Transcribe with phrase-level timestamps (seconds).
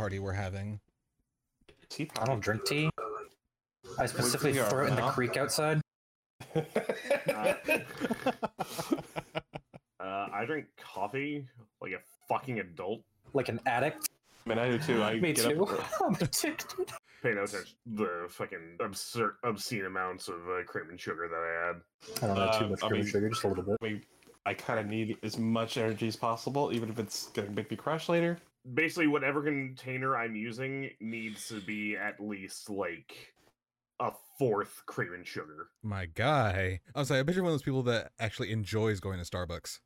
[0.00, 0.80] tea party we're having.
[1.90, 2.88] Tea I don't drink tea.
[3.98, 5.80] I specifically we throw it in the creek outside.
[10.00, 11.46] Uh, I drink coffee
[11.82, 13.02] like a fucking adult.
[13.34, 14.08] Like an addict.
[14.46, 15.02] Man, I do too.
[15.02, 15.64] I Me get too.
[15.66, 16.64] Up, I'm addicted.
[17.22, 21.36] Pay no attention to the fucking absurd, obscene amounts of uh, cream and sugar that
[21.36, 22.22] I add.
[22.22, 23.76] I don't know too Uh, much I cream and sugar, just a little bit.
[23.82, 24.02] I mean,
[24.46, 27.76] I kind of need as much energy as possible, even if it's gonna make me
[27.76, 28.38] crash later.
[28.74, 33.32] Basically, whatever container I'm using needs to be at least like
[34.00, 35.68] a fourth cream and sugar.
[35.82, 36.80] My guy.
[36.94, 39.78] I'm sorry, I bet you're one of those people that actually enjoys going to Starbucks.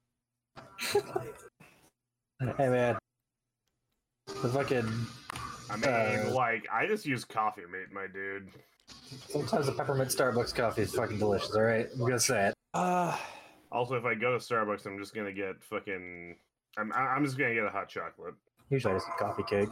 [2.40, 2.99] Hey man.
[4.43, 5.06] The fucking
[5.71, 8.51] I mean, Uh, like I just use coffee mate, my dude.
[9.29, 11.88] sometimes the peppermint Starbucks coffee is fucking delicious, alright?
[11.93, 12.54] I'm gonna say it.
[12.74, 13.16] Uh,
[13.73, 16.37] Also, if I go to Starbucks, I'm just gonna get fucking.
[16.77, 18.34] I'm I'm just gonna get a hot chocolate.
[18.70, 19.68] Usually it's a coffee cake.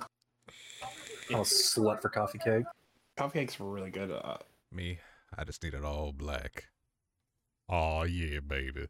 [1.30, 2.64] I'm a slut for coffee cake.
[3.16, 4.10] coffee cakes were really good.
[4.10, 4.36] Uh,
[4.70, 4.98] Me,
[5.36, 6.64] I just need it all black.
[7.68, 8.86] Oh yeah, baby.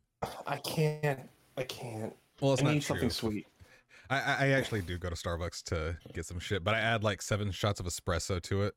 [0.46, 1.20] I can't.
[1.56, 2.14] I can't.
[2.40, 2.96] Well, it's I not need true.
[2.96, 3.46] something sweet.
[4.10, 7.04] I, I I actually do go to Starbucks to get some shit, but I add
[7.04, 8.74] like seven shots of espresso to it.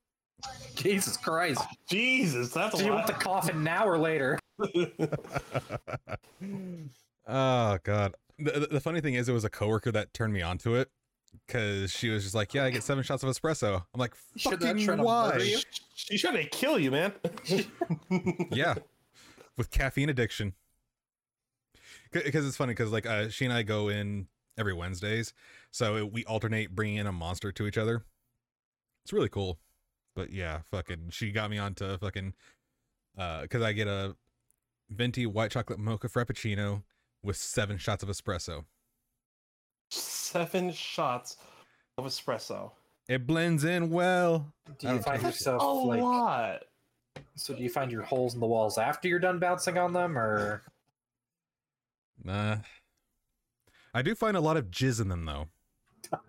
[0.75, 1.61] Jesus Christ.
[1.89, 3.19] Jesus, that's Do you want lot.
[3.19, 4.37] the coffin now or later?
[7.27, 8.13] oh god.
[8.37, 10.89] The, the- the funny thing is, it was a coworker that turned me onto it
[11.45, 14.79] because she was just like, "Yeah, I get seven shots of espresso." I'm like, "Fucking
[14.79, 15.59] try why?" you?
[15.93, 17.13] She's trying to kill you, man.
[18.51, 18.75] yeah,
[19.57, 20.53] with caffeine addiction.
[22.11, 25.33] Because it's funny because like uh, she and I go in every Wednesdays,
[25.71, 28.03] so we alternate bringing in a monster to each other.
[29.03, 29.59] It's really cool,
[30.15, 32.33] but yeah, fucking, she got me onto fucking,
[33.17, 34.15] uh, because I get a
[34.89, 36.83] venti white chocolate mocha frappuccino
[37.21, 38.65] with seven shots of espresso.
[39.95, 41.37] Seven shots
[41.97, 42.71] of espresso.
[43.07, 44.51] It blends in well.
[44.79, 46.63] Do you find yourself a like lot.
[47.35, 50.17] so do you find your holes in the walls after you're done bouncing on them
[50.17, 50.63] or
[52.23, 52.57] Nah.
[53.93, 55.47] I do find a lot of jizz in them though.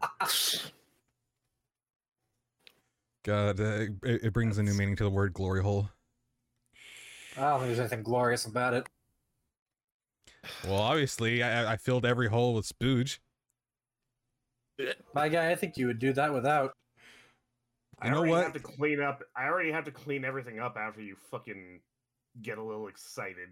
[3.25, 5.89] God, uh, it, it brings a new meaning to the word glory hole.
[7.37, 8.87] I don't think there's anything glorious about it.
[10.65, 13.19] Well, obviously, I, I filled every hole with spooge.
[15.15, 16.73] My guy, I think you would do that without.
[17.99, 18.45] I You know already what?
[18.45, 19.23] have to clean up.
[19.37, 21.81] I already have to clean everything up after you fucking
[22.43, 23.49] get a little excited.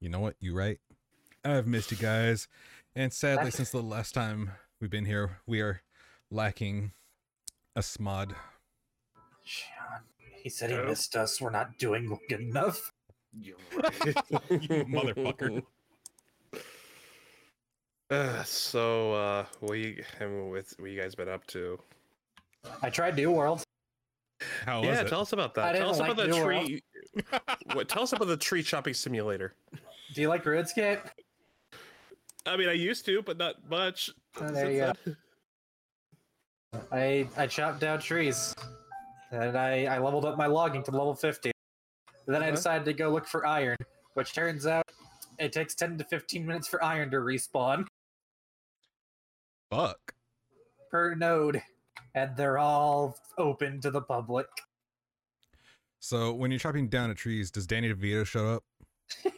[0.00, 0.34] You know what?
[0.40, 0.78] You right.
[1.44, 2.48] I've missed you guys,
[2.94, 4.50] and sadly, since the last time
[4.80, 5.80] we've been here, we are
[6.30, 6.92] lacking
[7.76, 8.34] a smod.
[9.42, 10.00] Sean,
[10.42, 10.86] he said he Oh.
[10.86, 11.40] missed us.
[11.40, 12.92] We're not doing good enough.
[13.32, 14.16] You're right.
[14.50, 15.62] you motherfucker.
[18.10, 21.78] Uh, so, uh, what you, I mean, with what you guys been up to?
[22.82, 23.62] I tried New World.
[24.64, 25.08] How was yeah, it?
[25.08, 25.78] tell us about I that.
[25.78, 26.66] Tell didn't us like about the New World.
[26.66, 26.82] tree.
[27.74, 27.88] what?
[27.88, 29.54] Tell us about the tree chopping simulator.
[30.14, 31.00] Do you like RuneScape?
[32.46, 34.10] I mean, I used to, but not much.
[34.40, 34.92] Oh, there you go.
[35.04, 35.16] then.
[36.90, 38.54] I I chopped down trees,
[39.30, 41.52] and I I leveled up my logging to level fifty.
[42.26, 42.56] And then I Uh-huh.
[42.56, 43.76] decided to go look for iron,
[44.14, 44.84] which turns out
[45.38, 47.86] it takes ten to fifteen minutes for iron to respawn
[49.70, 50.14] Fuck.
[50.90, 51.62] per node,
[52.14, 54.46] and they're all open to the public.
[56.00, 58.64] So when you're chopping down a trees, does Danny DeVito show up?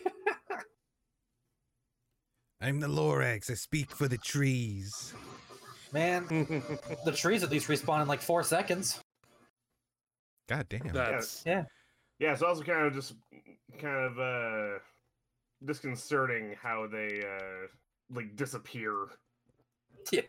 [2.60, 3.50] I'm the Lorax.
[3.50, 5.12] I speak for the trees.
[5.92, 6.26] Man,
[7.04, 9.00] the trees at least respawn in like four seconds.
[10.48, 10.88] God damn.
[10.92, 11.64] That's Yeah.
[12.18, 13.14] yeah, it's also kind of just
[13.78, 14.78] kind of uh
[15.64, 17.66] disconcerting how they uh
[18.14, 19.08] like disappear.
[20.10, 20.22] Yeah.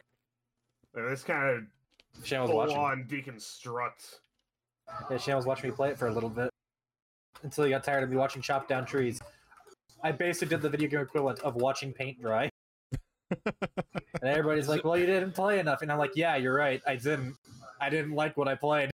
[0.96, 2.78] And it's kind of Shan was full watching.
[2.78, 4.20] on deconstruct.
[5.10, 6.50] Yeah, Shan was watching me play it for a little bit
[7.42, 9.20] until he got tired of me watching chop down trees.
[10.04, 12.50] I basically did the video game equivalent of watching paint dry.
[13.46, 13.56] and
[14.22, 16.82] everybody's like, "Well, you didn't play enough," and I'm like, "Yeah, you're right.
[16.86, 17.36] I didn't.
[17.82, 18.92] I didn't like what I played."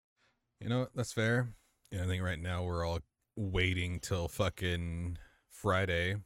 [0.60, 0.92] You know what?
[0.94, 1.54] That's fair.
[1.92, 3.00] Yeah, I think right now we're all
[3.36, 5.18] waiting till fucking
[5.50, 6.18] Friday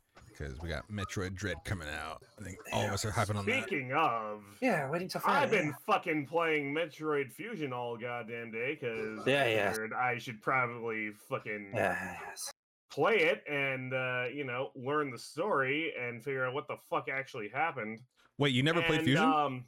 [0.42, 2.24] because we got Metroid Dread coming out.
[2.40, 3.64] I think all of us are hyping on that.
[3.64, 5.44] Speaking of, Yeah, waiting till Friday.
[5.44, 9.76] I've been fucking playing Metroid Fusion all goddamn day because Yeah, yeah.
[9.96, 12.52] I should probably fucking Yeah, yes.
[12.92, 17.08] play it and uh, you know learn the story and figure out what the fuck
[17.10, 18.00] actually happened.
[18.38, 19.24] Wait, you never played Fusion?
[19.24, 19.66] Um,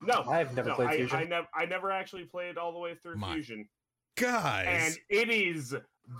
[0.00, 1.18] no, I've never no, played I, Fusion.
[1.18, 3.68] I never, I never actually played all the way through My Fusion,
[4.16, 5.74] Guys, and it is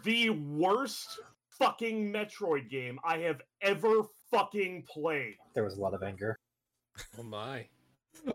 [0.05, 1.21] the worst
[1.59, 5.37] fucking Metroid game I have ever fucking played.
[5.55, 6.37] There was a lot of anger.
[7.19, 7.67] oh my.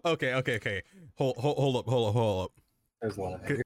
[0.06, 0.82] Okay, okay, okay.
[1.16, 2.52] Hold, hold, hold up, hold up, hold up.
[3.02, 3.62] There's a lot of Good.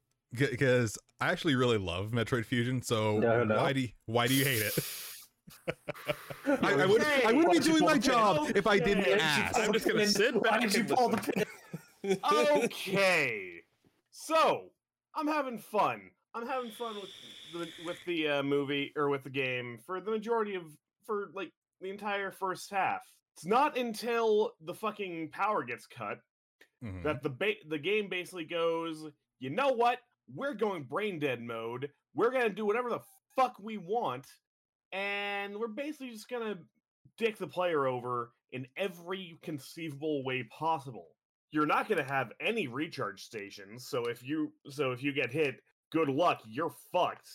[0.51, 2.81] Because I actually really love Metroid Fusion.
[2.81, 3.57] So No, no.
[3.57, 4.77] why do you, why do you hate it?
[6.63, 8.11] I, I wouldn't I wouldn't be doing my the pin?
[8.11, 9.59] job if I didn't ask.
[9.59, 10.51] I'm just gonna sit back.
[10.53, 12.17] Why did you pull the pin?
[12.63, 13.61] okay.
[14.11, 14.69] So
[15.15, 16.01] I'm having fun.
[16.33, 17.09] I'm having fun with
[17.53, 20.63] the with the uh, movie or with the game for the majority of
[21.05, 21.51] for like
[21.81, 23.01] the entire first half.
[23.35, 26.19] It's not until the fucking power gets cut
[26.83, 27.03] Mhm.
[27.03, 29.05] that the ba- the game basically goes,
[29.39, 29.99] you know what?
[30.33, 31.89] We're going brain dead mode.
[32.13, 33.01] We're gonna do whatever the
[33.35, 34.27] fuck we want,
[34.91, 36.59] and we're basically just gonna
[37.17, 41.07] dick the player over in every conceivable way possible.
[41.51, 45.61] You're not gonna have any recharge stations, so if you so if you get hit,
[45.93, 47.29] good luck, you're fucked.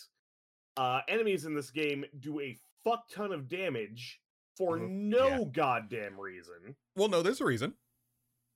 [0.77, 4.21] Uh, enemies in this game do a fuck ton of damage
[4.55, 4.89] for Mhm.
[5.09, 5.43] no Yeah.
[5.51, 6.75] goddamn reason.
[6.95, 7.73] Well, no, there's a reason.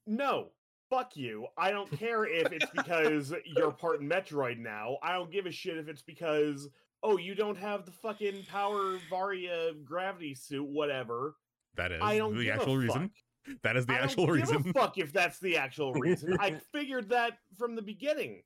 [0.05, 0.51] No,
[0.89, 1.47] fuck you.
[1.57, 4.97] I don't care if it's because you're part Metroid now.
[5.01, 6.69] I don't give a shit if it's because
[7.01, 11.35] oh you don't have the fucking power Varia gravity suit, whatever.
[11.75, 13.09] That is I don't the actual reason.
[13.45, 13.57] fuck.
[13.63, 14.69] That is the I don't actual give reason.
[14.69, 16.37] a fuck if that's the actual reason.
[16.39, 18.43] I figured that from the beginning.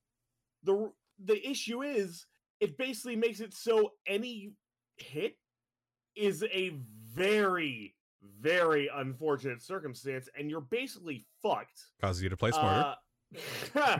[0.63, 0.91] the
[1.23, 2.25] The issue is
[2.59, 4.51] it basically makes it so any
[4.97, 5.35] hit
[6.15, 6.73] is a
[7.13, 7.93] very
[8.41, 11.79] very unfortunate circumstance, and you're basically fucked.
[12.01, 12.95] Causes you to play smarter.
[13.75, 13.99] Uh,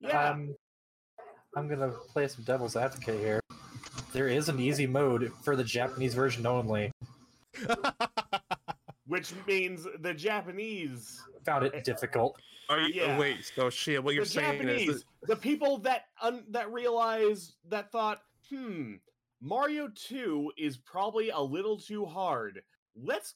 [0.00, 0.10] Yeah.
[0.10, 0.30] yeah.
[0.30, 0.54] Um,
[1.56, 3.40] I'm gonna play some devil's advocate here.
[4.12, 6.92] There is an easy mode for the Japanese version only.
[9.06, 12.36] which means the Japanese, Found it difficult.
[12.68, 13.02] Are you?
[13.02, 13.14] Yeah.
[13.16, 13.50] Oh, wait.
[13.54, 14.02] So shit.
[14.02, 18.20] What you're the saying Japanese, is the people that un, that realized that thought,
[18.50, 18.94] hmm,
[19.40, 22.60] Mario Two is probably a little too hard.
[22.96, 23.34] Let's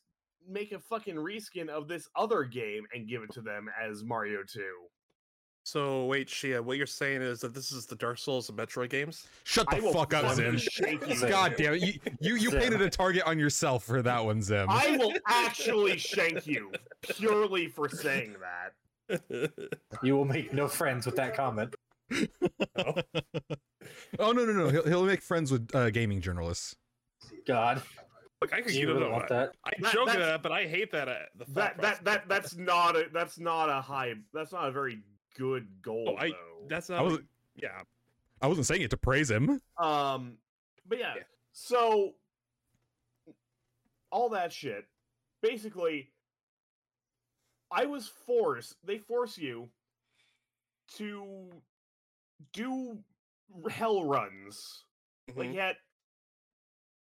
[0.49, 4.41] make a fucking reskin of this other game and give it to them as Mario
[4.43, 4.75] Two.
[5.63, 6.61] So wait, Shia.
[6.63, 9.27] What you're saying is that this is the Dark Souls of Metroid games.
[9.45, 10.59] Shut the fuck up, Zim.
[11.29, 11.83] God damn it.
[11.83, 12.61] You you, you Zim.
[12.61, 14.67] painted a target on yourself for that one, Zim.
[14.71, 16.73] I will actually shank you
[17.03, 18.73] purely for saying that.
[20.05, 21.75] You will make no friends with that comment.
[24.19, 24.69] oh no no no.
[24.69, 26.77] He'll, he'll make friends with uh, gaming journalists.
[27.47, 27.83] God,
[28.41, 29.53] Look, I could you you really know, want that?
[29.65, 31.09] I'm That- joking that's- at that, but I hate that.
[31.09, 34.69] Uh, the That thought that that that's not a that's not a high that's not
[34.69, 35.01] a very
[35.37, 36.31] good goal Oh, I.
[36.31, 36.67] though.
[36.69, 37.05] That's I not.
[37.05, 37.25] wasn't
[37.57, 37.83] yeah.
[38.43, 39.61] I wasn't saying it to praise him.
[39.77, 40.39] Um,
[40.87, 41.23] but yeah, Yeah.
[41.53, 42.15] so
[44.11, 44.87] all that shit.
[45.43, 46.11] Basically,
[47.71, 48.77] I was forced.
[48.85, 49.71] They force you
[50.97, 51.51] to
[52.53, 52.99] do
[53.71, 54.85] hell runs.
[55.35, 55.55] Like Mhm.
[55.55, 55.77] yet,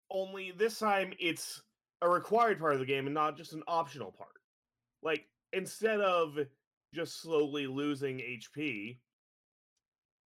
[0.10, 1.62] only this time it's
[2.02, 4.42] a required part of the game and not just an optional part.
[5.02, 6.38] Like instead of
[6.94, 8.98] just slowly losing HP,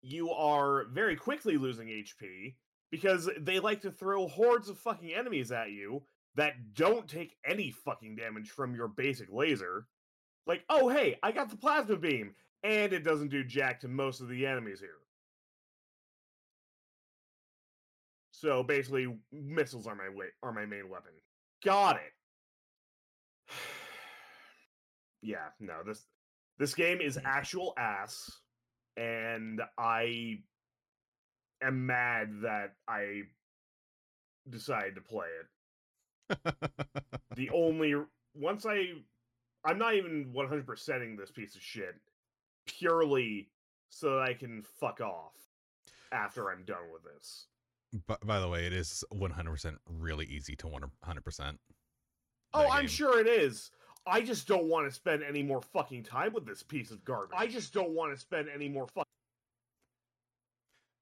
[0.01, 2.55] you are very quickly losing HP
[2.91, 6.03] because they like to throw hordes of fucking enemies at you
[6.35, 9.87] that don't take any fucking damage from your basic laser.
[10.47, 14.21] Like, oh hey, I got the plasma beam, and it doesn't do jack to most
[14.21, 14.89] of the enemies here.
[18.31, 21.11] So basically, missiles are my wa- are my main weapon.
[21.63, 22.13] Got it.
[25.21, 26.05] yeah, no this
[26.61, 27.23] this game is mm.
[27.25, 28.29] actual ass,
[28.95, 30.41] and I
[31.63, 33.23] am mad that I
[34.47, 36.37] decided to play it.
[37.37, 37.95] The only
[38.35, 38.91] once I
[39.63, 41.95] I'm not even 100%ing this piece of shit
[42.67, 43.49] purely
[43.89, 45.33] so that I can fuck off
[46.11, 47.47] after I'm done with this.
[48.05, 51.57] But by the way, it is 100% really easy to 100%.
[52.53, 52.87] Oh, I'm game.
[52.89, 53.71] sure it is.
[54.05, 57.35] I just don't want to spend any more fucking time with this piece of garbage.
[57.37, 59.05] I just don't want to spend any more fucking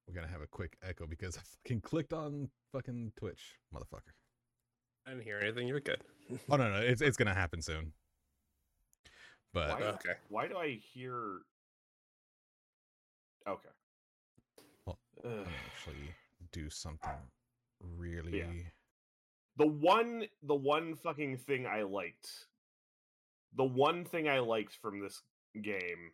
[0.07, 4.13] We're gonna have a quick echo because I fucking clicked on fucking Twitch, motherfucker.
[5.07, 5.67] I didn't hear anything.
[5.67, 6.01] You're good.
[6.49, 7.93] Oh no, no, it's it's gonna happen soon.
[9.53, 9.85] But Why?
[9.87, 10.13] Okay.
[10.27, 11.39] Why do I hear
[13.47, 13.69] Okay.
[14.85, 15.31] Well, Ugh.
[15.31, 16.13] I'm gonna actually
[16.51, 17.09] do something
[17.97, 18.65] really.
[19.57, 22.47] the one the one fucking thing I liked
[23.55, 25.21] the one thing I liked from this
[25.61, 26.11] game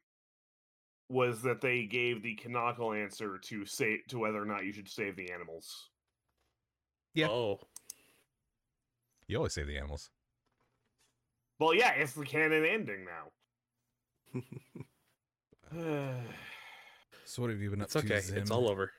[1.09, 4.89] was that they gave the canonical answer to say to whether or not you should
[4.89, 5.89] save the animals.
[7.13, 7.27] Yeah.
[7.29, 7.59] Oh.
[9.27, 10.09] You always save the animals.
[11.59, 14.41] Well, yeah, it's the canon ending now.
[17.25, 17.99] So what have you been up It's to?
[17.99, 18.19] okay.
[18.21, 18.37] Zim?
[18.37, 18.91] It's all over.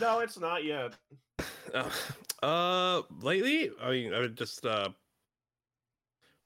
[0.00, 0.94] no, it's not yet.
[1.74, 1.90] Uh,
[2.42, 4.88] uh, lately, I mean, I would just uh,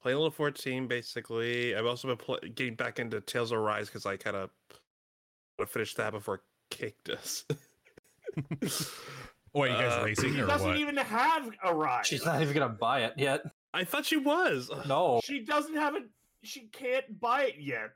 [0.02, 1.74] playing a little 14 basically.
[1.76, 4.50] I've also been pl- getting back into Tales of Arise because I kind of
[5.58, 7.44] want to finish that before Cake does.
[9.54, 10.76] Wait, you guys Uh, racing She or doesn't what?
[10.78, 12.06] even have a ride.
[12.06, 13.42] She's not even gonna buy it yet.
[13.74, 14.70] I thought she was.
[14.86, 15.20] No.
[15.24, 16.04] She doesn't have it.
[16.42, 17.90] She can't buy it yet.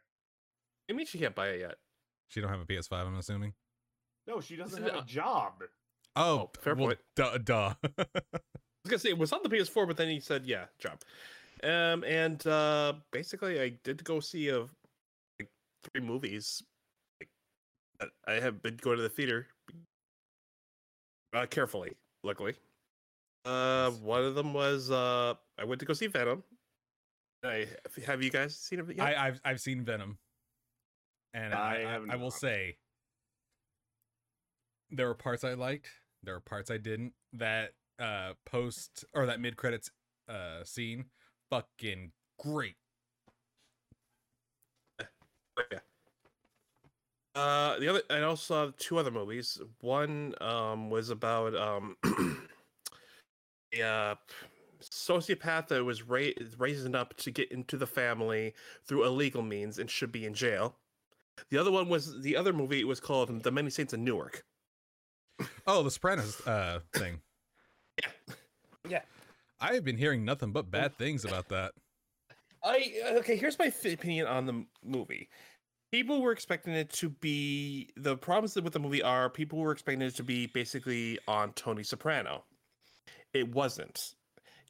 [0.90, 1.76] I mean, she can't buy it yet.
[2.28, 3.54] She don't have a PS5, I'm assuming.
[4.26, 5.54] No, she doesn't have a job.
[6.14, 6.98] Oh, Oh, fair well, point.
[7.14, 7.74] Duh, duh.
[7.98, 8.04] I
[8.84, 11.00] was gonna say it was on the PS4, but then he said, "Yeah, job."
[11.62, 15.48] Um, and uh, basically, I did go see a like
[15.84, 16.62] three movies.
[17.20, 19.46] Like, I have been going to the theater
[21.34, 21.92] uh, carefully.
[22.22, 22.54] Luckily,
[23.44, 26.42] uh, one of them was uh, I went to go see Venom.
[27.44, 27.66] I
[28.04, 28.96] have you guys seen it?
[28.96, 29.00] Yet?
[29.00, 30.18] I, I've I've seen Venom,
[31.34, 32.76] and I, I I, I will say
[34.90, 35.88] there were parts I liked.
[36.22, 37.12] There were parts I didn't.
[37.32, 39.90] That uh post or that mid credits
[40.28, 41.06] uh scene,
[41.50, 42.76] fucking great.
[44.98, 45.78] But yeah.
[47.34, 49.60] Uh, the other, I also saw two other movies.
[49.80, 51.96] One um was about um
[53.74, 54.14] a uh,
[54.82, 58.54] sociopath that was ra- raising up to get into the family
[58.86, 60.76] through illegal means and should be in jail.
[61.50, 64.44] The other one was the other movie was called The Many Saints of Newark.
[65.66, 67.20] Oh, the Sopranos uh thing.
[68.02, 68.34] Yeah.
[68.90, 69.00] Yeah.
[69.60, 71.72] I have been hearing nothing but bad things about that.
[72.62, 73.36] I okay.
[73.36, 75.28] Here's my opinion on the movie.
[75.92, 80.02] People were expecting it to be the problems with the movie are people were expecting
[80.02, 82.44] it to be basically on Tony Soprano.
[83.32, 84.14] It wasn't.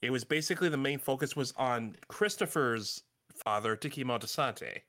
[0.02, 3.02] It was basically the main focus was on Christopher's
[3.34, 4.80] father, Dicky Moltisanti.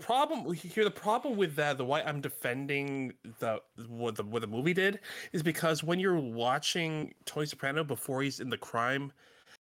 [0.00, 4.48] Problem here, the problem with that, the why I'm defending the what the what the
[4.48, 5.00] movie did
[5.32, 9.12] is because when you're watching Tony Soprano before he's in the crime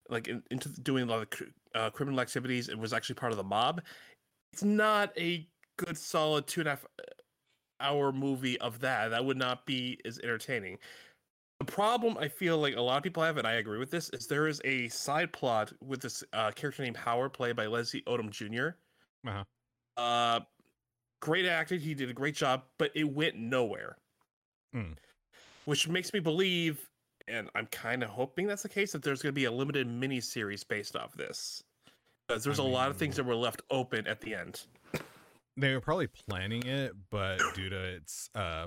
[0.09, 3.39] like in, into doing a lot of uh, criminal activities and was actually part of
[3.39, 3.83] the mob.
[4.53, 7.03] It's not a good solid two and a half uh,
[7.81, 9.09] hour movie of that.
[9.09, 10.79] That would not be as entertaining.
[11.61, 14.11] The problem I feel like a lot of people have, and I agree with this,
[14.11, 18.03] is there is a side plot with this uh, character named Howard, played by Leslie
[18.03, 18.77] Odom Jr.
[19.27, 19.45] Uh-huh.
[19.97, 20.41] Uh,
[21.21, 21.81] great acting.
[21.81, 23.97] He did a great job, but it went nowhere.
[24.75, 24.97] Mm.
[25.65, 26.89] Which makes me believe,
[27.29, 29.87] and I'm kind of hoping that's the case, that there's going to be a limited
[29.87, 31.63] mini series based off this.
[32.29, 34.63] Because there's I a lot of things that were left open at the end.
[35.57, 38.67] They were probably planning it, but due to its uh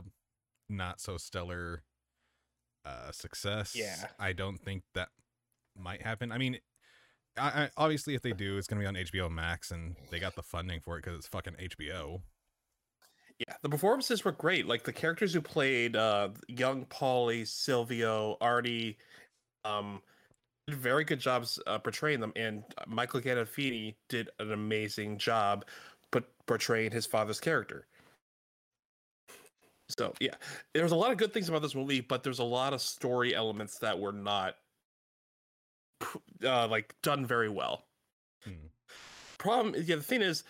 [0.70, 1.84] not so stellar
[2.86, 3.96] uh success, Yeah.
[4.20, 5.10] I don't think that
[5.78, 6.32] might happen.
[6.32, 6.60] I mean,
[7.38, 10.36] I, I obviously if they do, it's gonna be on HBO Max, and they got
[10.36, 12.22] the funding for it because it's fucking HBO.
[13.40, 14.68] Yeah, the performances were great.
[14.68, 18.98] Like the characters who played uh, young Polly, Silvio, Artie,
[19.64, 20.02] um,
[20.68, 25.66] did very good jobs uh, portraying them, and Michael Gandolfini did an amazing job,
[26.12, 27.86] but portraying his father's character.
[29.90, 30.36] So yeah,
[30.74, 33.36] there's a lot of good things about this movie, but there's a lot of story
[33.36, 34.56] elements that were not
[36.44, 37.86] uh, like done very well.
[38.44, 38.68] Hmm.
[39.38, 40.44] Problem, yeah, the thing is,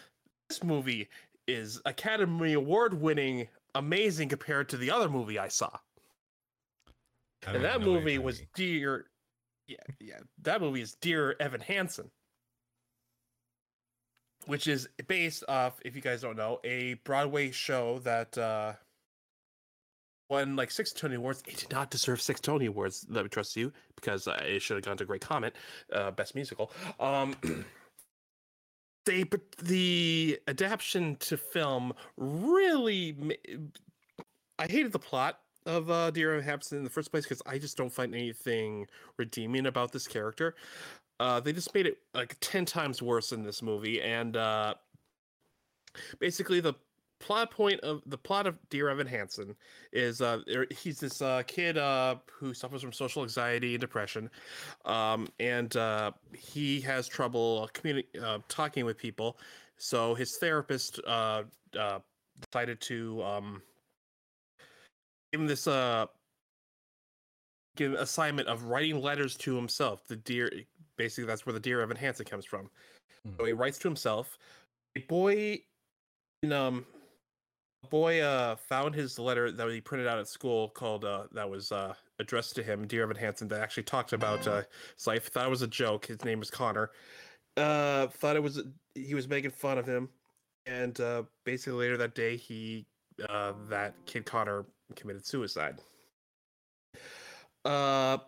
[0.50, 1.10] this movie
[1.48, 5.70] is Academy Award winning, amazing compared to the other movie I saw.
[7.46, 8.42] I And that even know what movie was.
[8.56, 9.06] Dear,
[9.68, 12.10] yeah, yeah, that movie is Dear Evan Hansen,
[14.46, 18.74] which is based off, if you guys don't know, a Broadway show that uh,
[20.30, 21.44] won like six Tony Awards.
[21.48, 23.06] It did not deserve six Tony Awards.
[23.10, 25.56] Let me trust you, because uh, it should have gone to Great Comet,
[25.94, 26.72] uh, Best Musical.
[27.00, 27.36] Um,
[29.06, 33.38] they but the adaptation to film really.
[34.60, 37.58] I hated the plot of uh, Dear Evan Hansen in the first place because I
[37.60, 40.56] just don't find anything redeeming about this character.
[41.20, 44.74] Uh, they just made it like ten times worse in this movie, and uh,
[46.20, 46.74] basically the
[47.20, 49.56] plot point of the plot of Dear Evan Hansen
[49.92, 54.30] is uh, er- he's this uh, kid uh, who suffers from social anxiety and depression,
[54.86, 59.38] um, and uh, he has trouble communi- uh, talking with people.
[59.78, 61.44] So his therapist uh,
[61.78, 62.00] uh,
[62.42, 63.62] decided to um,
[65.32, 66.08] give him this uh,
[67.76, 70.08] give assignment of writing letters to himself.
[70.08, 70.52] The dear,
[70.98, 72.70] basically, that's where the Dear Evan Hansen comes from.
[73.38, 74.38] So he writes to himself.
[74.96, 75.60] A boy,
[76.44, 76.86] in, um,
[77.90, 81.72] boy uh found his letter that he printed out at school called uh that was
[81.72, 84.64] uh addressed to him, Dear Evan Hansen, that actually talked about uh
[84.96, 85.28] his life.
[85.28, 86.06] Thought it was a joke.
[86.06, 86.92] His name was Connor.
[87.56, 88.62] Uh, thought it was
[88.94, 90.10] he was making fun of him,
[90.66, 92.86] and uh, basically later that day he
[93.18, 94.66] that kid Connor
[94.96, 95.80] committed suicide.
[97.66, 98.20] Uh,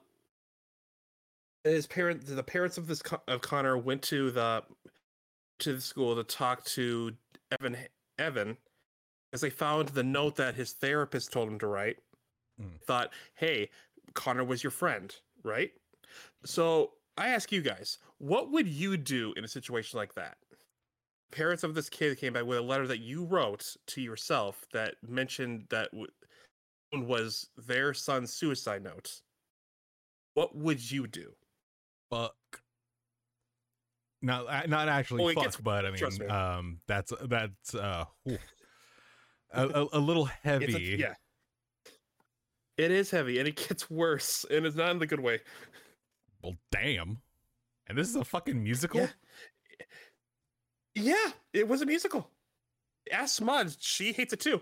[1.64, 4.64] his parent, the parents of this of Connor went to the
[5.60, 7.14] to the school to talk to
[7.60, 7.78] Evan
[8.18, 8.58] Evan
[9.34, 11.98] as they found the note that his therapist told him to write.
[12.62, 12.82] Mm.
[12.86, 13.70] Thought, hey,
[14.14, 15.72] Connor was your friend, right?
[16.46, 20.38] So I ask you guys, what would you do in a situation like that?
[21.32, 24.96] Parents of this kid came back with a letter that you wrote to yourself that
[25.08, 26.08] mentioned that w-
[27.08, 29.22] was their son's suicide note.
[30.34, 31.34] What would you do?
[32.10, 32.34] fuck.
[34.22, 36.26] Not not actually it fuck, gets- but I mean, me.
[36.26, 38.06] um, that's that's uh.
[39.52, 40.94] A, a, a little heavy.
[40.94, 41.14] a- yeah.
[42.78, 45.42] It is heavy and it gets worse and it's not in the good way.
[46.42, 47.18] Well, damn.
[47.88, 49.02] And this is a fucking musical.
[49.02, 49.08] Yeah.
[50.96, 52.30] Yeah, it was a musical.
[53.12, 54.62] Ask Smudge, she hates it too.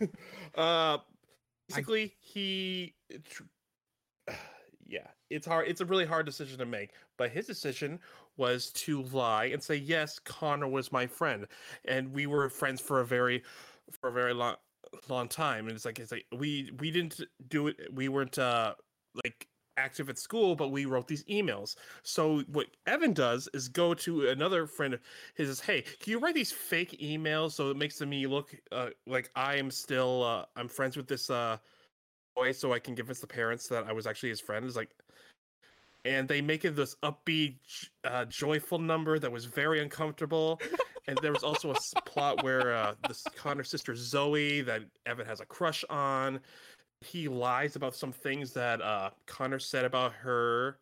[0.54, 0.98] uh
[1.68, 2.94] basically he
[3.28, 3.42] tr-
[4.86, 7.98] yeah, it's hard it's a really hard decision to make, but his decision
[8.36, 11.46] was to lie and say yes, Connor was my friend
[11.86, 13.42] and we were friends for a very
[13.92, 14.56] for a very long
[15.08, 18.74] long time and it's like it's like we we didn't do it we weren't uh
[19.24, 21.76] like active at school but we wrote these emails.
[22.02, 25.00] So what evan does is go to another friend of
[25.34, 28.88] his says hey can you write these fake emails so it makes me look uh,
[29.06, 31.58] like i am still uh, i'm friends with this uh
[32.34, 34.64] boy so i can give us the parents that i was actually his friend?
[34.64, 34.94] Is like
[36.04, 37.56] and they make it this upbeat
[38.04, 40.60] uh, joyful number that was very uncomfortable
[41.08, 45.40] and there was also a plot where uh, this connor's sister zoe that evan has
[45.40, 46.40] a crush on
[47.00, 50.78] he lies about some things that uh connor said about her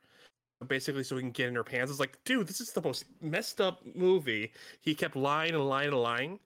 [0.69, 1.91] basically so he can get in her pants.
[1.91, 4.53] It's like dude this is the most messed up movie.
[4.81, 6.39] He kept lying and lying and lying.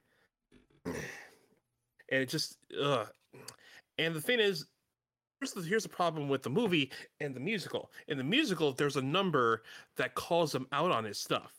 [2.10, 3.04] And it just uh
[3.98, 4.64] and the thing is
[5.40, 7.90] here's the, here's the problem with the movie and the musical.
[8.08, 9.62] In the musical there's a number
[9.98, 11.52] that calls him out on his stuff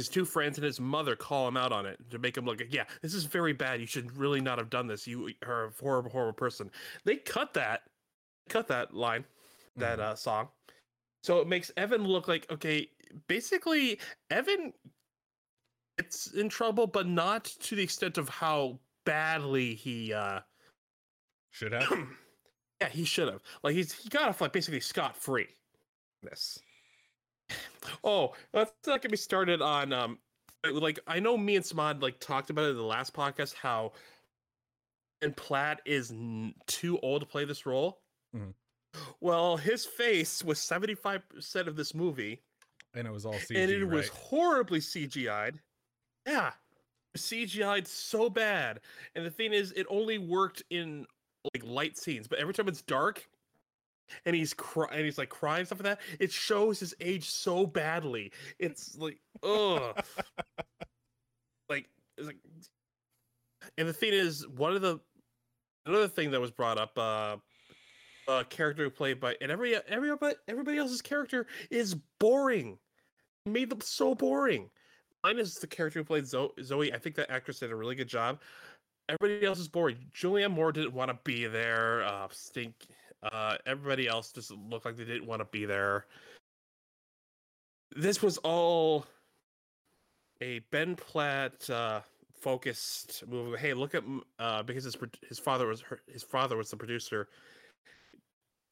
[0.00, 2.58] his two friends and his mother call him out on it to make him look
[2.60, 3.80] like, yeah, this is very bad.
[3.80, 5.06] You should really not have done this.
[5.06, 6.70] You are a horrible, horrible person.
[7.04, 7.82] They cut that,
[8.48, 9.24] cut that line,
[9.76, 10.02] that Mhm.
[10.02, 10.48] uh, song.
[11.22, 12.90] So it makes Evan look like, okay,
[13.26, 14.72] basically, Evan
[15.98, 20.40] gets in trouble, but not to the extent of how badly he, uh,
[21.50, 21.90] Should have.
[22.80, 23.42] yeah, he should have.
[23.62, 25.48] Like he's he got off like basically scot free.
[26.22, 26.58] This.
[28.04, 30.18] Oh, let's not get me started on um,
[30.72, 33.92] like I know me and Smod like talked about it in the last podcast how,
[35.20, 38.00] Ben Platt is n- too old to play this role.
[38.36, 38.50] Mm-hmm.
[39.20, 42.42] Well, his face was seventy five percent of this movie,
[42.94, 45.58] And it was all CG, and it was horribly CGI'd.
[46.26, 46.52] Yeah,
[47.16, 48.80] CGI'd so bad.
[49.14, 51.06] And the thing is, it only worked in
[51.54, 53.26] like light scenes, but every time it's dark,
[54.24, 57.66] and he's cry- and he's like crying stuff like that, it shows his age so
[57.66, 58.32] badly.
[58.58, 60.02] It's like, ugh,
[61.68, 62.38] like it's like.
[63.76, 65.00] And the thing is, one of the
[65.86, 67.36] another thing that was brought up, uh,
[68.28, 72.78] a character played by and every everybody everybody else's character is boring.
[73.46, 74.70] Made them so boring.
[75.24, 76.92] Mine is the character who played Zo- Zoe.
[76.92, 78.40] I think that actress did a really good job.
[79.08, 79.96] Everybody else is boring.
[80.14, 82.04] Julianne Moore didn't want to be there.
[82.04, 82.74] Uh, Stink.
[83.22, 86.06] Uh, everybody else just looked like they didn't want to be there.
[87.94, 89.06] This was all
[90.40, 92.00] a Ben Platt uh,
[92.40, 93.58] focused movie.
[93.58, 94.04] Hey, look at
[94.38, 94.96] uh, because his
[95.28, 97.28] his father was her, his father was the producer,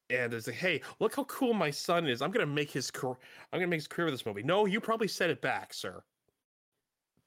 [0.09, 2.21] and it's like, hey, look how cool my son is.
[2.21, 3.17] I'm gonna make his career.
[3.53, 4.43] I'm gonna make his career with this movie.
[4.43, 6.01] No, you probably set it back, sir.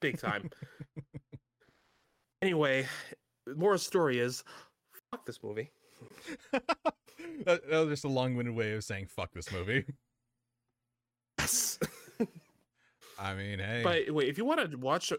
[0.01, 0.49] Big time.
[2.41, 2.85] anyway,
[3.55, 4.43] moral story is,
[5.11, 5.71] fuck this movie.
[7.45, 9.85] that, that was just a long-winded way of saying "fuck this movie."
[11.39, 11.79] Yes.
[13.19, 15.17] I mean, hey, But wait, if you want to watch, a,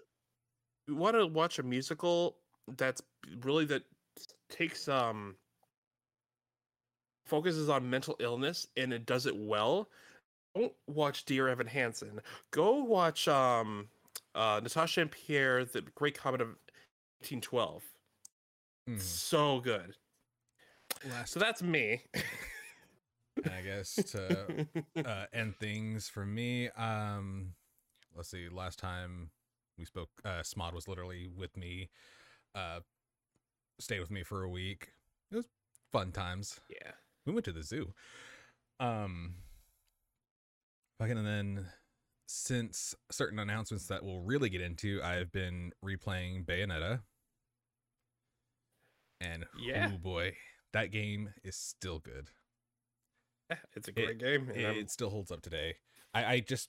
[0.89, 2.37] you want to watch a musical
[2.77, 3.03] that's
[3.43, 3.83] really that
[4.51, 5.37] takes um
[7.27, 9.89] focuses on mental illness and it does it well.
[10.55, 12.21] Don't watch Dear Evan Hansen.
[12.51, 13.89] Go watch um
[14.35, 16.49] uh Natasha and Pierre, the Great Comet of
[17.21, 17.83] 1812.
[18.91, 19.01] mhm.
[19.01, 19.95] So good.
[21.11, 22.03] Last So that's me.
[23.45, 24.67] I guess to
[25.05, 26.69] uh, end things for me.
[26.71, 27.53] Um,
[28.15, 28.49] let's see.
[28.49, 29.31] Last time
[29.79, 31.91] we spoke, uh, Smod was literally with me.
[32.55, 32.81] Uh,
[33.81, 34.93] stayed with me for a week.
[35.33, 35.47] It was
[35.93, 36.61] fun times.
[36.71, 36.93] yeah.
[37.27, 37.93] We went to the zoo.
[38.81, 39.35] Um,
[40.99, 41.67] fucking, and then
[42.27, 47.01] since certain announcements that we'll really get into, I've been replaying Bayonetta.
[49.21, 49.91] And Yeah.
[49.93, 50.35] oh boy,
[50.75, 52.29] that game is still good.
[53.51, 54.49] Eh, it's a great game.
[54.51, 55.77] and it, it still holds up today.
[56.13, 56.69] I, I just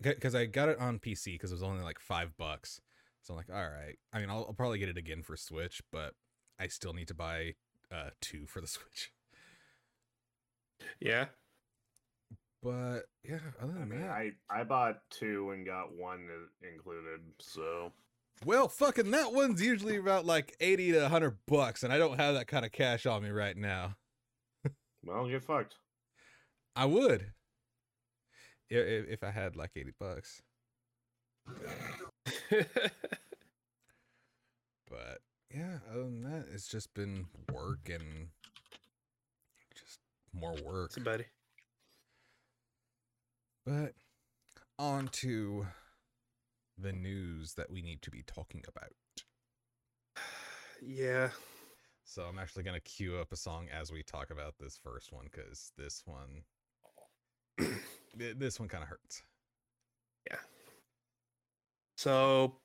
[0.00, 2.80] because I got it on PC because it was only like five bucks.
[3.22, 3.96] So I'm like, all right.
[4.12, 6.14] I mean, I'll, I'll probably get it again for Switch, but
[6.58, 7.54] I still need to buy
[7.90, 9.12] uh two for the Switch.
[11.00, 11.26] yeah.
[12.62, 16.28] But yeah, other I than mean, that, I I bought two and got one
[16.62, 17.20] included.
[17.40, 17.92] So
[18.44, 22.34] well, fucking that one's usually about like eighty to hundred bucks, and I don't have
[22.34, 23.96] that kind of cash on me right now.
[25.04, 25.76] well, get fucked.
[26.74, 27.32] I would,
[28.70, 30.42] if, if I had like eighty bucks.
[34.92, 38.28] But yeah, other than that, it's just been work and
[39.74, 39.98] just
[40.34, 40.92] more work.
[40.92, 41.24] Somebody.
[43.64, 43.94] But
[44.78, 45.66] on to
[46.82, 48.92] the news that we need to be talking about.
[50.84, 51.28] Yeah.
[52.02, 55.26] So I'm actually gonna queue up a song as we talk about this first one
[55.30, 56.42] because this one,
[58.16, 59.22] this one kind of hurts.
[60.28, 60.38] Yeah.
[61.96, 62.56] So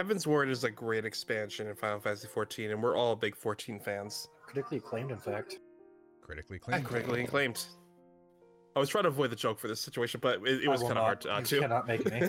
[0.00, 4.26] Heavensward is a great expansion in Final Fantasy 14, and we're all big 14 fans.
[4.44, 5.60] Critically acclaimed, in fact.
[6.20, 6.86] Critically And acclaimed.
[6.86, 7.64] critically acclaimed.
[8.76, 10.92] I was trying to avoid the joke for this situation, but it, it was kind
[10.92, 11.04] of not.
[11.04, 11.60] hard to, uh, You to.
[11.60, 12.28] cannot make me.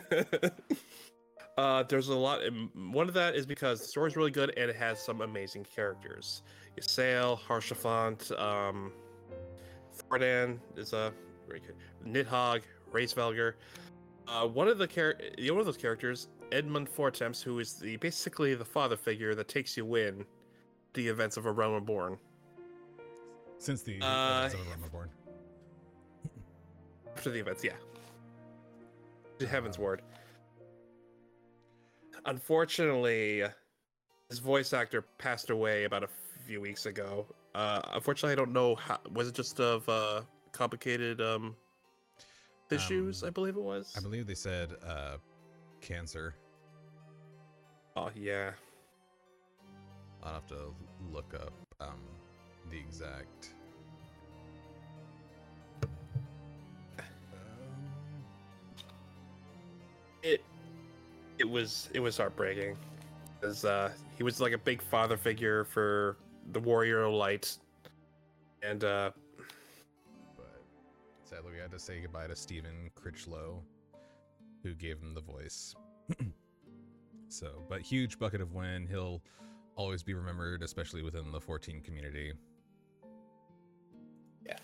[1.57, 2.41] uh, there's a lot.
[2.75, 6.43] One of that is because the story's really good and it has some amazing characters.
[6.79, 8.91] Ysayle, Haurchefant, um,
[9.97, 11.11] Thordan is a
[11.47, 11.75] very good.
[12.05, 12.61] Nidhogg,
[12.93, 13.53] Hraesvelgr.
[14.27, 15.15] Uh, one of the char-
[15.49, 19.77] one of those characters, Edmont Fortemps, who is the basically the father figure that takes
[19.77, 20.25] you in
[20.93, 22.17] the events of A Realm Reborn.
[23.57, 25.09] Since the Uh, events of A Realm Reborn.
[27.15, 27.73] After the events, yeah.
[29.39, 29.99] To Heavensward.
[32.25, 33.43] Unfortunately,
[34.29, 36.09] his voice actor passed away about a
[36.45, 37.25] few weeks ago.
[37.53, 38.99] Uh, unfortunately, I don't know how.
[39.13, 41.55] Was it just of uh, complicated um,
[42.71, 43.23] issues?
[43.23, 43.93] Um, I believe it was.
[43.97, 45.17] I believe they said uh,
[45.81, 46.35] cancer.
[47.95, 48.51] Oh yeah.
[50.23, 50.73] I'll have to
[51.11, 51.99] look up um,
[52.71, 53.54] the exact.
[60.25, 60.43] It
[61.37, 62.77] it was it was heartbreaking.
[63.39, 66.17] because uh, he was like a big father figure for
[66.51, 67.55] the Warrior of Light,
[68.63, 69.11] and uh,
[70.35, 70.63] but
[71.25, 73.61] sadly, we had to say goodbye to Stephen Critchlow,
[74.63, 75.75] who gave him the voice.
[77.29, 78.87] so, but huge bucket of win.
[78.87, 79.21] He'll
[79.75, 82.33] always be remembered, especially within the 14 community.
[84.43, 84.57] Yeah,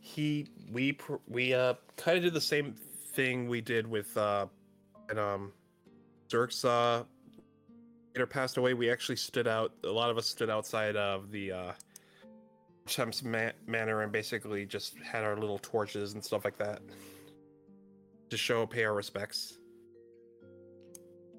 [0.00, 0.98] he we
[1.28, 2.74] we uh kind of did the same
[3.12, 4.46] thing we did with uh
[5.10, 5.52] and um
[6.30, 7.02] Zerk's uh
[8.14, 11.52] later passed away we actually stood out a lot of us stood outside of the
[11.52, 11.72] uh
[12.86, 16.80] Temps ma- manor and basically just had our little torches and stuff like that
[18.30, 19.58] to show pay our respects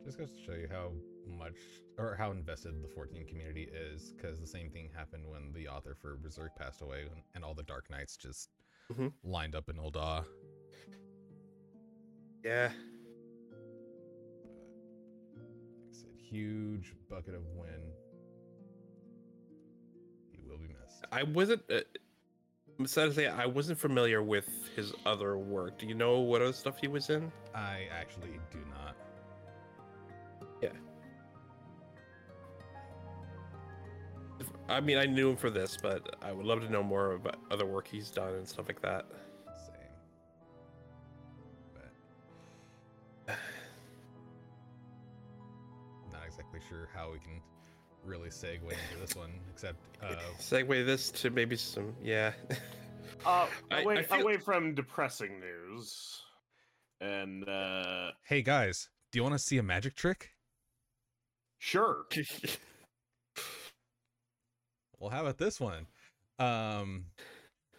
[0.05, 0.91] Just goes to show you how
[1.37, 1.55] much
[1.97, 5.95] or how invested the 14 community is, because the same thing happened when the author
[6.01, 8.49] for Berserk passed away, and, and all the Dark Knights just
[8.91, 9.11] Mhm.
[9.23, 10.25] lined up in Ul'dah.
[12.43, 12.71] yeah
[16.31, 17.81] huge bucket of win.
[20.31, 21.03] He will be missed.
[21.11, 21.81] I wasn't uh,
[22.79, 26.41] I'm sad to say I wasn't familiar with his other work do you know what
[26.41, 28.95] other stuff he was in I actually do not.
[30.61, 30.69] Yeah.
[34.69, 37.37] I mean, I knew him for this, but I would love to know more about
[37.51, 39.05] other work he's done and stuff like that.
[46.93, 47.41] How we can
[48.05, 52.33] really segue into this one, except uh, Segue this to maybe some, yeah.
[53.25, 56.21] Uh, I- away, I feel- away from depressing news,
[57.01, 60.29] and uh, hey guys, do you want to see a magic trick?
[61.59, 62.05] sure,
[64.99, 65.85] Well, how about this one?
[66.39, 67.05] Um,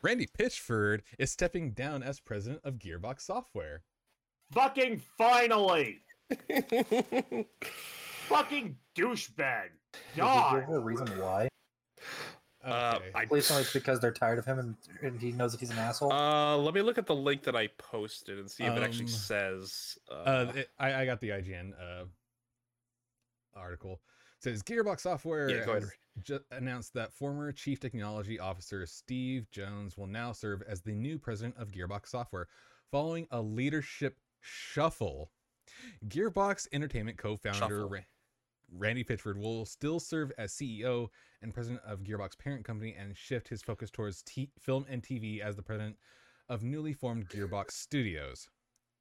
[0.03, 3.83] Randy Pitchford is stepping down as president of Gearbox Software.
[4.53, 6.03] fucking finally,
[8.33, 9.69] fucking douchebag.
[9.93, 11.49] Did you God, give a reason why?
[12.65, 13.11] Uh, Okay.
[13.15, 15.59] I- Please tell me it's because they're tired of him and, and he knows that
[15.61, 16.13] he's an asshole.
[16.13, 19.07] uh, let me look at the link that I posted and see if it actually
[19.07, 19.99] Um, says.
[20.11, 22.05] Uh, Uh, it- I, I got the IGN uh,
[23.55, 24.01] article.
[24.39, 25.91] It says Gearbox Software Yeah, has
[26.23, 31.19] ju- announced that former Chief Technology Officer Steve Jones will now serve as the new
[31.19, 32.49] president of Gearbox Software,
[32.91, 35.31] following a leadership shuffle.
[36.09, 37.89] Gearbox Entertainment co-founder Shuffle.
[38.73, 41.09] Ra- Randy Pitchford will still serve as CEO
[41.43, 45.41] and president of Gearbox parent company and shift his focus towards t- film and TV
[45.41, 45.97] as the president
[46.49, 48.49] of newly formed Gearbox Studios.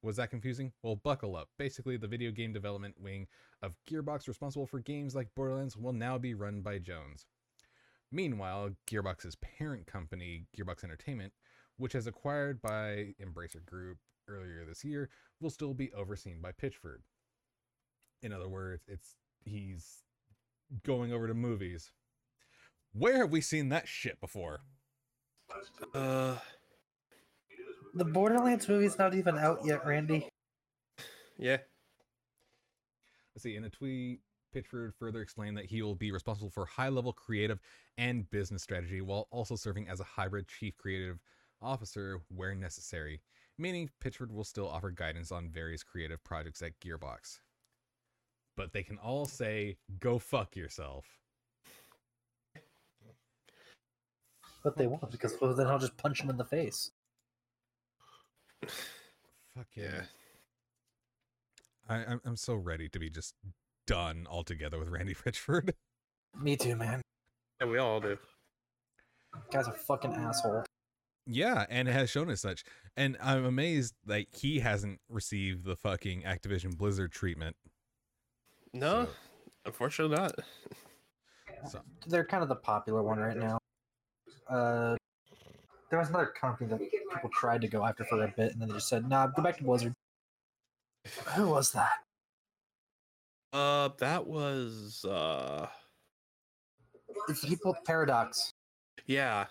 [0.02, 0.72] Was that confusing?
[0.82, 1.48] Well, buckle up.
[1.58, 3.28] Basically, the video game development wing
[3.62, 7.26] of Gearbox responsible for games like Borderlands will now be run by Jones.
[8.10, 11.32] Meanwhile, Gearbox's parent company, Gearbox Entertainment,
[11.76, 15.08] which has acquired by Embracer Group earlier this year,
[15.40, 16.98] will still be overseen by Pitchford.
[18.22, 20.02] In other words, it's he's
[20.84, 21.90] going over to movies.
[22.92, 24.60] Where have we seen that shit before?
[25.94, 26.36] Uh,
[27.94, 30.28] The Borderlands movie's not even out yet, Randy.
[31.38, 31.58] yeah.
[33.34, 33.56] Let's see.
[33.56, 34.20] In a tweet,
[34.54, 37.58] Pitchford further explained that he will be responsible for high level creative
[37.96, 41.18] and business strategy while also serving as a hybrid chief creative
[41.62, 43.20] officer where necessary,
[43.56, 47.38] meaning Pitchford will still offer guidance on various creative projects at Gearbox.
[48.56, 51.06] But they can all say, go fuck yourself.
[54.62, 56.90] But they won't because well, then I'll just punch them in the face.
[58.62, 59.84] Fuck yeah.
[59.84, 60.02] Yeah.
[61.88, 63.34] I, I'm, I'm so ready to be just
[63.86, 65.72] done altogether with Randy Pitchford.
[66.40, 67.02] Me too, man.
[67.60, 68.16] Yeah, we all do.
[69.50, 70.64] Guy's a fucking asshole.
[71.26, 72.64] Yeah, and it has shown as such.
[72.96, 77.56] And I'm amazed like he hasn't received the fucking Activision Blizzard treatment.
[78.74, 79.10] No, So-
[79.66, 80.34] unfortunately not.
[81.70, 83.58] So They're kind of the popular one right now.
[84.48, 84.96] Uh,
[85.90, 88.68] there was another company that people tried to go after for a bit, and then
[88.68, 89.94] they just said, "Nah, go back to Blizzard."
[91.36, 92.02] Who was that?
[93.52, 95.68] Uh, that was uh,
[97.28, 98.50] It's people Paradox.
[99.06, 99.46] yeah,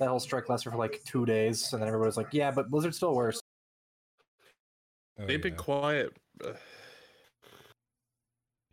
[0.00, 2.70] That whole strike lasted for like two days, and then everybody was like, "Yeah, but
[2.70, 3.40] Blizzard's still worse."
[5.18, 6.16] oh, they've been quiet.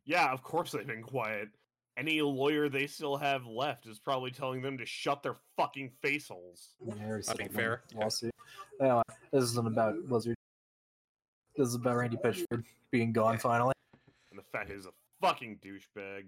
[0.06, 1.50] Yeah, of course they've been quiet.
[1.96, 6.28] Any lawyer they still have left is probably telling them to shut their fucking face
[6.28, 6.72] holes.
[6.86, 7.84] Yeah, I already That'd be fair.
[7.94, 8.32] one Lawsuit.
[8.82, 10.36] Anyway, this isn't about Blizzard.
[11.56, 13.74] This is about Randy Pitchford being gone finally.
[14.32, 16.26] And the fact is a fucking douchebag.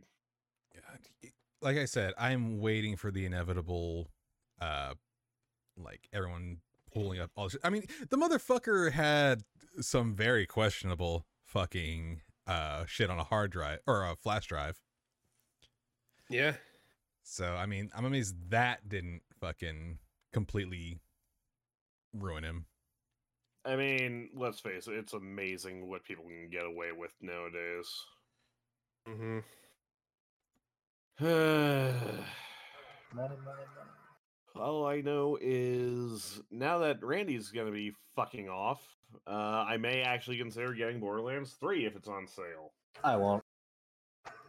[0.73, 4.09] God, like I said, I'm waiting for the inevitable
[4.61, 4.93] uh
[5.77, 6.57] like everyone
[6.95, 9.43] pulling up all this I mean, the motherfucker had
[9.81, 14.79] some very questionable fucking uh shit on a hard drive or a flash drive.
[16.29, 16.53] yeah,
[17.23, 19.99] So, I mean, I'm amazed that didn't fucking
[20.31, 20.99] completely
[22.13, 22.65] ruin him.
[23.65, 27.89] I mean, let's face it, it's amazing what people can get away with nowadays.
[29.05, 29.39] hmm
[31.19, 31.33] Money,
[33.13, 33.94] money, money.
[34.55, 38.81] All I know is now that Randy's gonna be fucking off,
[39.27, 42.71] uh, I may actually consider getting Borderlands 3 if it's on sale.
[43.03, 43.43] I won't.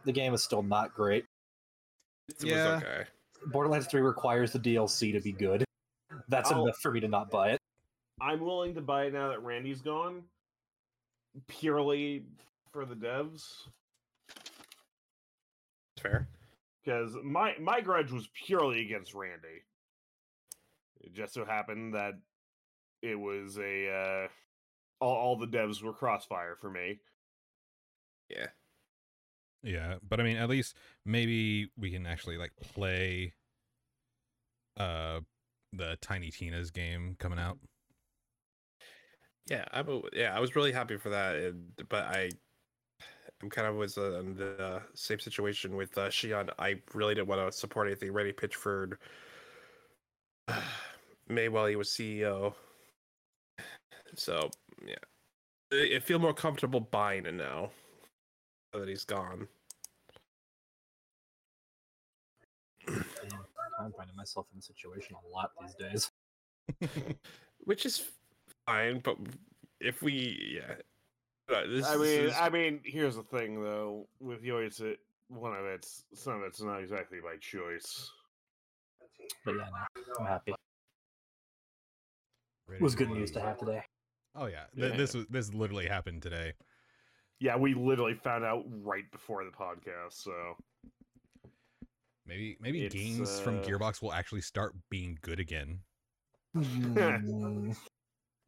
[0.05, 1.25] The game is still not great.
[2.29, 2.75] it Yeah.
[2.75, 3.05] was okay.
[3.47, 5.63] Borderlands 3 requires the DLC to be good.
[6.27, 7.61] That's I'll- enough for me to not buy it.
[8.19, 10.27] I'm willing to buy it now that Randy's gone,
[11.47, 12.25] purely
[12.71, 13.67] for the devs.
[15.97, 16.27] Fair.
[16.83, 19.63] because my my grudge was purely against Randy.
[21.01, 22.13] It just so happened that
[23.01, 24.27] it was a uh,
[24.99, 26.99] all all the devs were crossfire for me.
[28.29, 28.47] Yeah,
[29.63, 33.33] Yeah, but I mean, at least maybe we can actually like play
[34.77, 35.21] uh
[35.73, 37.57] the Tiny Tina's game coming out.
[39.49, 39.65] yeah.
[39.71, 40.35] I'm a, yeah.
[40.35, 42.29] I was really happy for that, and, but I,
[43.41, 46.49] I'm kind of was uh, in the uh, same situation with uh, Shion.
[46.59, 48.93] I really didn't want to support anything Randy Pitchford
[51.29, 52.53] made while he was CEO.
[54.15, 54.49] So
[54.85, 54.95] yeah,
[55.71, 57.71] I, I feel more comfortable buying it now
[58.73, 59.47] now that he's gone.
[63.79, 66.11] I'm finding myself in a situation a lot these days.
[67.63, 68.03] which is
[68.65, 68.99] fine.
[69.03, 69.17] But
[69.79, 70.75] if we, yeah,
[71.53, 74.99] Uh, this, I this mean, is- I mean, here's the thing though with Yoitz, it
[75.29, 78.09] one of it's some of it's not exactly by choice.
[79.45, 80.53] But yeah, no, I'm happy.
[82.67, 83.81] Ready It was good news to have today.
[84.35, 84.97] Oh yeah, th- Yeah.
[84.97, 86.53] this was this literally happened today.
[87.39, 90.33] Yeah, we literally found out right before the podcast, so
[92.25, 95.79] Maybe maybe It's, games from uh, Gearbox will actually start being good again.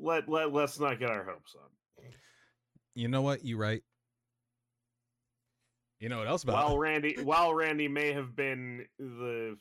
[0.02, 1.72] Let let let's not get our hopes up.
[2.96, 3.44] You know what?
[3.44, 3.82] You right.
[6.00, 6.56] You know what else about?
[6.56, 9.58] While Randy, while Randy may have been the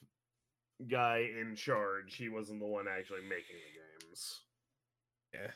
[0.88, 4.40] guy in charge, he wasn't the one actually making the games.
[5.42, 5.51] Yeah.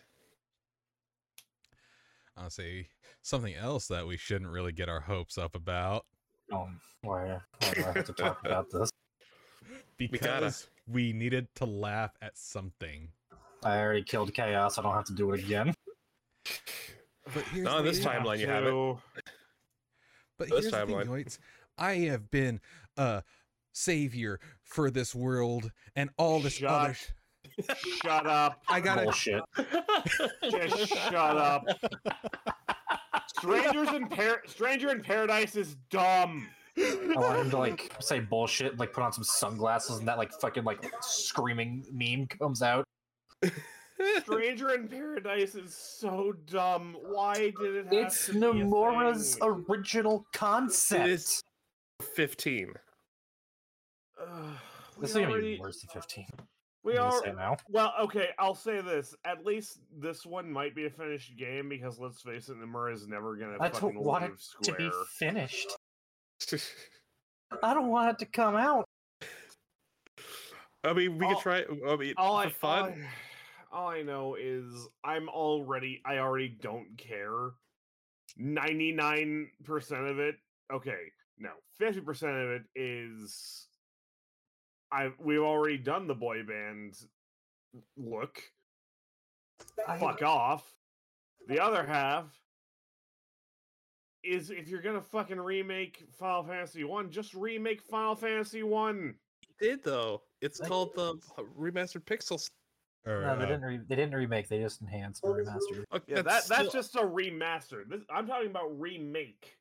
[2.36, 2.88] I'll say
[3.22, 6.06] something else that we shouldn't really get our hopes up about
[6.52, 8.90] Um, why, why do I have to talk about this?
[9.98, 13.08] because we needed to laugh at something.
[13.64, 14.78] I already killed chaos.
[14.78, 15.74] I don't have to do it again.
[17.32, 18.96] But here's Not on the this thing- timeline, you have it.
[20.38, 21.06] But This here's the thing, timeline.
[21.26, 21.38] Yoitz.
[21.78, 22.60] I have been
[22.96, 23.22] a
[23.72, 26.94] savior for this world and all this Shut other.
[26.94, 27.06] sh-
[28.02, 28.62] Shut up.
[28.68, 29.02] I gotta.
[29.04, 29.42] Bullshit.
[30.50, 31.64] Just shut up.
[33.36, 36.48] Strangers in Par- Stranger in Paradise is dumb.
[36.78, 40.32] I want him to like say bullshit, like put on some sunglasses, and that like
[40.40, 42.84] fucking like screaming meme comes out.
[44.22, 46.96] Stranger in Paradise is so dumb.
[47.02, 49.64] Why did it have It's to be a Nomura's thing?
[49.68, 51.08] original concept.
[51.08, 51.42] is-
[52.16, 52.72] 15.
[54.20, 54.28] Ugh,
[54.96, 56.26] we This is gonna be worse than fifteen.
[56.84, 57.56] We I'm are say now.
[57.68, 57.94] well.
[58.02, 59.14] Okay, I'll say this.
[59.24, 63.06] At least this one might be a finished game because let's face it, Nomura is
[63.06, 65.68] never gonna I fucking don't want leave it to be finished.
[67.62, 68.84] I don't want it to come out.
[70.84, 71.64] I mean, we All- could try.
[71.88, 73.06] I mean, all I, fun.
[73.72, 77.50] all I all I know is I'm already I already don't care.
[78.36, 80.36] Ninety nine percent of it,
[80.72, 80.98] okay,
[81.38, 83.66] no, fifty percent of it is
[84.92, 86.96] I we've already done the boy band
[87.96, 88.42] look.
[89.88, 90.70] I- Fuck off.
[91.48, 92.26] The other half
[94.22, 99.14] is if you're gonna fucking remake Final Fantasy One, just remake Final Fantasy One.
[99.58, 100.22] did though.
[100.40, 101.14] It's Like- called the
[101.58, 102.48] remastered pixels.
[103.04, 103.62] Or, No, they uh, didn't.
[103.62, 104.48] Re- they didn't remake.
[104.48, 105.84] They just enhanced and remastered.
[105.92, 107.88] Okay, Yeah, that, that's just a remaster.
[107.88, 109.56] This, I'm talking about remake.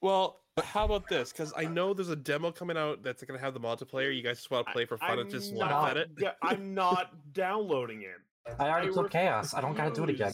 [0.00, 1.32] Well, how about this?
[1.32, 4.14] Because I know there's a demo coming out that's gonna have the multiplayer.
[4.14, 6.16] You guys just want to play for fun and just not laugh at it.
[6.16, 8.54] da- I'm not downloading it.
[8.58, 9.54] I already I killed chaos.
[9.54, 10.32] I don't gotta do it again.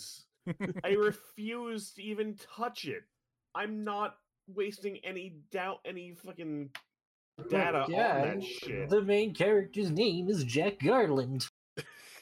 [0.85, 3.03] I refuse to even touch it.
[3.55, 4.17] I'm not
[4.55, 6.71] wasting any doubt, any fucking
[7.51, 8.89] data on that shit.
[8.89, 11.47] the main character's name is Jack Garland.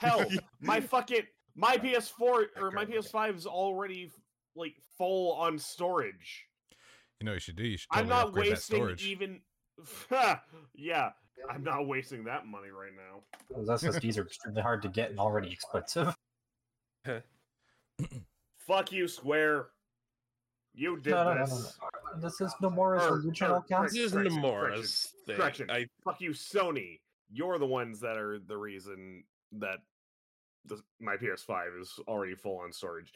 [0.00, 0.24] Hell,
[0.60, 1.22] my fucking
[1.54, 4.10] my PS4 or my PS5 is already
[4.56, 6.46] like full on storage.
[7.20, 7.64] You know what you should do?
[7.64, 9.04] You should I'm not upgrade that wasting storage.
[9.06, 9.40] even.
[10.74, 11.10] yeah,
[11.50, 13.22] I'm not wasting that money right now.
[13.64, 16.14] Those SSDs are extremely hard to get and already expensive.
[18.66, 19.66] Fuck you, Square.
[20.74, 21.78] You did No, no, no, no, this.
[22.14, 22.20] no.
[22.20, 23.82] This is Nomura's Or- original or.
[23.84, 25.36] This is correction, Nomura's thing.
[25.36, 25.70] correction.
[25.70, 27.00] I Fuck you, Sony.
[27.30, 29.78] You're the ones that are the reason that
[30.66, 33.12] the, my PS5 is already full on storage.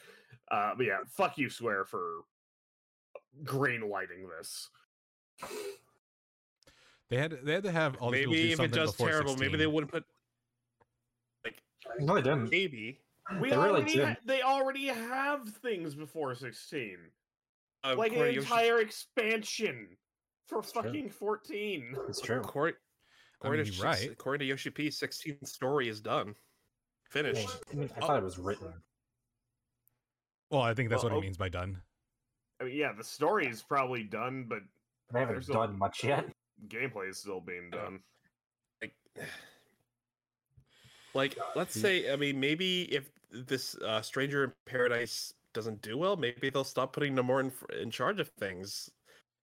[0.51, 2.21] Uh, but yeah, fuck you, Square, for
[3.45, 4.69] green lighting this.
[7.11, 9.09] They had they had to have all these people maybe if it something does before
[9.09, 10.05] terrible, maybe they wouldn't put
[11.45, 11.63] like
[11.99, 12.51] No, they didn't.
[12.51, 13.01] maybe.
[13.41, 14.09] We They really already did.
[14.09, 16.97] ha- they already have things before 16.
[17.85, 19.89] Uh, like an Corey Yoshi- entire expansion
[20.47, 20.83] for It's true.
[20.83, 21.97] fucking 14.
[22.09, 22.41] It's true.
[22.41, 22.73] Corey,
[23.43, 24.17] I mean, to right.
[24.19, 26.35] Corey to Yoshi P, 16th story is done,
[27.11, 27.49] finished.
[27.71, 28.73] I, mean, I thought it was written.
[30.51, 31.83] Well, I think that's Well, what oh- he means by done.
[32.61, 34.61] I mean, yeah, the story is probably done, but
[35.13, 36.29] They haven't There's no- done much yet.
[36.69, 38.01] gameplay is still being done.
[38.83, 38.95] like
[41.15, 46.17] like let's say i mean maybe if this uh stranger in paradise doesn't do well
[46.17, 47.41] maybe they'll stop putting Nomura
[47.73, 48.91] in, in charge of things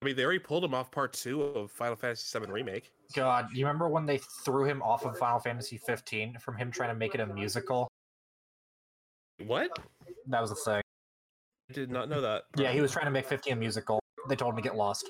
[0.01, 3.47] i mean they already pulled him off part two of final fantasy VII remake God,
[3.54, 6.95] you remember when they threw him off of Final Fantasy 15 from him trying to
[6.95, 7.88] make it a musical?
[9.45, 9.69] what
[10.28, 10.82] That was the thing.
[11.69, 13.99] I did not know that Yeah, he was trying to make 15 a musical.
[14.30, 15.10] They told him to get lost.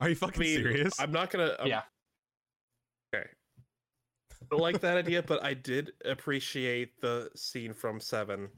[0.00, 0.98] Are you i fucking mean serious?
[1.00, 1.82] i'm not gonna I'm- Yeah.
[3.14, 3.28] okay
[4.42, 8.48] I don't like that idea but i did appreciate the scene from seven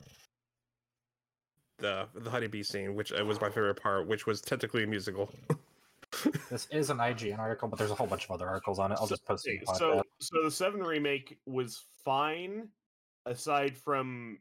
[1.79, 5.31] the the honeybee scene which uh, was my favorite part which was technically a musical
[6.51, 8.99] This is an IGN article, but there's a whole bunch of other articles on it.
[9.01, 9.53] I'll just post it.
[9.53, 12.69] in Okay, the so so the 7 remake was fine
[13.25, 14.39] aside from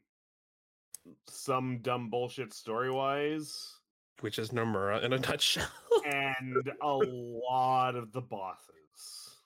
[1.28, 3.74] some dumb bullshit story-wise
[4.20, 5.66] which is Nomura in a nutshell.
[6.06, 9.36] and a lot of the bosses.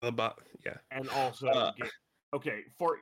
[0.00, 0.78] the bot, yeah.
[0.90, 1.72] And also Uh.
[1.78, 1.90] ga-
[2.34, 2.96] okay, for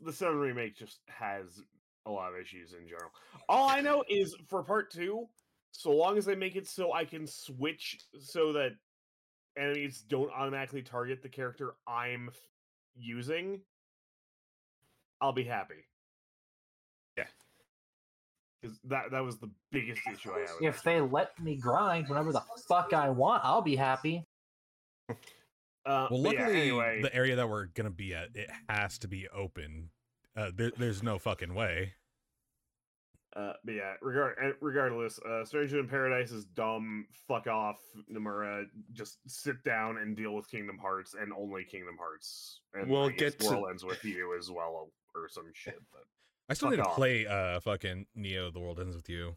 [0.00, 1.60] the 7 remake just has
[2.06, 3.12] a lot of issues in general.
[3.48, 5.24] All I know is for part 2,
[5.70, 8.72] so long as they make it so I can switch so that
[9.56, 12.36] enemies don't automatically target the character I'm f-
[12.96, 13.60] using,
[15.20, 15.84] I'll be happy.
[18.64, 18.70] Yeah.
[18.70, 20.48] Because that that was the biggest issue I had.
[20.60, 24.26] With If they let me grind whenever the fuck I want, I'll be happy.
[25.10, 25.14] uh,
[26.10, 29.28] well, but yeah, anyway, the area that we're gonna be at, it has to be
[29.28, 29.90] open.
[30.36, 31.92] Uh, there, there's no fucking way.
[33.36, 37.06] Uh, but yeah, regard eh, regardless, uh, Stranger in Paradise is dumb.
[37.26, 38.64] Fuck off, Nomura.
[38.92, 42.60] Just sit down and deal with Kingdom Hearts and only Kingdom Hearts.
[42.74, 45.80] And We'll I guess get to- World ends with you as well, or some shit.
[45.92, 46.04] But
[46.48, 46.96] I still Fuck need to off.
[46.96, 49.36] play uh fucking Neo The World Ends with You.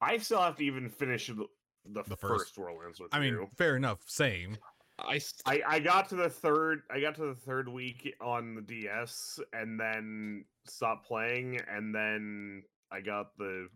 [0.00, 1.46] I still have to even finish the,
[1.86, 4.56] the, The first, first- World ends with I mean, fair enough, same.
[4.98, 8.60] I I I got to the third I got to the third week on the
[8.62, 12.62] DS and then stopped playing and then
[12.92, 13.68] I got the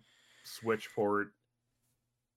[0.44, 1.28] Switch port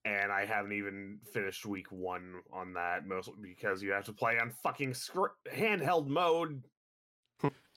[0.05, 4.39] and I haven't even finished week one on that mostly because you have to play
[4.39, 6.63] on fucking scr- handheld mode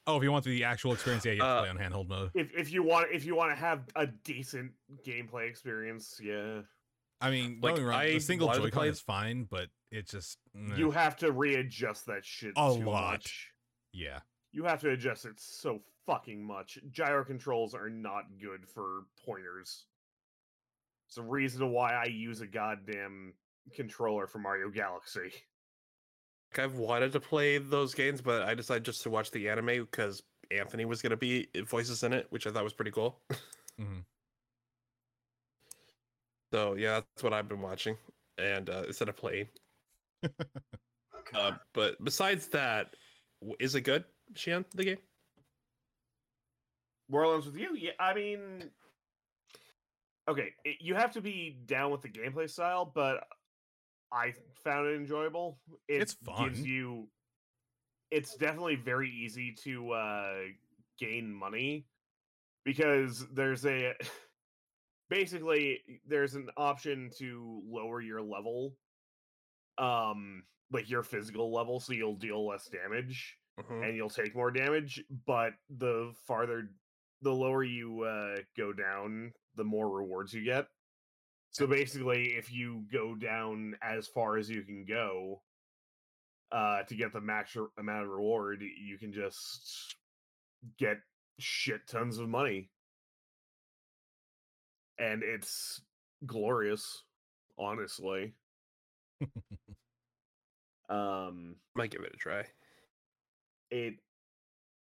[0.06, 2.08] Oh, if you want the actual experience, yeah, you have to Uh, play on handheld
[2.08, 2.30] mode.
[2.34, 4.72] if if you want if you want to have a decent
[5.06, 6.62] gameplay experience yeah
[7.22, 9.00] I mean, like, don't get me wrong, I the single wanted to Joy-Con play- is
[9.00, 10.76] fine, but it just meh.
[10.76, 13.12] you have to readjust that shit A too lot.
[13.12, 13.50] much.
[13.92, 14.20] yeah.
[14.52, 16.78] you have to adjust it so fucking much.
[16.90, 19.84] Gyro controls are not good for pointers.
[21.06, 23.34] It's the reason why I use a goddamn
[23.74, 25.30] controller for Mario Galaxy.
[26.58, 30.22] I've wanted to play those games, but I decided just to watch the anime because
[30.50, 33.20] Anthony was going to be voices in it, which I thought was pretty cool.
[33.80, 34.04] Mhm.
[36.52, 37.96] So yeah, that's what I've been watching,
[38.36, 39.48] and uh, instead of playing.
[41.32, 42.96] Uh, but besides that,
[43.60, 44.98] is it good, Shion, the game?
[47.08, 47.76] World Ends with you?
[47.76, 48.70] Yeah, I mean,
[50.28, 53.28] okay, it, you have to be down with the gameplay style, but
[54.12, 54.34] I
[54.64, 55.58] found it enjoyable.
[55.88, 56.26] It It's Gives
[56.58, 56.64] fun.
[56.64, 57.08] you,
[58.10, 60.34] it's definitely very easy to uh,
[60.98, 61.86] gain money
[62.64, 63.94] because there's a
[65.10, 68.74] basically there's an option to lower your level,
[69.78, 70.42] um,
[70.72, 73.88] like your physical level, so you'll deal less damage Mhm.
[73.88, 76.70] and you'll take more damage but the farther
[77.20, 80.66] the lower you uh, go down the more rewards you get
[81.50, 85.42] so basically if you go down as far as you can go
[86.52, 89.96] uh, to get the max r- amount of reward you can just
[90.78, 90.98] get
[91.38, 92.70] shit tons of money.
[94.98, 95.80] And it's
[96.26, 97.02] glorious
[97.58, 98.34] honestly.
[100.88, 102.44] Um Might give it a try.
[103.70, 103.94] it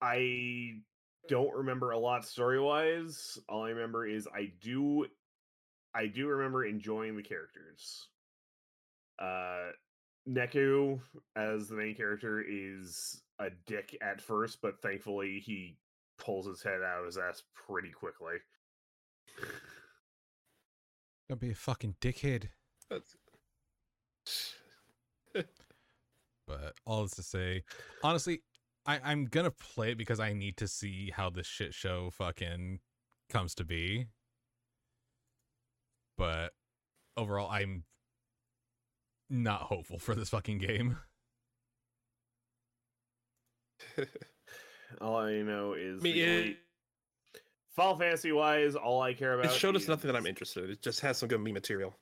[0.01, 0.71] i
[1.27, 5.05] don't remember a lot story wise all i remember is i do
[5.97, 8.07] i do remember enjoying the characters
[9.19, 9.71] uh
[10.29, 10.99] neku
[11.35, 15.77] as the main character is a dick at first but thankfully he
[16.17, 18.37] pulls his head out of his ass pretty quickly
[21.29, 22.49] Don't be a fucking dickhead.
[26.47, 27.63] But all this to say,
[28.01, 28.41] honestly,
[28.85, 32.79] I, I'm gonna play it because I need to see how this shit show fucking
[33.29, 34.07] comes to be.
[36.17, 36.51] But
[37.15, 37.83] overall, I'm
[39.29, 40.97] not hopeful for this fucking game.
[45.01, 46.57] all i know is I mean, it,
[47.75, 50.71] Final Fantasy wise, all I care about it showed us nothing that I'm interested in.
[50.71, 51.93] It just has some good meme material.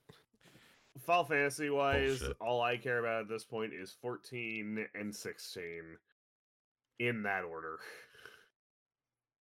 [1.05, 2.37] Final Fantasy wise, Bullshit.
[2.39, 5.63] all I care about at this point is 14 and 16
[6.99, 7.79] in that order.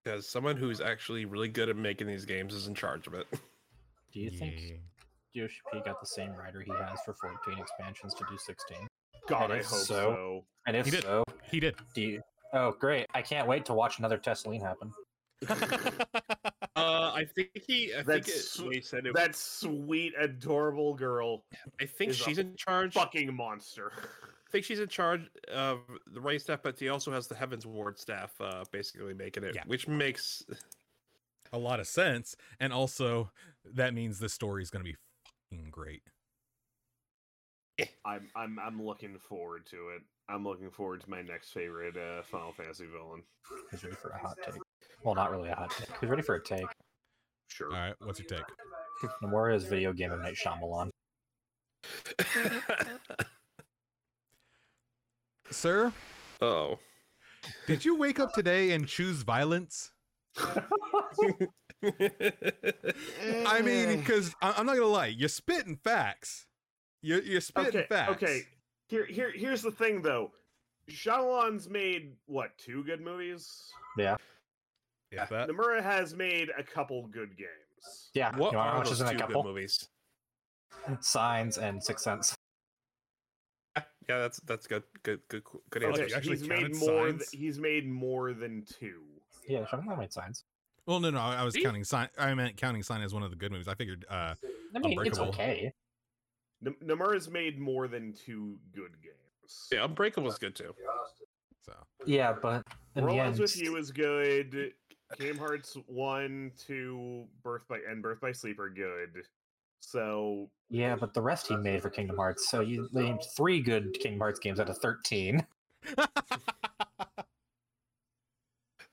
[0.05, 3.29] Because someone who's actually really good at making these games is in charge of it.
[4.12, 4.76] Do you think Yeah.
[5.32, 8.86] Yoshi P got the same writer he has for 14 expansions to do 16?
[9.26, 10.46] God, And I hope so- so.
[10.66, 11.02] And if He did.
[11.02, 11.76] so, He did.
[11.94, 12.22] do you?
[12.52, 13.06] Oh, great!
[13.14, 14.92] I can't wait to watch another Tesseline happen.
[16.74, 17.92] Uh, I think he.
[17.92, 21.44] I think That's it, they said it, That sweet, adorable girl,
[21.80, 22.94] I think is a she's in charge.
[22.94, 23.92] fucking monster.
[23.94, 27.98] I think she's in charge of the writing staff, but he also has the Heavensward
[27.98, 29.64] staff, uh, basically making it, Yeah.
[29.66, 30.42] which makes
[31.52, 33.30] A lot of sense, and also
[33.74, 34.96] that means the story is gonna be
[35.50, 36.02] fucking great.
[38.04, 40.02] I'm I'm I'm looking forward to it.
[40.28, 43.22] I'm looking forward to my next favorite uh, Final Fantasy villain.
[43.70, 44.60] Who's ready for a hot take?
[45.02, 45.88] Well, not really a hot take.
[46.00, 46.66] He's ready for a take?
[47.48, 47.68] Sure.
[47.68, 48.44] All right, what's your take?
[49.22, 50.90] Nomura's video game M Night Shyamalan.
[55.50, 55.92] Sir,
[56.40, 56.78] oh.
[57.66, 59.90] did you wake up today and choose violence?
[61.83, 66.47] I mean, because I'm not gonna lie, you're spitting facts.
[67.03, 68.11] You're you're spitting okay, facts.
[68.12, 68.43] okay.
[68.89, 70.33] Here, here, here's the thing, though.
[70.91, 73.70] Shyamalan's made what two good movies?
[73.97, 74.16] Yeah,
[75.11, 75.49] If that.
[75.49, 78.11] Nomura has made a couple good games.
[78.14, 78.37] yeah.
[78.37, 79.89] What you want to are those two a good movies?
[81.01, 82.35] Signs and Sixth Sense.
[83.76, 84.83] Yeah, that's that's good.
[85.05, 86.07] Good, good, good answer.
[86.09, 87.12] you actually he's made more.
[87.12, 89.03] Th- he's made more than two.
[89.49, 90.45] Yeah, Shyamalan made Signs.
[90.87, 91.62] Well, no, no, I was See?
[91.62, 92.09] counting sign.
[92.18, 93.68] I meant counting sign as one of the good movies.
[93.68, 94.05] I figured.
[94.11, 94.35] uh
[94.74, 95.72] I mean, it's okay.
[96.64, 99.68] N- Nomura's made more than two good games.
[99.70, 100.74] Yeah, Unbreakable was good too.
[101.64, 101.74] So
[102.07, 102.66] Yeah, but
[102.97, 104.72] in the Worlds with You is good.
[105.16, 109.24] Kingdom Hearts one, two, Birth by and Birth by Sleep are good.
[109.80, 112.51] So yeah, but the rest he made for Kingdom Hearts.
[112.51, 115.47] So you named three good Kingdom Hearts games out of thirteen.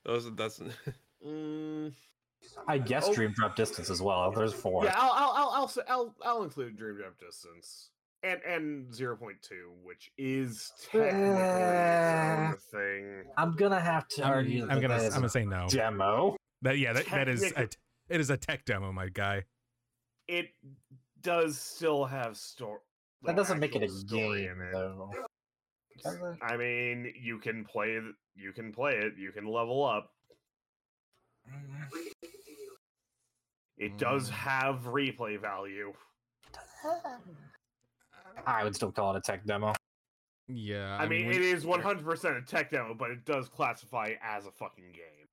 [0.04, 0.60] Those that's
[1.26, 1.69] mm,
[2.68, 3.14] I guess Oh.
[3.14, 4.30] Dream Drop Distance as well.
[4.32, 4.84] There's four.
[4.84, 7.90] yeah, I'll I'll I'll I'll, s- I'll I'll include Dream Drop Distance
[8.22, 12.52] and and zero point two, which is technically eh.
[12.52, 13.24] its thing.
[13.36, 14.62] I'm gonna have to I'm, argue.
[14.68, 15.66] I'm gonna that I'm gonna say no.
[15.68, 16.36] demo.
[16.62, 17.62] That yeah, that, that is a,
[18.08, 19.44] it is a tech demo, my guy.
[20.28, 20.48] It
[21.22, 22.80] does still have story.
[23.22, 25.10] That doesn't make it a game, though.
[26.04, 26.38] Does it?
[26.42, 30.10] I mean, you can play th- you can play it, you can level up.
[31.50, 32.19] Mm.
[33.80, 34.34] It does Mm.
[34.34, 35.94] have replay value.
[38.46, 39.72] I would still call it a tech demo.
[40.48, 44.46] Yeah, I, mean, we- it is 100% a tech demo, but it does classify as
[44.46, 45.28] a fucking game.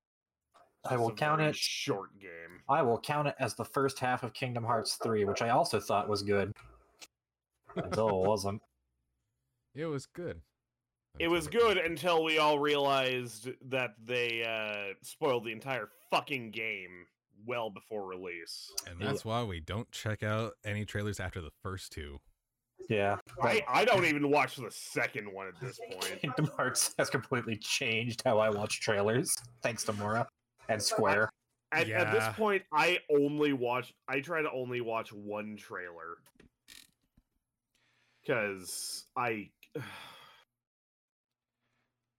[0.88, 1.56] I will count very it.
[1.56, 2.62] short game.
[2.68, 5.80] I will count it as the first half of Kingdom Hearts 3, which I also
[5.80, 6.52] thought was good.
[7.76, 8.62] Until it wasn't.
[9.74, 10.40] it was good.
[11.18, 17.06] It was good until we all realized that they uh, spoiled the entire fucking game
[17.46, 18.70] well before release.
[18.88, 22.20] and that's why we don't check out any trailers after the first two.
[22.88, 23.16] Yeah.
[23.42, 26.20] I, I don't even watch the second one at this point.
[26.20, 30.26] Kingdom Hearts has completely changed how I watch trailers, thanks to Mora
[30.68, 31.30] and Square.
[31.72, 33.92] At, at this point, I only watch.
[34.08, 36.18] I try to only watch one trailer
[38.22, 39.50] because I.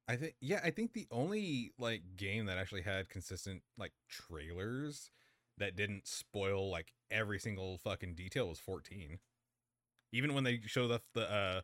[0.10, 5.12] I think yeah, I think the only like game that actually had consistent like trailers
[5.60, 9.20] that didn't spoil like every single fucking detail was 14.
[10.12, 11.62] Even when they showed off the uh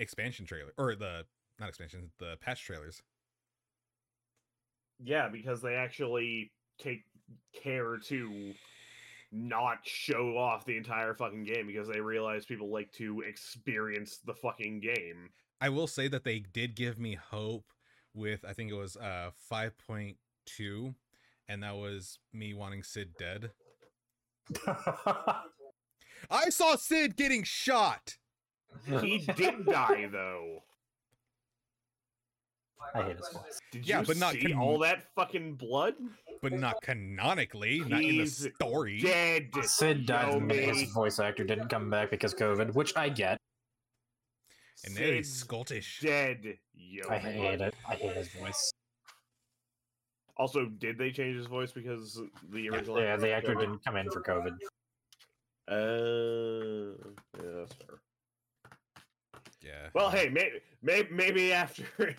[0.00, 1.24] expansion trailer or the
[1.60, 3.00] not expansion, the patch trailers.
[4.98, 7.04] Yeah, because they actually take
[7.62, 8.54] care to
[9.30, 14.34] not show off the entire fucking game because they realize people like to experience the
[14.34, 15.30] fucking game.
[15.60, 17.66] I will say that they did give me hope
[18.14, 20.94] with I think it was uh 5.2
[21.48, 23.50] and that was me wanting Cid dead.
[24.66, 28.16] I saw Cid getting shot.
[29.00, 30.62] He did die though.
[32.94, 33.60] I hate his voice.
[33.72, 35.94] Did Yeah, you but not see con- all that fucking blood?
[36.42, 39.00] but not canonically, not in the story.
[39.00, 39.48] Dead.
[39.62, 43.38] Cid died Show and his voice actor didn't come back because COVID, which I get.
[44.84, 46.00] And now he's Scottish.
[46.00, 46.58] dead.
[46.74, 47.04] Yo.
[47.08, 47.74] I hate it.
[47.88, 48.72] I hate his voice.
[50.36, 52.20] Also, did they change his voice because
[52.50, 53.00] the original?
[53.00, 54.56] Yeah, the actor didn't come in for COVID.
[55.66, 56.94] Uh,
[57.42, 58.00] yeah, that's fair.
[59.62, 59.88] Yeah.
[59.94, 61.84] Well, hey, maybe, maybe, maybe after,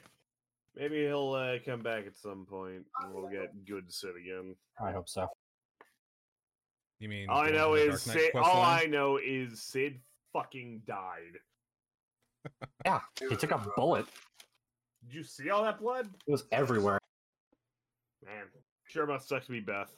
[0.75, 4.55] maybe he'll uh, come back at some point, and we'll get good Cid again.
[4.83, 5.27] I hope so.
[6.99, 8.33] You mean All I know is Cid.
[8.33, 8.83] All line?
[8.83, 9.99] I know is Cid
[10.33, 11.37] fucking died.
[12.85, 14.05] Yeah, he took a bullet.
[15.03, 16.09] Did you see all that blood?
[16.27, 16.99] It was everywhere.
[18.23, 18.45] Man,
[18.87, 19.91] sure about suck to be Beth.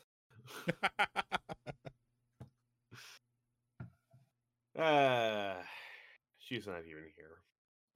[4.77, 5.55] Uh,
[6.39, 7.41] she's not even here,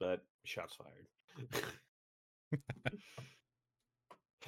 [0.00, 1.06] but shots fired.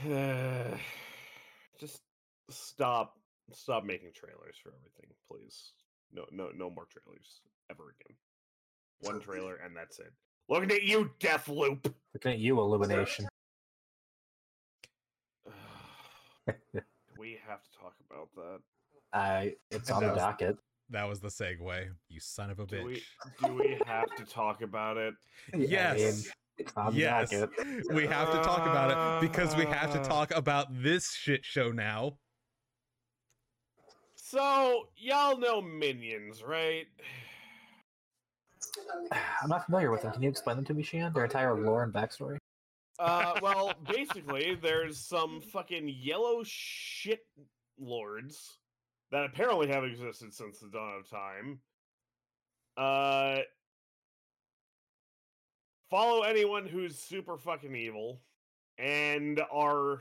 [0.04, 0.76] Uh,
[1.80, 2.02] Just
[2.50, 3.14] stop,
[3.52, 5.72] stop making trailers for everything, please.
[6.12, 7.40] No, no, no more trailers
[7.70, 8.16] ever again.
[9.04, 10.12] One trailer and that's it.
[10.48, 11.92] Looking at you, Deathloop.
[12.14, 13.26] Looking at you, Illumination.
[17.18, 18.58] we have to talk about that.
[19.12, 19.54] I.
[19.70, 20.56] It's on the was- docket.
[20.90, 21.88] that was the segue.
[22.08, 23.02] You son of a Do we, bitch.
[23.46, 25.14] do we have to talk about it?
[25.54, 26.00] I mean, Yes.
[26.00, 26.30] it's
[26.92, 27.32] Yes.
[27.92, 28.90] We have to talk about
[29.22, 30.04] it because we have to Uh.
[30.04, 32.18] talk about this shit show now.
[34.14, 36.86] So, y'all know Minions, right?
[39.42, 40.12] I'm not familiar with them.
[40.12, 41.12] Can you explain them to me, Shion?
[41.14, 42.38] Their entire lore and backstory?
[42.98, 47.26] Uh, well, basically, there's some fucking yellow shit
[47.78, 48.58] lords
[49.10, 51.58] that apparently have existed since the dawn of time.
[52.76, 53.42] Uh,
[55.90, 58.20] follow anyone who's super fucking evil
[58.78, 60.00] and are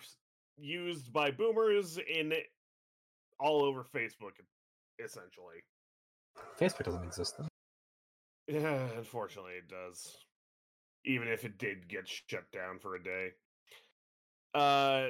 [0.58, 2.34] used by boomers in
[3.40, 4.34] all over Facebook,
[5.04, 5.64] essentially.
[6.60, 7.48] Facebook doesn't exist then.
[8.48, 10.18] Yeah, unfortunately, it does.
[11.06, 13.30] Even if it did get shut down for a day.
[14.54, 15.08] Uh,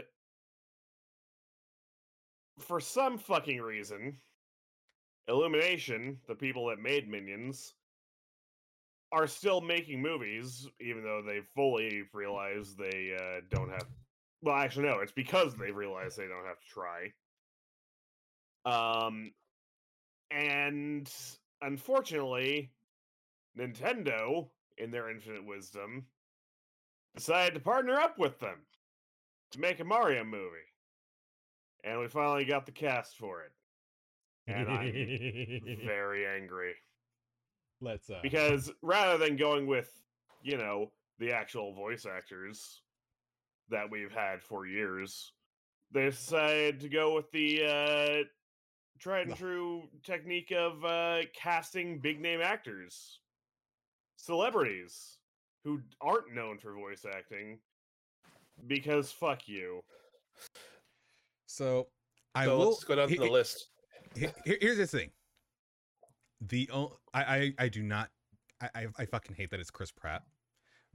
[2.59, 4.17] for some fucking reason,
[5.27, 7.73] Illumination, the people that made Minions,
[9.11, 13.87] are still making movies, even though they fully realize they uh, don't have.
[14.41, 14.99] Well, actually, no.
[14.99, 17.13] It's because they realize they don't have to try.
[18.65, 19.31] Um,
[20.31, 21.09] and
[21.61, 22.71] unfortunately,
[23.57, 24.47] Nintendo,
[24.77, 26.05] in their infinite wisdom,
[27.15, 28.65] decided to partner up with them
[29.51, 30.69] to make a Mario movie.
[31.83, 33.51] And we finally got the cast for it.
[34.47, 36.73] And I'm very angry.
[37.81, 39.91] Let's uh Because rather than going with,
[40.41, 42.81] you know, the actual voice actors
[43.69, 45.33] that we've had for years,
[45.91, 48.23] they decided to go with the uh
[48.99, 53.19] tried and true technique of uh casting big name actors.
[54.27, 55.17] Celebrities
[55.65, 57.59] who aren't known for voice acting
[58.67, 59.81] because fuck you.
[61.45, 61.87] so
[62.33, 63.67] I so will let's go down to he- the he- list.
[64.15, 65.11] he- here- here's the thing.
[66.41, 68.09] The o- I, I I do not
[68.61, 70.23] I, I I fucking hate that it's Chris Pratt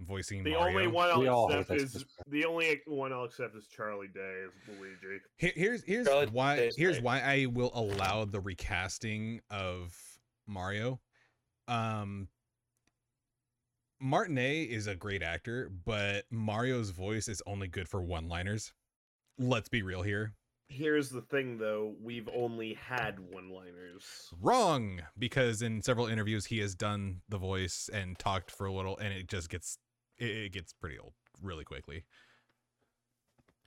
[0.01, 0.69] voicing The Mario.
[0.79, 2.31] only one I'll hate accept that is Chris Pratt.
[2.31, 5.21] the only one I'll accept is Charlie Day as Luigi.
[5.37, 7.05] Here- here's here's Charlie why Day's here's great.
[7.05, 9.95] why I will allow the recasting of
[10.47, 11.01] Mario.
[11.67, 12.29] Um
[14.01, 18.73] Martinet is a great actor, but Mario's voice is only good for one-liners.
[19.39, 20.35] Let's be real here.
[20.71, 24.05] Here's the thing though, we've only had one-liners.
[24.41, 28.99] Wrong, because in several interviews he has done the voice and talked for a little,
[28.99, 29.79] and it just gets
[30.19, 32.05] it, it gets pretty old really quickly.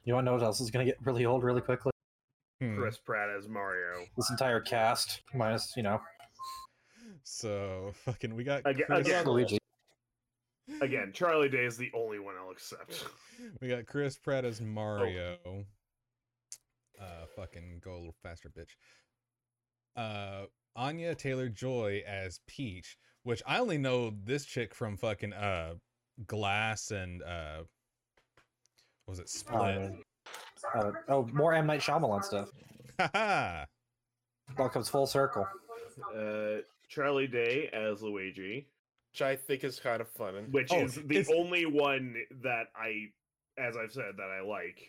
[0.03, 1.91] You want to know what else is going to get really old really quickly?
[2.61, 2.77] Hmm.
[2.77, 4.05] Chris Pratt as Mario.
[4.15, 5.99] This entire cast, minus you know
[7.23, 9.57] So fucking, we got Again- Chris, again- Luigi.
[10.81, 13.05] Again, Charlie Day is the only one I'll accept.
[13.61, 15.37] we got Chris Pratt as Mario.
[16.99, 18.75] Uh, fucking go a little faster, bitch.
[19.95, 25.75] Uh, Anya Taylor Joy as Peach, which I only know this chick from fucking uh
[26.27, 27.59] Glass and uh,
[29.05, 29.93] what was it Split?
[30.75, 32.51] Uh, uh, oh, more M Night Shyamalan stuff.
[32.99, 33.65] Haha.
[34.57, 35.47] All comes full circle.
[36.15, 38.67] Uh, Charlie Day as Luigi,
[39.11, 40.35] Which I think is kind of fun.
[40.35, 43.07] And which Oh, is the it's- only one that I,
[43.57, 44.79] as I've said, that I like.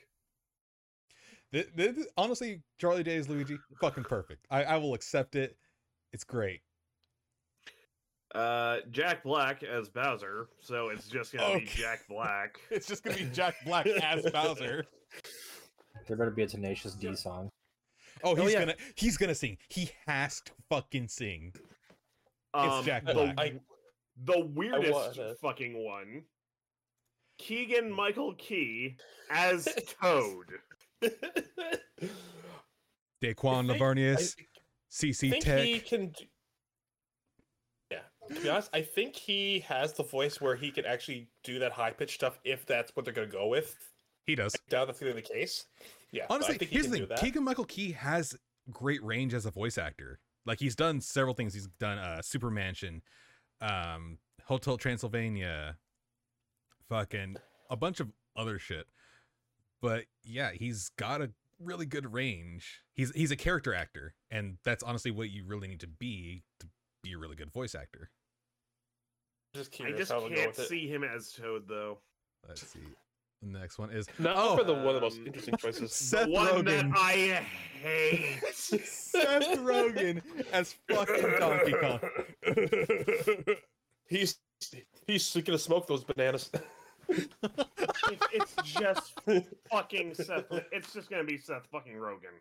[1.53, 4.47] Th- th- th- honestly, Charlie Day as Luigi, fucking perfect.
[4.51, 5.57] I, I will accept it.
[6.13, 6.61] It's great.
[8.35, 12.59] Uh, Jack Black as Bowser, so it's just gonna be Jack Black.
[12.71, 14.85] It's just gonna be Jack Black as Bowser.
[16.09, 17.51] There better be a Tenacious D song.
[18.25, 18.61] Oh, he's yeah.
[18.61, 19.59] gonna he's gonna sing.
[19.69, 21.53] He has to fucking sing.
[22.55, 23.35] Um, Jack Black.
[23.39, 23.61] I-
[24.25, 26.23] the weirdest fucking one.
[27.39, 28.97] Keegan Michael Key
[29.31, 29.67] as
[30.01, 30.47] Toad.
[33.23, 34.37] Daquan think- Lavarnius,
[34.91, 35.65] CC think Tech.
[35.65, 36.09] he can.
[36.09, 36.25] Do...
[37.91, 37.99] Yeah,
[38.35, 41.73] to be honest, I think he has the voice where he can actually do that
[41.73, 43.77] high pitched stuff if that's what they're going to go with.
[44.27, 44.55] He does.
[44.55, 45.67] I doubt that's going to be the case.
[46.13, 47.17] Yeah, Honestly, I think he here's can the thing.
[47.19, 48.37] Keegan Michael Key has
[48.71, 50.21] great range as a voice actor.
[50.47, 51.55] Like he's done several things.
[51.55, 53.03] He's done uh, Super Mansion,
[53.63, 55.77] um, Hotel Transylvania,
[56.89, 57.37] fucking
[57.71, 58.87] a bunch of other shit.
[59.81, 62.83] But yeah, he's got a really good range.
[62.95, 66.67] He's he's a character actor, and that's honestly what you really need to be to
[67.03, 68.11] be a really good voice actor.
[69.55, 70.69] just I just how they'll go can't with it.
[70.69, 71.99] see him as Toad though.
[72.47, 72.81] Let's see.
[73.43, 75.93] The next one is No, Oh, for the one of the most um, interesting choices.
[75.97, 77.45] Seth the one that I
[77.83, 78.41] hate.
[78.55, 80.23] Seth Rogen
[80.53, 82.01] as fucking Donkey Kong.
[84.09, 84.37] he's
[85.07, 86.51] he's gonna smoke those bananas.
[87.09, 87.29] It-
[88.33, 89.13] it's just
[89.71, 90.45] fucking Seth.
[90.71, 92.39] It's just gonna be Seth fucking Rogen.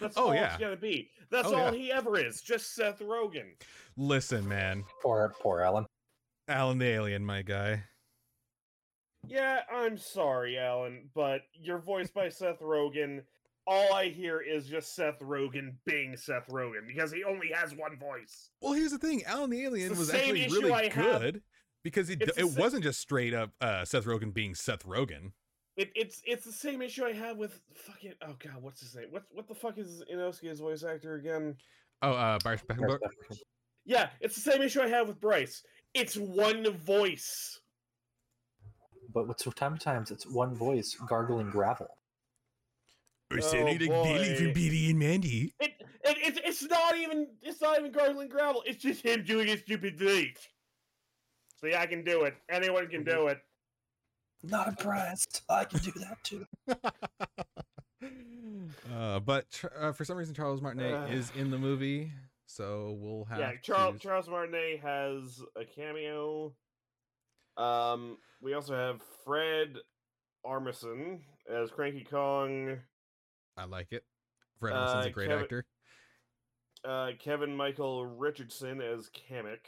[0.00, 0.46] That's Oh, all yeah.
[0.52, 1.10] it's gonna be.
[1.30, 1.78] That's Oh, all yeah.
[1.78, 2.40] he ever is.
[2.40, 3.52] Just Seth Rogen.
[3.96, 5.86] Listen, man, Poor, poor Alan.
[6.48, 7.82] Alan the Alien, my guy.
[9.28, 13.22] Yeah, I'm sorry, Alan, but you're voiced by Seth Rogen.
[13.66, 17.98] All I hear is just Seth Rogen being Seth Rogen because he only has one
[17.98, 18.50] voice.
[18.60, 21.42] Well, here's the thing: Alan the Alien the was same actually really I have- good
[21.82, 25.32] because it, It's it sa- wasn't just straight up uh, Seth Rogen being Seth Rogen.
[25.76, 29.08] It, it's it's the same issue I have with fucking oh god, what's his name?
[29.10, 31.56] What what the fuck is Inosuke's voice actor again?
[32.02, 32.98] Oh, uh, Bryce Papenbrook.
[33.84, 35.62] Yeah, it's the same issue I have with Bryce.
[35.94, 37.60] It's one voice.
[39.16, 41.88] But what's time times it's one voice gargling gravel.
[43.30, 44.52] Or Oh, Billy for boy.
[44.52, 45.54] Beatty and Mandy.
[45.58, 45.72] It,
[46.04, 48.62] it it's it's not even it's not even gargling gravel.
[48.66, 50.34] It's just him doing his stupid thing.
[51.62, 52.34] See, I can do it.
[52.50, 53.38] Anyone can do it.
[54.42, 55.40] Not impressed.
[55.48, 56.46] I can do that too.
[58.94, 59.46] Uh, but
[59.78, 61.10] uh, for some reason, Charles Martinet Ugh.
[61.12, 62.12] is in the movie,
[62.46, 66.52] so we'll have yeah, Charles to- Charles Martinet has a cameo.
[67.56, 69.76] Um, we also have Fred
[70.44, 72.78] Armisen as Cranky Kong.
[73.56, 74.04] I like it.
[74.60, 75.64] Fred Armisen's Uh, a great Kevin- actor.
[76.84, 79.66] Uh, Kevin Michael Richardson as Kamek.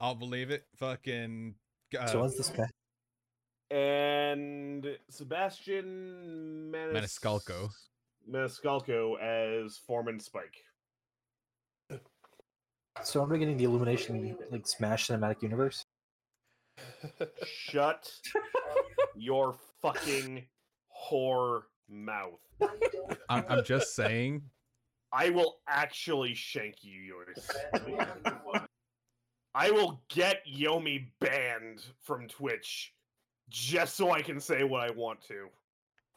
[0.00, 0.66] I'll believe it.
[0.76, 1.54] Fucking.
[1.98, 2.66] Uh, so what's this guy?
[3.70, 7.70] and Sebastian Manis- Maniscalco.
[8.28, 10.62] Maniscalco as Foreman Spike.
[13.02, 15.84] So am I getting the Illumination like Smash Cinematic Universe?
[17.44, 18.10] Shut
[19.16, 20.44] your fucking
[21.10, 22.40] whore mouth.
[23.28, 24.42] I'm, I'm just saying.
[25.12, 27.48] I will actually shank you yours.
[29.54, 32.92] I will get Yomi banned from Twitch
[33.48, 35.48] just so I can say what I want to.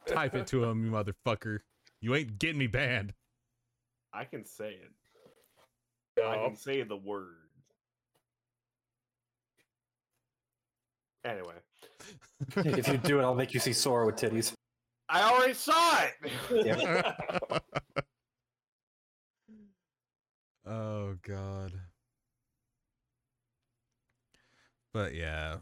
[0.08, 1.60] Type it to him, you motherfucker.
[2.01, 3.14] You ain't getting me banned.
[4.14, 6.24] I can say it.
[6.24, 7.47] I can say the word.
[11.28, 11.55] Anyway,
[12.55, 14.53] if you do it, I'll make you see Sora with titties.
[15.09, 16.32] I already saw it.
[16.65, 17.59] Yeah.
[20.65, 21.73] oh god.
[24.93, 25.57] But yeah,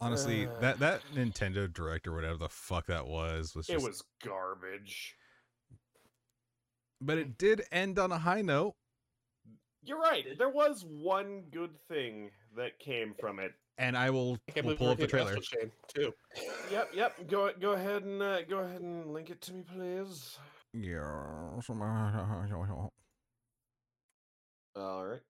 [0.00, 0.58] honestly, Uh.
[0.60, 3.82] that that Nintendo Direct or whatever the fuck that was was just.
[3.82, 5.16] it was garbage.
[7.00, 8.74] But it did end on a high note.
[9.84, 10.36] You're right.
[10.36, 13.52] There was one good thing that came from it.
[13.78, 15.28] And I will I we'll pull up the trailer.
[15.28, 16.12] Astral Chain, too.
[16.70, 17.28] Yep, yep.
[17.28, 20.36] Go go ahead and uh, go ahead and link it to me, please.
[20.72, 20.98] Yeah.
[24.76, 25.20] All right.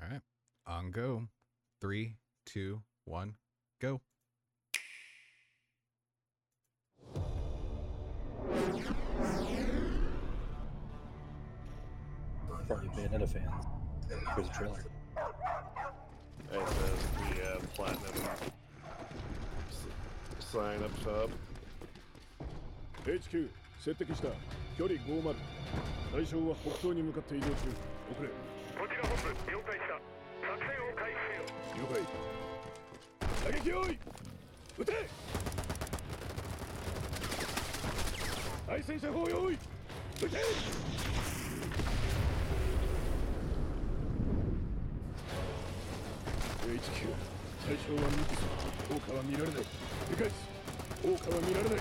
[0.00, 0.20] All right.
[0.66, 1.28] On go.
[1.80, 2.14] Three,
[2.46, 3.34] two, one,
[3.80, 4.00] go.
[12.68, 13.64] Probably Bayonetta fans.
[14.36, 14.84] Here's the trailer.
[16.52, 18.12] And then the uh, platinum
[20.38, 21.30] sign up top.
[23.06, 23.48] HQ
[23.80, 24.28] 接敵した。
[24.76, 25.34] 距離50
[26.12, 27.54] 対象は北東に向かって移動中。
[27.54, 28.28] 遅れ。
[28.28, 29.96] こちら本部了解した。
[30.46, 31.16] 作戦を開始。
[31.72, 32.04] せよ了解。
[33.42, 33.98] 射撃用意
[34.78, 34.92] 撃て
[38.66, 40.36] 対戦車砲用意撃て
[46.62, 47.10] HQ
[47.66, 48.38] 対象はミキス
[48.88, 49.64] 効果は見られない。
[50.10, 50.28] 理解
[51.02, 51.78] 効果は見られない。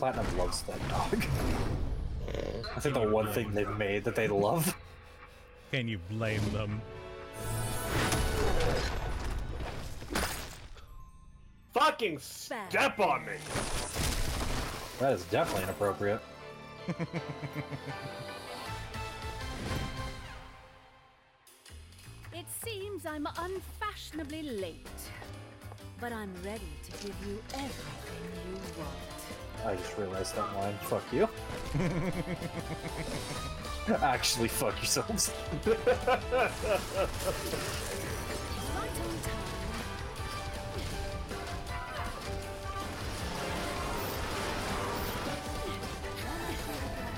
[0.00, 1.12] Platinum loves that dog.
[2.74, 4.74] I think the one thing they've made that they love.
[5.72, 6.80] Can you blame them?
[11.74, 13.34] Fucking step on me!
[15.00, 16.22] That is definitely inappropriate.
[22.32, 24.86] It seems I'm unfashionably late,
[26.00, 29.39] but I'm ready to give you everything you want.
[29.64, 30.74] I just realized that line.
[30.82, 31.28] Fuck you.
[34.02, 35.32] Actually, fuck yourselves.
[35.66, 36.10] Right on
[39.22, 39.40] time.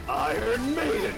[0.09, 1.15] Iron Maiden!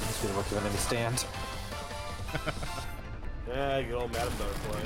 [0.00, 1.26] Let's get a look at enemy stand.
[3.56, 4.80] Yeah, good old Madam Butterfly.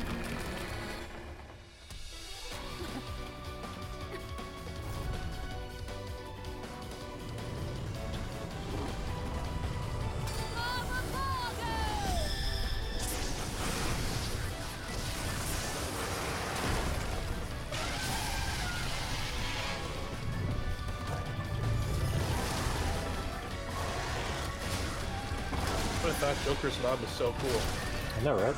[26.02, 27.79] I thought Joker's knob was so cool.
[28.20, 28.54] I know, right?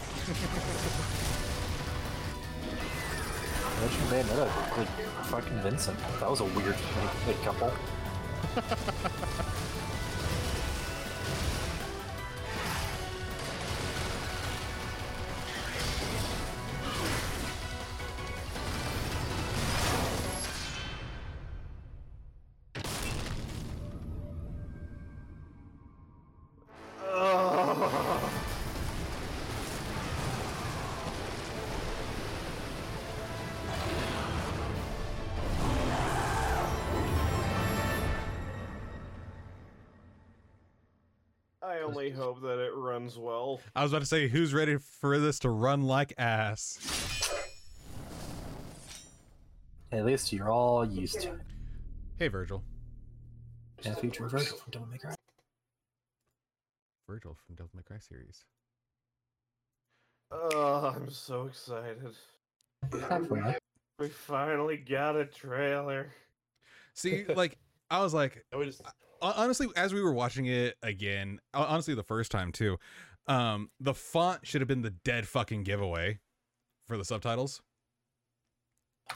[3.78, 4.88] Imagine Bayonetta, like,
[5.26, 5.98] fucking Vincent.
[6.18, 6.76] That was a weird
[7.28, 7.72] like, couple.
[43.56, 43.70] Runs.
[43.74, 46.78] I was about to say, who's ready for this to run like ass?
[49.90, 51.40] At least you're all used to it.
[52.18, 52.62] Hey, Vergil.
[53.84, 55.14] And future Vergil from Devil May Cry.
[57.10, 58.44] Vergil from Devil May Cry series.
[60.30, 62.14] Oh, I'm so excited.
[62.92, 63.54] Not for me.
[63.98, 66.10] We finally got a trailer.
[66.94, 67.58] See, like,
[67.90, 68.82] I was like, I would just,
[69.20, 72.78] honestly, as we were watching it again, honestly, the first time too,
[73.26, 76.18] um, the font should have been the dead fucking giveaway
[76.86, 77.60] for the subtitles.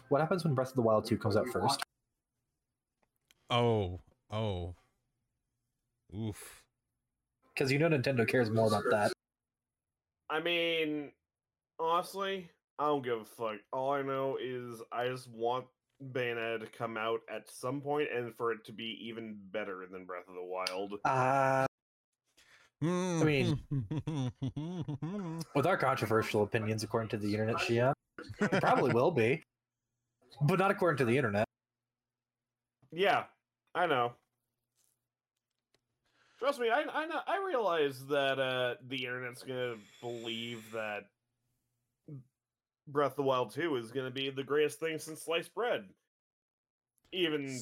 [0.09, 1.82] What happens when Breath of the Wild 2 comes out first?
[3.50, 4.00] Oh,
[4.30, 4.74] oh,
[6.14, 6.62] oof.
[7.54, 9.12] Because you know Nintendo cares more about that.
[10.28, 11.12] I mean,
[11.78, 13.57] honestly, I don't give a fuck.
[13.72, 15.66] All I know is I just want
[16.12, 20.04] Bayonetta to come out at some point and for it to be even better than
[20.04, 20.94] Breath of the Wild.
[21.04, 21.66] Uh,
[22.82, 23.60] I mean-
[25.54, 27.92] with our controversial opinions, according to the internet, Shia,
[28.40, 29.42] it probably will be.
[30.42, 31.46] But not according to the internet.
[32.92, 33.24] Yeah,
[33.74, 34.12] I know.
[36.38, 41.04] Trust me, I I know I realize that uh the internet's gonna believe that
[42.88, 45.84] Breath of the Wild 2 is gonna be the greatest thing since sliced bread.
[47.12, 47.58] Even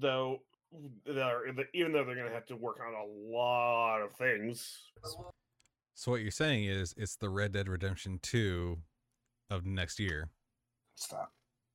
[0.00, 0.40] though they're
[0.72, 3.06] even though they're gonna have to work on a
[3.36, 4.90] lot of things.
[5.94, 8.78] so what you're saying is it's the Red Dead Redemption 2
[9.50, 10.30] of next year.
[10.94, 11.32] Stop.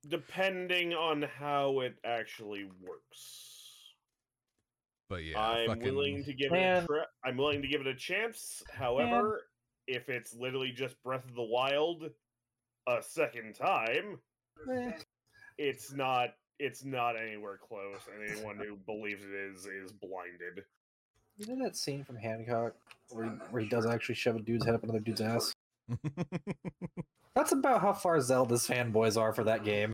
[0.07, 3.51] Depending on how it actually works.
[5.09, 7.03] But yeah, I'm fucking willing to give it a try.
[7.23, 8.63] I'm willing to give it a chance.
[8.73, 9.47] However,
[9.87, 12.09] if it's literally just Breath of the Wild
[12.87, 14.19] a second time,
[14.71, 14.91] Eh,
[15.57, 16.29] it's not
[16.59, 17.99] it's not anywhere close.
[18.13, 20.63] And anyone who believes it is is blinded.
[21.37, 22.73] You know that scene from Hancock
[23.09, 25.53] where he, where he does actually shove a dude's head up another dude's ass?
[27.35, 29.91] That's about how far Zelda's fanboys are for that game.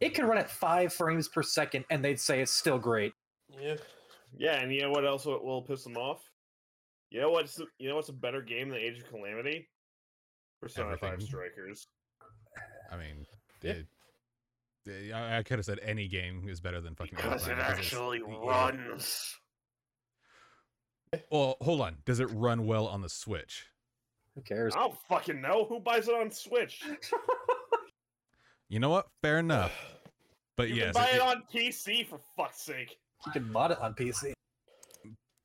[0.00, 3.12] It can run at five frames per second and they'd say it's still great.
[3.60, 3.76] yeah.
[4.36, 6.20] Yeah, and you know what else will will piss them off?
[7.10, 9.68] You know what's you know what's a better game than Age of Calamity?
[10.60, 11.86] Persona Five Strikers.
[12.92, 13.24] I mean,
[13.62, 13.70] Yeah.
[13.70, 13.86] it- it-
[14.88, 17.14] I I could have said any game is better than fucking.
[17.16, 18.34] Because it Outline it's- actually yeah.
[18.50, 19.34] runs.
[21.30, 21.96] Well, hold on.
[22.04, 23.66] Does it run well on the Switch?
[24.34, 24.74] Who cares?
[24.76, 26.82] I don't fucking know who buys it on Switch.
[28.68, 29.06] You know what?
[29.22, 29.72] Fair enough.
[30.56, 32.96] But You yes, can buy it- it on PC for fuck's sake.
[33.24, 34.32] You can mod it on PC.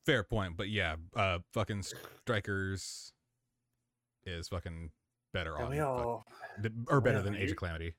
[0.08, 0.58] fair point.
[0.58, 1.84] But yeah, uh, fucking
[2.24, 3.14] Strikers
[4.26, 4.89] is fucking
[5.34, 7.94] better And on, we fuck- or better than Age of Calamity.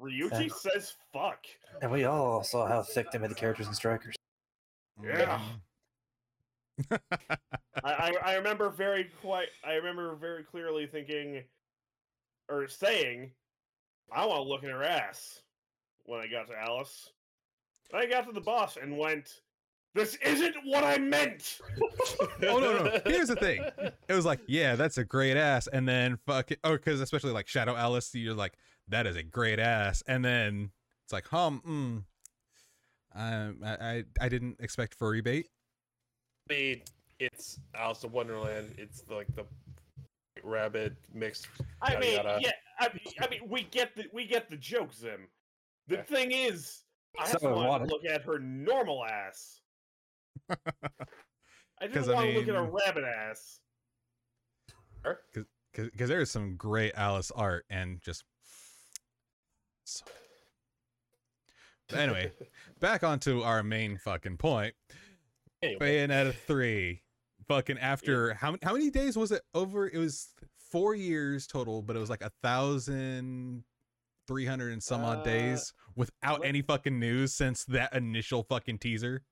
[0.00, 1.44] Ryuji Uh, says fuck.
[1.80, 4.14] and we all saw how thick they made the characters in Strikers.
[5.02, 5.40] Yeah.
[6.90, 6.98] I,
[7.84, 9.48] I I remember very quite.
[9.64, 11.42] I remember very clearly thinking,
[12.48, 13.32] or saying,
[14.12, 15.40] "I want to look in her ass."
[16.04, 17.10] When I got to Alice,
[17.92, 19.40] I got to the boss and went,
[19.94, 21.58] "This isn't what I meant."
[22.20, 23.00] oh no, no.
[23.06, 23.64] Here's the thing.
[24.08, 26.58] It was like, yeah, that's a great ass, and then fuck it.
[26.62, 28.54] Oh, because especially like Shadow Alice, you're like,
[28.88, 30.70] that is a great ass, and then
[31.04, 32.04] it's like, hum, mm,
[33.18, 35.46] um, I, I, I didn't expect furry bait.
[36.50, 36.82] I mean,
[37.18, 38.74] it's Alice in Wonderland.
[38.78, 39.44] It's like the
[40.44, 41.48] rabbit mixed.
[41.82, 42.38] I mean, yada.
[42.40, 42.50] yeah.
[42.78, 45.28] I, mean- I mean, we get the we get the joke, Zim.
[45.88, 46.02] The Yeah.
[46.02, 46.82] thing is,
[47.18, 49.60] I just want wanted- to look at her normal ass.
[50.50, 50.56] I
[51.88, 53.60] 'Cause, didn't I want to look at a rabbit ass.
[55.72, 58.24] because there is some great Alice art and just
[61.88, 62.32] But anyway,
[62.80, 64.74] back onto our main fucking point.
[65.62, 66.06] Anyway.
[66.06, 67.02] Bayonetta three,
[67.48, 69.86] fucking after how many how many days was it over?
[69.88, 70.28] It was
[70.70, 73.64] four years total, but it was like a thousand
[74.26, 78.42] three hundred and some odd Uh, days without let- any fucking news since that initial
[78.42, 79.22] fucking teaser.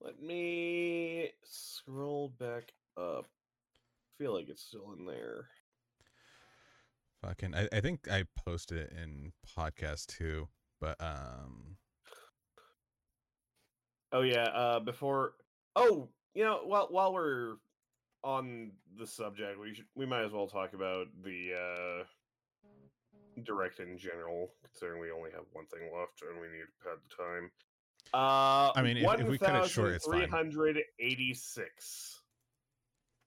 [0.00, 3.26] Let me scroll back up.
[4.18, 5.48] feel like it's still in there.
[7.24, 10.48] Fucking, I, I think I posted it in podcast too,
[10.80, 11.76] but um,
[14.12, 15.32] Oh yeah, uh before
[15.74, 17.54] Oh, you know, while while we're
[18.22, 22.04] on the subject, we should we might as well talk about the uh
[23.42, 26.98] direct in general, considering we only have one thing left and we need to pad
[27.08, 27.50] the time.
[28.12, 30.30] Uh I mean, if- if we cut it short, it's fine.
[30.30, 32.20] 1386.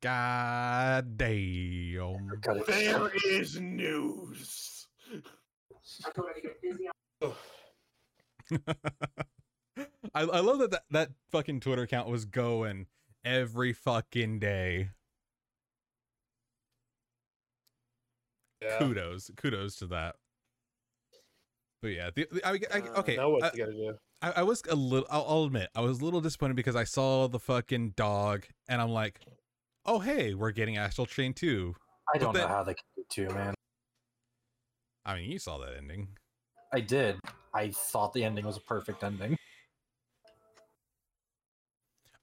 [0.08, 2.40] God damn.
[2.68, 4.88] There is news.
[10.16, 12.88] I, I love that, that that fucking Twitter account was going
[13.24, 14.90] every fucking day.
[18.62, 18.80] Yeah.
[18.80, 20.16] Kudos, kudos to that.
[21.82, 23.16] But yeah, the, the- I, I, Uh, okay.
[23.18, 23.94] Now what I, gotta do?
[24.22, 25.08] I, I was a little.
[25.12, 28.82] I'll, I'll admit, I was a little disappointed because I saw the fucking dog, and
[28.82, 29.20] I'm like,
[29.88, 31.76] "Oh hey, we're getting Astral Chain too."
[32.14, 33.54] I don't know then- how they can do two, man.
[35.06, 36.10] I mean, you saw that ending.
[36.74, 37.20] I did.
[37.54, 39.38] I thought the ending was a perfect ending.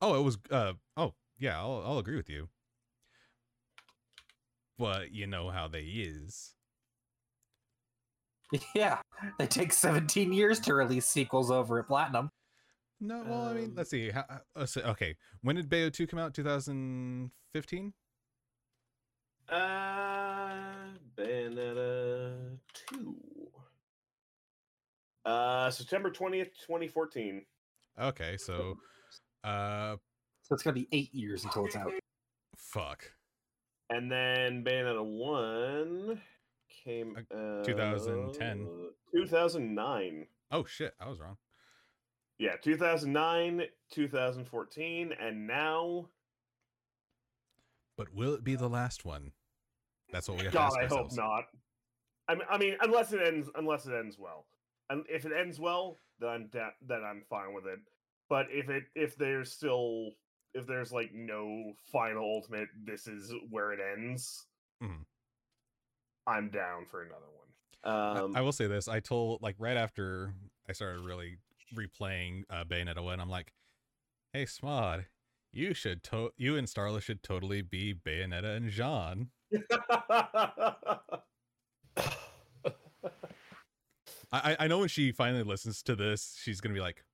[0.03, 0.37] Oh, it was.
[0.51, 0.75] Uh.
[0.97, 1.59] Oh, yeah.
[1.59, 1.83] I'll.
[1.85, 2.49] I'll agree with you.
[4.79, 6.51] But you know how they is.
[8.75, 9.01] Yeah,
[9.39, 12.31] they take 17 years to release sequels over at Platinum.
[13.01, 14.11] No, well, I mean, Um, let's see.
[14.11, 14.81] How, how- let's see.
[14.83, 16.33] Okay, when did Bayo two come out?
[16.35, 17.93] 2015.
[19.49, 23.17] Uh, Bayonetta two.
[25.25, 27.45] Uh, September twentieth, twenty fourteen.
[27.99, 28.79] Okay, so,
[29.43, 29.97] uh,
[30.43, 31.93] So it's gonna be eight years until it's out.
[32.57, 33.05] fuck.
[33.91, 36.23] And then Bayonetta one
[36.69, 38.67] came Uh, out 2010.
[39.15, 40.27] Two thousand nine.
[40.51, 41.37] Oh shit, I was wrong.
[42.39, 43.63] Yeah, two thousand nine,
[43.93, 46.09] two thousand fourteen, and now.
[47.97, 49.33] But will it be the last one?
[50.13, 51.17] That's what we have God, to I ask hope ourselves.
[51.17, 51.45] not.
[52.29, 54.47] I mean, I mean, unless it ends, unless it ends well,
[54.91, 57.79] and if it ends well, then I'm da- then I'm fine with it.
[58.29, 60.11] But if it if there's still
[60.55, 64.47] if there's like no final ultimate, this is where it ends.
[64.83, 65.03] Mm-hmm.
[66.27, 67.93] I'm down for another one.
[67.93, 70.35] I- Um, I will say this: I told like right after
[70.69, 71.37] I started really
[71.75, 73.53] replaying uh, Bayonetta one, I'm like,
[74.33, 75.07] "Hey, Smod,
[75.53, 79.31] you should to- you and Starla should totally be Bayonetta and Jean."
[84.33, 87.05] I I- I know when she finally listens to this, she's gonna be like,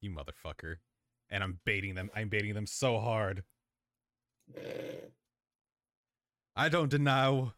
[0.00, 0.76] "You motherfucker,"
[1.30, 2.10] and I'm baiting them.
[2.14, 3.44] I'm baiting them so hard.
[6.56, 7.52] I don't deny.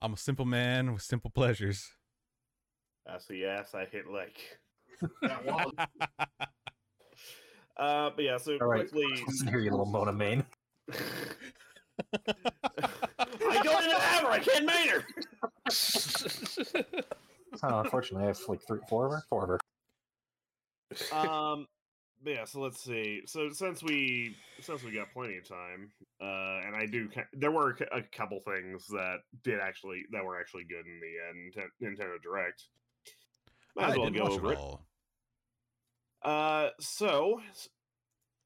[0.00, 1.92] I'm a simple man with simple pleasures.
[3.06, 4.58] That's the ass I hit like.
[7.78, 8.88] Uh, but yeah, so All right.
[8.88, 9.24] quickly.
[9.26, 10.44] Listen here, you little Mona Main.
[10.92, 10.96] I
[13.62, 14.30] don't even have her.
[14.30, 15.04] I can't main her.
[17.64, 19.22] Oh, unfortunately, I have like three, four of her.
[19.28, 19.58] Four of her.
[21.16, 21.66] um
[22.22, 25.90] but yeah so let's see so since we since we got plenty of time
[26.20, 30.38] uh and i do there were a a couple things that did actually that were
[30.38, 32.64] actually good in the uh, Ninten- nintendo direct
[33.74, 34.86] might as I well go over it it all.
[36.24, 37.40] Uh so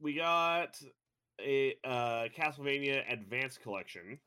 [0.01, 0.81] we got
[1.41, 4.19] a uh castlevania advanced collection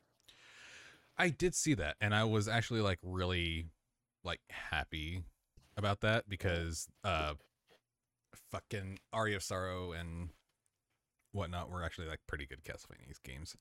[1.20, 3.66] I did see that, and I was actually like really
[4.24, 5.22] like happy
[5.76, 7.34] about that because uh
[8.50, 10.30] fucking Aria of Sorrow and
[11.32, 13.54] whatnot were actually like pretty good Castlevania games.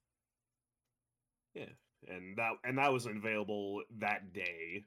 [1.54, 1.66] Yeah,
[2.08, 4.86] and that and that was available that day.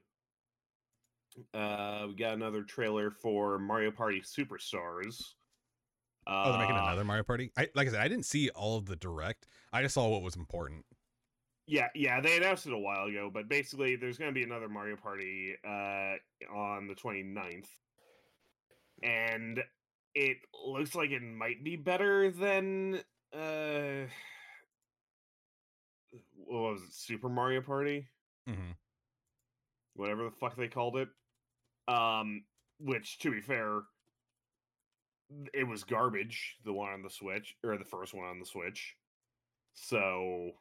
[1.53, 5.33] Uh, we got another trailer for Mario Party Superstars.
[6.25, 7.51] Uh, Oh, they're making another Mario Party.
[7.57, 9.47] I like I said, I didn't see all of the direct.
[9.71, 10.85] I just saw what was important.
[11.65, 14.67] Yeah, yeah, they announced it a while ago, but basically, there's going to be another
[14.67, 16.15] Mario Party uh,
[16.53, 17.67] on the 29th,
[19.01, 19.63] and
[20.13, 22.99] it looks like it might be better than
[23.33, 24.05] uh,
[26.35, 28.07] what was it, Super Mario Party?
[28.47, 28.71] hmm
[29.95, 31.07] whatever the fuck they called it.
[31.87, 32.43] Um,
[32.79, 33.81] which to be fair,
[35.53, 36.57] it was garbage.
[36.65, 38.95] The one on the Switch or the first one on the Switch.
[39.73, 40.51] So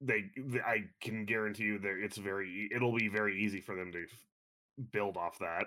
[0.00, 3.92] they, th- I can guarantee you that it's very, it'll be very easy for them
[3.92, 4.06] to
[4.92, 5.66] build off that.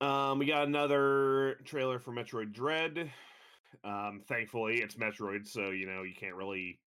[0.00, 3.10] Um, we got another trailer for Metroid Dread.
[3.84, 6.78] Um, thankfully, it's Metroid, so you know you can't really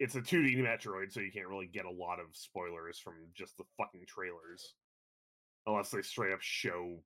[0.00, 3.56] it's a 2D Metroid, so you can't really get a lot of spoilers from just
[3.58, 4.74] the fucking trailers.
[5.66, 6.96] Unless they straight up show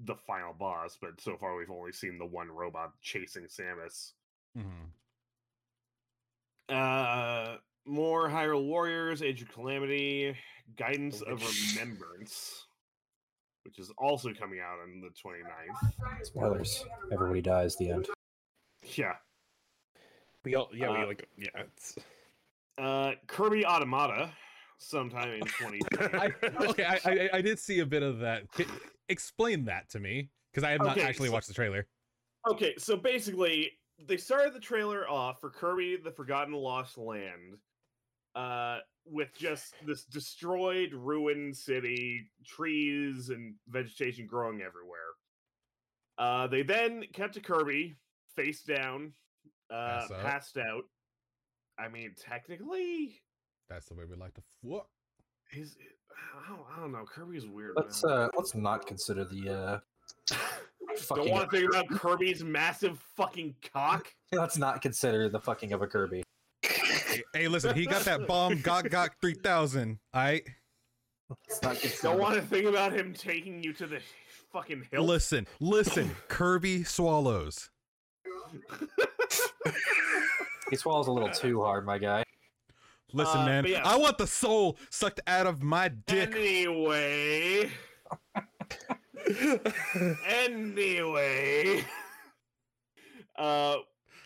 [0.00, 4.12] the final boss, but so far we've only seen the one robot chasing Samus.
[4.54, 4.88] hmm
[6.68, 10.36] Uh more Hyrule Warriors, Age of Calamity,
[10.76, 11.42] Guardian of
[11.74, 12.66] Remembrance,
[13.64, 16.24] which is also coming out on the 29th.
[16.26, 16.84] Spoilers.
[17.12, 17.76] Everybody dies.
[17.76, 18.08] The end.
[18.96, 19.14] Yeah.
[20.44, 21.48] We all, yeah, we Uh, like, yeah.
[21.56, 21.96] It's,
[22.78, 24.30] Uh Kirby Automata
[24.78, 25.80] sometime in 2020.
[26.18, 26.30] I,
[26.70, 28.44] okay, I, I I did see a bit of that.
[29.08, 31.86] Explain that to me because I have not Okay, actually so- watched the trailer.
[32.48, 33.70] Okay, so basically,
[34.08, 37.58] they started the trailer off for Kirby: The Forgotten Lost Land,
[38.34, 44.98] uh, with just this destroyed, ruined city, trees and vegetation growing everywhere.
[46.16, 47.96] Uh, they then cut to Kirby
[48.36, 49.12] face down,
[49.70, 50.84] uh, passed out.
[51.80, 53.20] I mean, technically,
[53.68, 54.86] That's the way we like to fuck.
[55.50, 55.76] he's.
[56.44, 57.04] I don't, I don't know.
[57.04, 57.72] Kirby's weird.
[57.76, 58.12] Let's man.
[58.12, 60.36] uh let's not consider the uh
[61.14, 64.12] Don't want to think about Kirby's massive fucking cock.
[64.32, 66.22] let's not consider the fucking of a Kirby.
[66.62, 69.98] Hey, hey, listen, he got that bomb Gok Gok 3000.
[70.12, 70.42] I
[71.62, 74.00] not Don't want to think about him taking you to the
[74.52, 75.04] fucking hill.
[75.04, 76.10] listen, listen.
[76.28, 77.70] Kirby swallows.
[80.70, 82.24] He swallows a little too hard, my guy.
[83.12, 83.82] Listen, Uh, man, yeah.
[83.84, 86.34] I want the soul sucked out of my dick.
[86.34, 87.70] Anyway.
[90.28, 91.84] anyway.
[93.38, 93.76] Uh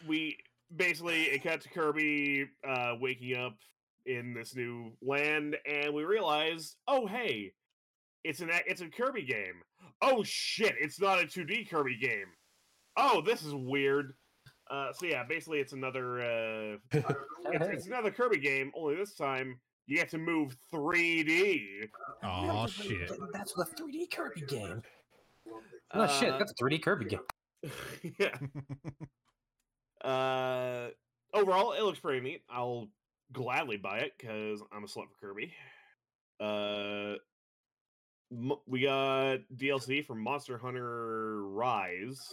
[0.07, 0.37] we
[0.77, 3.57] basically it cut to Kirby uh waking up
[4.07, 7.53] in this new land and we realize, oh hey,
[8.23, 9.63] it's an it's a Kirby game.
[10.03, 12.27] Oh shit, it's not a 2D Kirby game.
[12.97, 14.15] Oh, this is weird.
[14.71, 19.59] Uh so yeah, basically it's another uh it's, it's another Kirby game, only this time
[19.87, 21.89] you get to move 3D.
[22.23, 23.11] Oh shit.
[23.33, 24.83] That's the 3D Kirby game.
[25.93, 27.21] Oh shit, Uh, that's a 3D Kirby game.
[28.19, 28.37] yeah.
[30.05, 30.89] Uh,
[31.33, 32.43] overall, it looks pretty neat.
[32.51, 32.89] I'll
[33.33, 35.53] gladly buy it because I'm a slut for Kirby.
[36.41, 37.15] Uh,
[38.67, 42.29] we got DLC for Monster Hunter Rise,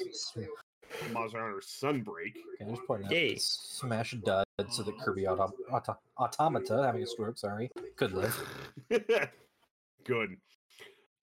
[1.11, 2.35] Monster Hunter Sunbreak.
[2.61, 3.37] Okay, just pointing out Yay.
[3.37, 8.37] Smash Dud so that Kirby auto- auto- Automata, having a stroke, sorry, could live.
[10.05, 10.37] Good.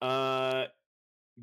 [0.01, 0.65] Uh,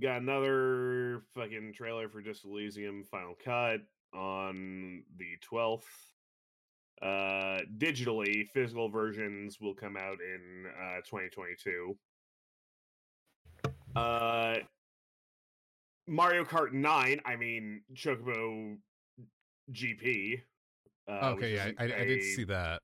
[0.00, 3.80] got another fucking trailer for Disco Elysium Final Cut
[4.14, 5.82] on the 12th.
[7.02, 11.96] Uh, digitally, physical versions will come out in uh, 2022.
[13.94, 14.56] Uh,
[16.06, 18.76] Mario Kart 9, I mean, Chocobo
[19.72, 20.40] GP.
[21.08, 22.80] Uh, okay, yeah, I, I did see that.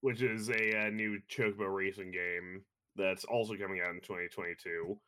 [0.00, 2.62] which is a, uh new Chocobo racing game
[2.96, 4.98] that's also coming out in 2022.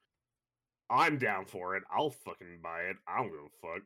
[0.90, 1.82] I'm down for it.
[1.94, 2.96] I'll fucking buy it.
[3.08, 3.82] I don't give a fuck.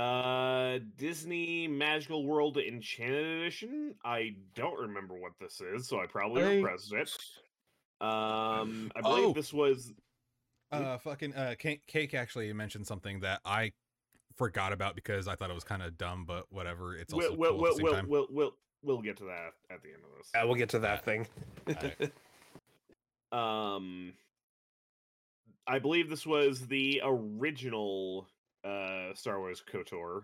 [0.00, 3.94] Uh, Disney Magical World Enchanted Edition.
[4.04, 7.10] I don't remember what this is, so I probably I- repressed it.
[8.00, 9.32] Um, I believe Oh.
[9.32, 9.92] this was
[10.82, 13.72] Uh, fucking uh, Cake, Cake actually mentioned something that I
[14.36, 16.96] forgot about because I thought it was kind of dumb, but whatever.
[16.96, 18.08] It's also we'll, cool we'll, at the same we'll, time.
[18.08, 20.30] we'll, we'll, we'll get to that at the end of this.
[20.34, 21.26] Yeah, we'll get to that thing.
[21.68, 22.12] Alright.
[23.32, 24.12] Um,
[25.66, 28.28] I believe this was the original
[28.64, 30.22] uh, Star Wars KOTOR,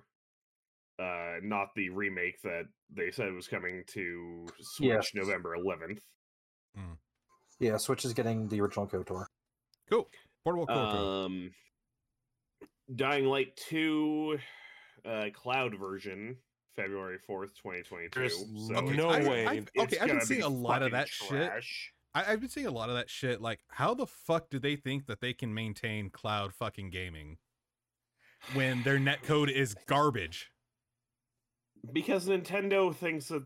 [1.00, 5.10] uh, not the remake that they said was coming to Switch Yes.
[5.12, 5.98] November 11th.
[7.58, 9.26] Yeah, Switch is getting the original KOTOR.
[9.88, 10.08] Cool.
[10.44, 11.26] Portable KOTOR.
[11.26, 11.50] Um,
[12.94, 14.38] Dying Light 2
[15.04, 16.36] uh, cloud version,
[16.76, 18.10] February 4th, 2022.
[18.18, 18.36] There's
[18.68, 19.46] so Okay, no I- way.
[19.46, 21.28] I've- okay, I've been seeing be a lot of fucking that shit.
[21.28, 21.92] trash.
[22.14, 23.40] I, I've been seeing a lot of that shit.
[23.40, 27.38] Like, how the fuck do they think that they can maintain cloud fucking gaming
[28.54, 30.50] when their netcode is garbage?
[31.92, 33.44] Because Nintendo thinks that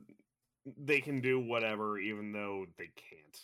[0.65, 3.39] they can do whatever, even though they can't.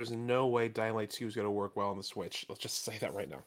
[0.00, 2.46] There's no way Dying Light 2 is going to work well on the Switch.
[2.48, 3.44] Let's just say that right now.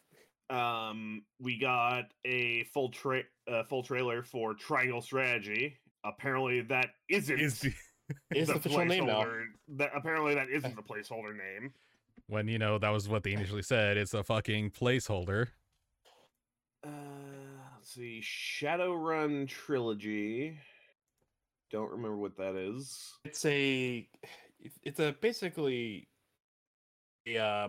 [0.56, 5.80] Um, we got a full tra- uh, full trailer for Triangle Strategy.
[6.06, 7.74] Apparently, that isn't Is the,
[8.36, 9.24] Is the official name now?
[9.24, 9.46] placeholder-
[9.78, 11.74] That apparently that isn't the placeholder name.
[12.28, 13.98] when you know that was what they initially said.
[13.98, 15.48] It's a fucking placeholder.
[16.86, 16.90] Uh,
[17.78, 20.60] let's see, Shadowrun Trilogy.
[21.72, 23.12] Don't remember what that is.
[23.26, 24.08] It's a
[24.84, 26.08] it's a basically
[27.28, 27.68] a uh,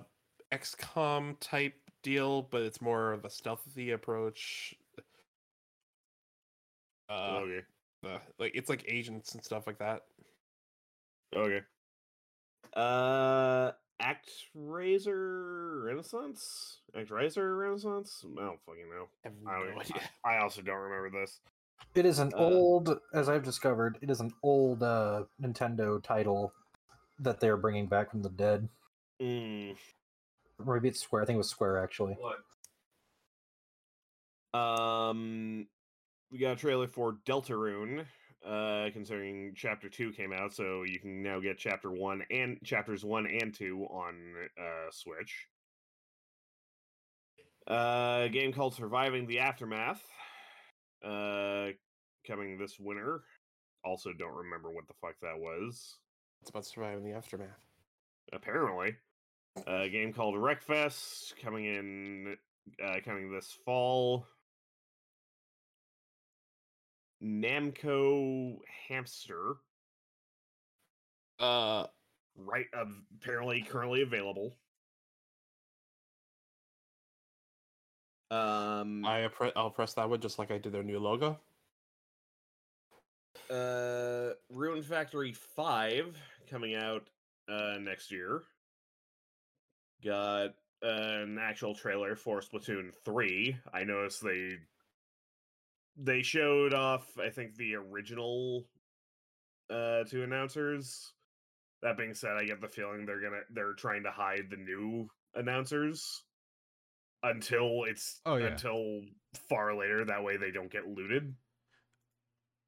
[0.53, 4.75] XCOM type deal, but it's more of a stealthy approach.
[7.09, 7.61] Uh, okay,
[8.07, 10.03] uh, like it's like agents and stuff like that.
[11.37, 11.61] okay.
[12.75, 13.71] Uh,
[14.01, 16.79] Act Razor Renaissance.
[16.97, 18.25] ActRaiser Renaissance.
[18.37, 19.07] I don't fucking know.
[19.25, 20.11] I have I, don't, no idea.
[20.25, 21.41] I also don't remember this.
[21.95, 26.53] It is an Uh, old, as I've discovered, it is an old uh, Nintendo title
[27.21, 28.69] that they're bringing back from the dead.
[29.21, 29.77] Mm.
[30.65, 31.23] Or maybe it's Square.
[31.23, 32.17] I think it was Square actually.
[32.19, 32.39] What?
[34.59, 35.67] Um,
[36.31, 38.07] we got a trailer for Deltarune.
[38.45, 43.03] Uh, considering Chapter Two came out, so you can now get Chapter One and Chapters
[43.03, 44.15] One and Two on
[44.61, 45.47] uh, Switch.
[47.67, 50.03] Uh, a game called Surviving the Aftermath.
[51.03, 51.69] Uh,
[52.27, 53.23] coming this winter.
[53.85, 55.97] Also, don't remember what the fuck that was.
[56.41, 57.49] It's about surviving the aftermath.
[58.35, 58.97] Apparently,
[59.67, 62.37] a game called Wreckfest coming in
[62.85, 64.27] uh, coming this fall.
[67.23, 68.59] Namco
[68.89, 69.55] Hamster,
[71.39, 71.87] Uh,
[72.37, 72.67] right?
[72.77, 72.85] Uh,
[73.21, 74.57] apparently, currently available.
[78.31, 81.39] Um, I pre- I'll press that one just like I did their new logo.
[83.51, 86.17] uh, Rune Factory Five
[86.51, 87.09] coming out
[87.49, 88.43] uh next year.
[90.05, 90.51] Got
[90.83, 93.57] an actual trailer for Splatoon Three.
[93.73, 94.53] I noticed they
[95.97, 97.07] they showed off.
[97.19, 98.65] I think the original
[99.71, 101.13] uh two announcers.
[101.83, 105.09] That being said, I get the feeling they're gonna they're trying to hide the new
[105.35, 106.23] announcers
[107.23, 108.49] until it's Oh, yeah.
[108.49, 109.01] until
[109.49, 110.05] far later.
[110.05, 111.35] That way they don't get looted.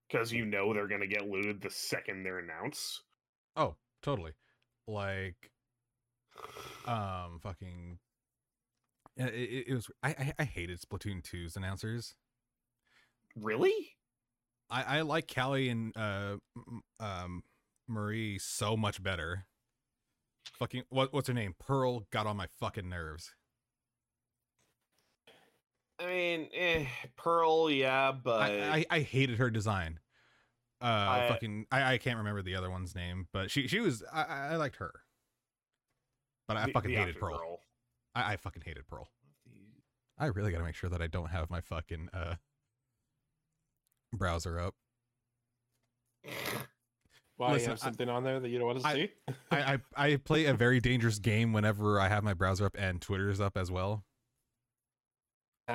[0.09, 3.03] Because you know they're gonna get looted the second they're announced.
[3.57, 4.33] Oh, totally.
[4.87, 5.51] Like,
[6.87, 7.99] um, fucking.
[9.17, 9.89] It, it, it was.
[10.03, 12.15] I, I I hated Splatoon 2's announcers.
[13.35, 13.97] Really?
[14.71, 16.37] I I like Callie and uh
[17.01, 17.43] um
[17.89, 19.47] Marie so much better.
[20.59, 21.55] Fucking what what's her name?
[21.59, 23.35] Pearl got on my fucking nerves.
[25.99, 26.87] I mean, eh,
[27.17, 30.01] Pearl, yeah, but I, I I hated her design.
[30.81, 34.03] Uh, I- fucking I I can't remember the other one's name, but she she was
[34.13, 34.93] I I I liked her.
[36.49, 37.39] But I the- fucking the hated Pearl.
[37.39, 37.61] girl.
[38.15, 39.09] I, I fucking hated Pearl.
[40.19, 42.37] I really got to make sure that I don't have my fucking uh
[44.13, 44.75] browser up.
[47.37, 49.11] Why Listen, you have I- something on there that you don't want to I- see?
[49.51, 49.79] I, I
[50.13, 53.57] I play a very dangerous game whenever I have my browser up and Twitter's up
[53.57, 54.05] as well.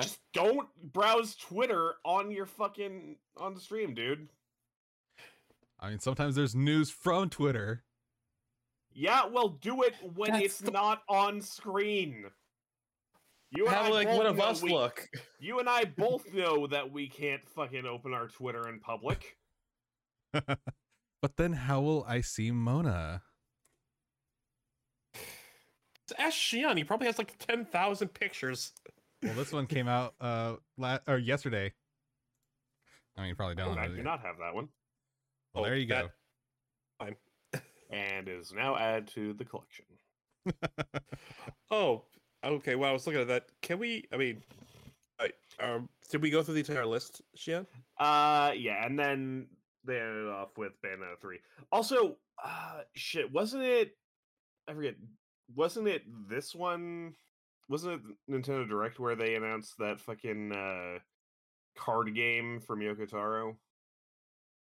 [0.00, 4.28] Just don't browse Twitter on your fucking on the stream, dude.
[5.82, 7.82] I mean, sometimes there's news from Twitter.
[8.94, 12.26] Yeah, well, do it when That's it's the- not on screen.
[13.50, 15.08] You and Have I like both one of us we- look.
[15.38, 19.36] You and I both know that we can't fucking open our Twitter in public.
[21.20, 23.22] But then how will I see Mona?
[26.18, 26.76] Ask Shion.
[26.76, 28.72] He probably has like ten thousand pictures.
[29.22, 31.72] Well, this one came out uh la- or yesterday.
[33.16, 33.78] I mean, you probably don't.
[33.78, 34.68] Oh, I do not have that one,
[35.54, 36.08] Well, Oh, there you go.
[37.00, 37.16] that-
[37.90, 39.84] and is now added to the collection.
[41.70, 42.02] Oh,
[42.44, 42.74] okay.
[42.74, 43.46] Well, I was looking at that.
[43.62, 44.04] Can we?
[44.12, 44.42] I mean,
[45.18, 47.66] I, um, did we go through the entire list, Shion?
[47.98, 49.46] Uh, yeah, and then
[49.84, 51.38] they ended off with Bayonetta three.
[51.70, 53.96] Also, uh, shit, wasn't it?
[54.68, 54.96] I forget.
[55.54, 57.14] Wasn't it this one?
[57.70, 58.00] Wasn't it
[58.30, 60.98] Nintendo Direct where they announced that fucking uh
[61.76, 63.56] card game from Yoko Taro?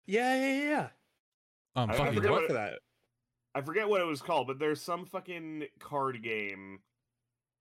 [0.07, 0.89] Yeah, yeah, yeah.
[1.74, 2.81] Um, I- I I fucking forget what- that.
[3.55, 6.83] I forget what it was called, but there's some fucking card game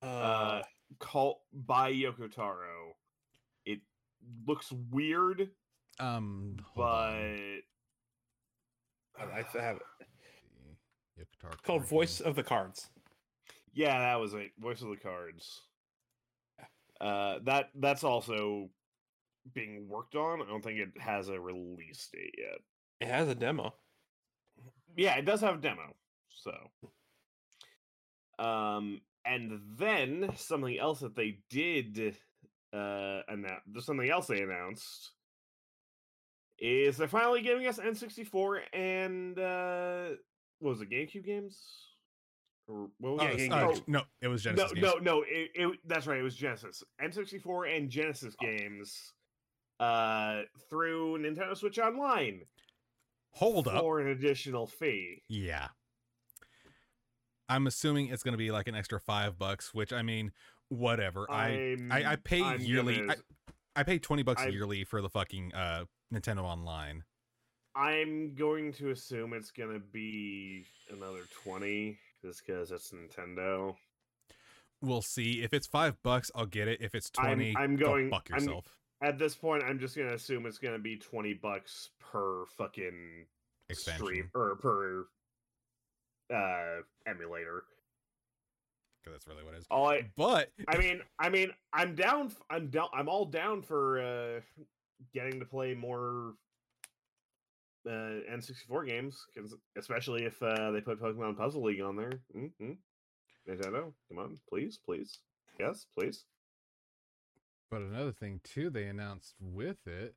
[0.01, 0.63] Uh, uh
[0.99, 2.95] called by Yoko Taro.
[3.65, 3.79] It
[4.45, 5.49] looks weird,
[5.99, 6.83] um, but
[9.17, 9.29] on.
[9.31, 10.07] I, I have it.
[11.17, 12.27] Yoko Taro called card Voice game.
[12.27, 12.89] of the Cards.
[13.73, 14.51] Yeah, that was it.
[14.59, 15.61] Voice of the Cards.
[17.01, 18.69] Uh, that that's also
[19.53, 20.41] being worked on.
[20.41, 22.59] I don't think it has a release date yet.
[23.01, 23.73] It has a demo.
[24.97, 25.93] Yeah, it does have a demo.
[26.29, 26.53] So,
[28.39, 32.15] um, and then something else that they did,
[32.73, 33.61] uh, announce.
[33.67, 35.11] There's something else they announced.
[36.59, 40.09] Is they're finally giving us N64 and uh,
[40.59, 41.61] what was it, GameCube games?
[42.67, 43.37] Or what was Yeah, it?
[43.37, 44.71] Game- Uh, Oh, no, it was Genesis.
[44.73, 44.93] no, games.
[45.01, 45.23] no, no.
[45.27, 46.19] It, it, that's right.
[46.19, 46.81] It was Genesis.
[47.01, 49.13] N64 and Genesis games
[49.79, 52.41] uh, through Nintendo Switch Online
[53.33, 53.81] Hold up.
[53.81, 55.21] for an additional fee.
[55.27, 55.67] Yeah.
[57.47, 60.31] I'm assuming it's going to be like an extra five bucks, which I mean,
[60.69, 61.27] whatever.
[61.29, 62.97] I I, I I'm- pay I'm yearly.
[62.97, 63.13] gonna-
[63.75, 67.03] I, I pay twenty bucks I- yearly for the fucking uh Nintendo Online.
[67.75, 73.75] I'm going to assume it's gonna be another twenty, just because it's Nintendo.
[74.81, 75.41] We'll see.
[75.43, 76.81] If it's five bucks, I'll get it.
[76.81, 78.65] If it's I'm- twenty, I'm go going- fuck I'm- yourself.
[79.01, 83.25] At this point, I'm just gonna assume it's gonna be twenty bucks per fucking
[83.69, 84.05] Expansion.
[84.05, 85.05] stream or per
[86.33, 87.63] uh emulator.
[89.03, 89.65] Because that's really what it is.
[89.69, 92.31] All I But I mean, I mean, I'm down.
[92.49, 92.87] I'm down.
[92.93, 94.39] I'm all down for uh
[95.13, 96.33] getting to play more
[97.87, 102.13] uh N64 games, 'cause- especially if uh they put Pokemon Puzzle League on there.
[102.35, 102.71] Mm-hmm.
[103.47, 105.19] Nintendo, come on, please, please,
[105.59, 106.25] yes, please.
[107.71, 110.15] But another thing too, they announced with it,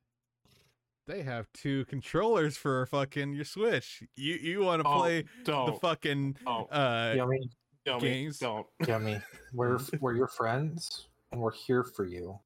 [1.07, 4.03] they have two controllers for fucking your Switch.
[4.17, 5.81] You you want to Oh, play the don't.
[5.81, 7.51] fucking oh, uh Yummy,
[7.85, 8.01] don't.
[8.01, 8.39] games.
[8.39, 8.67] Don't.
[8.87, 9.21] yummy.
[9.55, 11.09] We're we're your friends.
[11.33, 12.39] and we're here for you.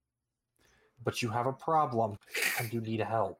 [1.04, 2.16] But you have a problem
[2.60, 3.38] and you need help.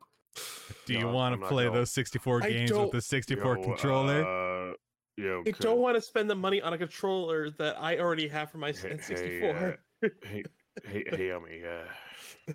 [0.87, 1.75] Do you No, want to play going.
[1.75, 4.71] those 64 games with the 64 Yo, controller?
[4.71, 4.75] Uh,
[5.17, 8.51] yo, I don't want to spend the money on a controller that I already have
[8.51, 9.19] for my Hey, N64.
[9.21, 10.43] Hey, uh, hey,
[10.85, 12.53] hey, hey, Yummy, uh,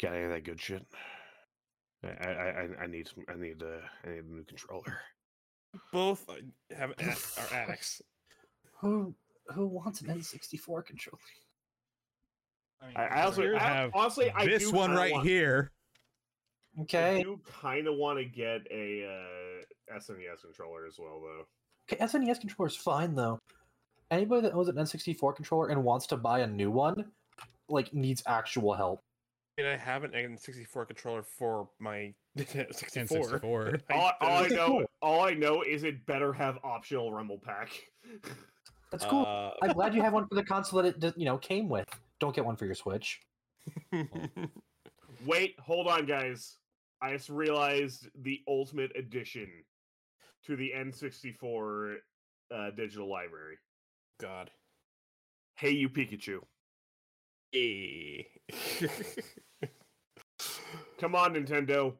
[0.00, 0.84] got any of that good shit?
[2.02, 3.24] I, I, I, I need some.
[3.28, 4.98] I need, uh, I need a new controller.
[5.92, 6.34] Both uh,
[6.76, 8.02] have a- are addicts.
[8.80, 9.14] Who
[9.48, 11.18] who wants an N64 controller?
[12.96, 15.72] I, I also, I I, have honestly, I this do one right want, here.
[16.82, 17.20] Okay.
[17.20, 21.44] I do kind of want to get a uh, SNES controller as well, though.
[21.90, 23.38] Okay, SNES controller is fine though.
[24.10, 27.06] Anybody that owns an N64 controller and wants to buy a new one,
[27.68, 29.02] like needs actual help.
[29.56, 33.40] And I have an N64 controller for my 64.
[33.40, 33.80] N64.
[33.90, 37.70] All, all I know, all I know is it better have optional Rumble Pack.
[38.90, 39.24] That's cool.
[39.26, 41.88] Uh, I'm glad you have one for the console that it you know came with.
[42.20, 43.20] Don't get one for your Switch.
[45.24, 46.58] Wait, hold on, guys.
[47.02, 49.48] I just realized the Ultimate Edition
[50.46, 51.96] to the N64
[52.54, 53.56] uh, digital library.
[54.20, 54.50] God.
[55.56, 56.40] Hey, you Pikachu!
[57.54, 58.22] Eh.
[60.98, 61.94] Come on, Nintendo.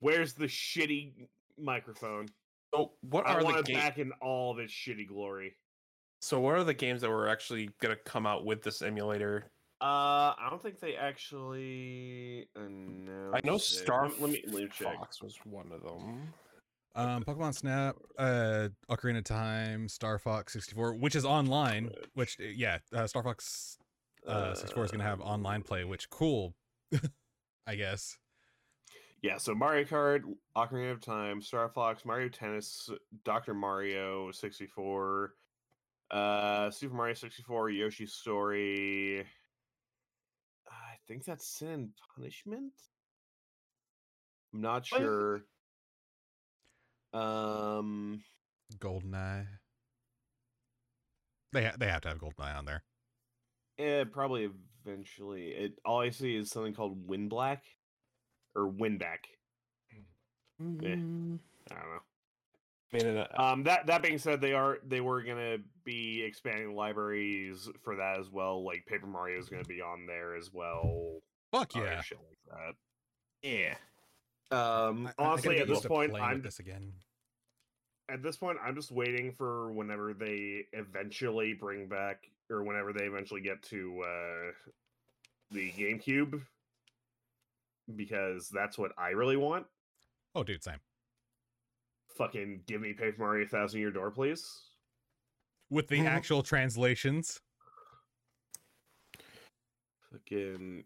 [0.00, 1.12] Where's the shitty
[1.58, 2.28] microphone?
[2.74, 3.78] so what I are want the games?
[3.78, 5.56] back in all this shitty glory.
[6.20, 9.50] So what are the games that were actually gonna come out with this emulator?
[9.80, 13.32] Uh, I don't think they actually announced.
[13.34, 13.58] I know.
[13.58, 14.96] Star let me let me check.
[14.96, 16.32] Fox was one of them.
[16.98, 21.90] Um, Pokemon Snap, uh, Ocarina of Time, Star Fox 64, which is online.
[22.14, 23.78] Which, uh, yeah, uh, Star Fox
[24.26, 25.84] uh, 64 is gonna have online play.
[25.84, 26.56] Which cool,
[27.68, 28.18] I guess.
[29.22, 30.22] Yeah, so Mario Kart,
[30.56, 32.90] Ocarina of Time, Star Fox, Mario Tennis,
[33.24, 33.54] Dr.
[33.54, 35.34] Mario 64,
[36.10, 39.20] uh Super Mario 64, Yoshi's Story.
[40.66, 42.72] I think that's Sin and Punishment.
[44.52, 45.00] I'm not What?
[45.00, 45.42] sure.
[47.12, 48.22] Um
[48.78, 49.46] Goldeneye.
[51.52, 52.84] They ha- they have to have Goldeneye on there.
[53.78, 54.50] eh, probably
[54.84, 55.48] eventually.
[55.48, 57.64] It all I see is something called Wind Black
[58.54, 59.20] or Windback.
[60.60, 61.38] Mm,
[61.70, 62.00] I don't know.
[62.92, 67.68] I uh, Um, that that being said, they are they were gonna be expanding libraries
[67.82, 68.64] for that as well.
[68.64, 71.20] Like Paper Mario is gonna be on there as well.
[71.52, 72.00] Fuck other yeah!
[72.02, 72.74] shit like
[73.42, 73.76] yeah.
[74.50, 76.92] Um, I- honestly, at this point, I'm this again.
[78.08, 83.04] at this point I'm just waiting for whenever they eventually bring back or whenever they
[83.04, 84.70] eventually get to uh
[85.50, 86.40] the GameCube
[87.96, 89.66] because that's what I really want.
[90.34, 90.80] Oh, dude, same.
[92.16, 94.46] Fucking give me Paper Mario Thousand Year Door, please.
[95.70, 97.40] With the actual translations.
[100.12, 100.84] Fucking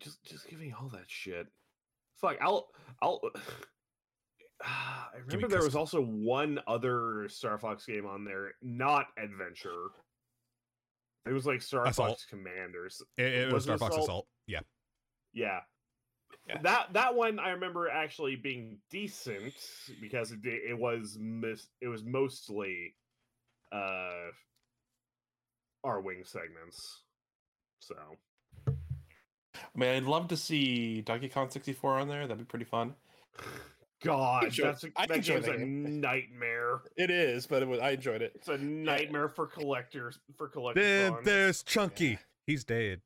[0.00, 1.46] just just give me all that shit.
[2.20, 2.68] Fuck, I'll
[3.02, 3.20] I'll.
[4.62, 9.90] I remember there was also one other Star Fox game on there, not adventure.
[11.26, 12.08] It was like Star Assault.
[12.10, 13.02] Fox Commanders.
[13.16, 14.04] It, it was Was Star it Fox Assault?
[14.04, 14.26] Assault.
[14.46, 14.60] Yeah.
[15.32, 15.60] Yeah.
[16.46, 16.60] Yeah.
[16.62, 19.54] That that one I remember actually being decent
[20.00, 22.94] because it it was mis- it was mostly
[23.70, 24.30] uh
[25.84, 27.02] Arwing segments.
[27.80, 27.94] So
[29.54, 32.26] I mean, I'd love to see Donkey Kong 64 on there.
[32.26, 32.94] That'd be pretty fun.
[34.04, 36.82] God, enjoy- that's a, I that enjoy game's a nightmare.
[36.96, 38.32] It is, but it was, I enjoyed it.
[38.36, 40.84] It's a nightmare for collectors for collectors.
[40.84, 41.22] Then fun.
[41.24, 42.06] there's Chunky.
[42.06, 42.16] Yeah.
[42.46, 43.00] He's dead.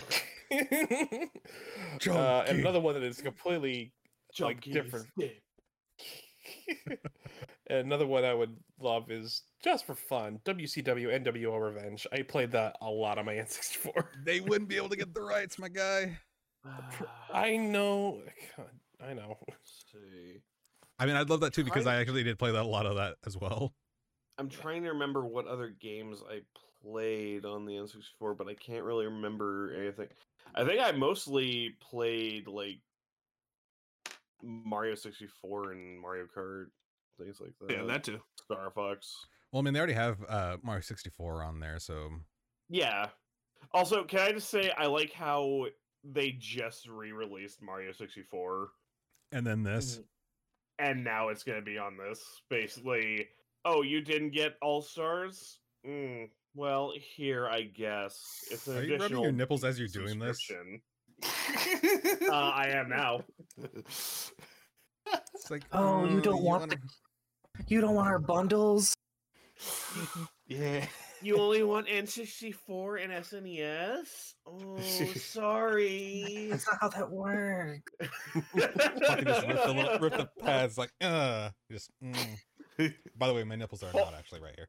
[0.50, 3.92] uh, and another one that is completely
[4.40, 5.06] like different.
[5.18, 6.98] and
[7.68, 12.06] another one I would love is just for fun WCW NWO Revenge.
[12.12, 14.04] I played that a lot on my N64.
[14.24, 16.18] They wouldn't be able to get the rights, my guy.
[17.32, 18.22] I know.
[18.56, 18.70] God,
[19.00, 19.38] I know.
[19.48, 20.40] Let's see.
[20.98, 22.96] I mean, I'd love that too because I actually did play that a lot of
[22.96, 23.74] that as well.
[24.38, 26.40] I'm trying to remember what other games I
[26.82, 30.08] played on the N64, but I can't really remember anything.
[30.54, 32.78] I think I mostly played like
[34.42, 36.66] Mario 64 and Mario Kart,
[37.18, 37.70] things like that.
[37.70, 38.20] Yeah, that too.
[38.42, 39.14] Star Fox.
[39.52, 42.08] Well, I mean, they already have uh, Mario 64 on there, so
[42.68, 43.08] Yeah.
[43.72, 45.66] Also, can I just say I like how
[46.04, 48.68] they just re-released Mario 64
[49.32, 50.00] and then this.
[50.78, 52.22] and now it's going to be on this.
[52.50, 53.26] Basically,
[53.64, 55.60] oh, you didn't get All Stars?
[55.86, 60.18] Mm, well, here I guess it's an Are you rubbing your nipples as you're doing
[60.18, 60.38] this?
[62.28, 63.22] Uh, I am now.
[63.56, 66.76] It's like, Oh, you uh, don't want wanna-
[67.68, 68.94] You don't want our bundles?
[70.46, 70.86] yeah.
[71.22, 74.34] You only want N64 and SNES?
[74.46, 74.78] Oh,
[75.16, 76.48] sorry.
[76.50, 77.92] That's not how that works.
[78.56, 81.90] Fucking just rip the, rip the pads like, uh, just.
[82.02, 82.38] Mm.
[83.16, 84.68] By the way, my nipples are not actually right here.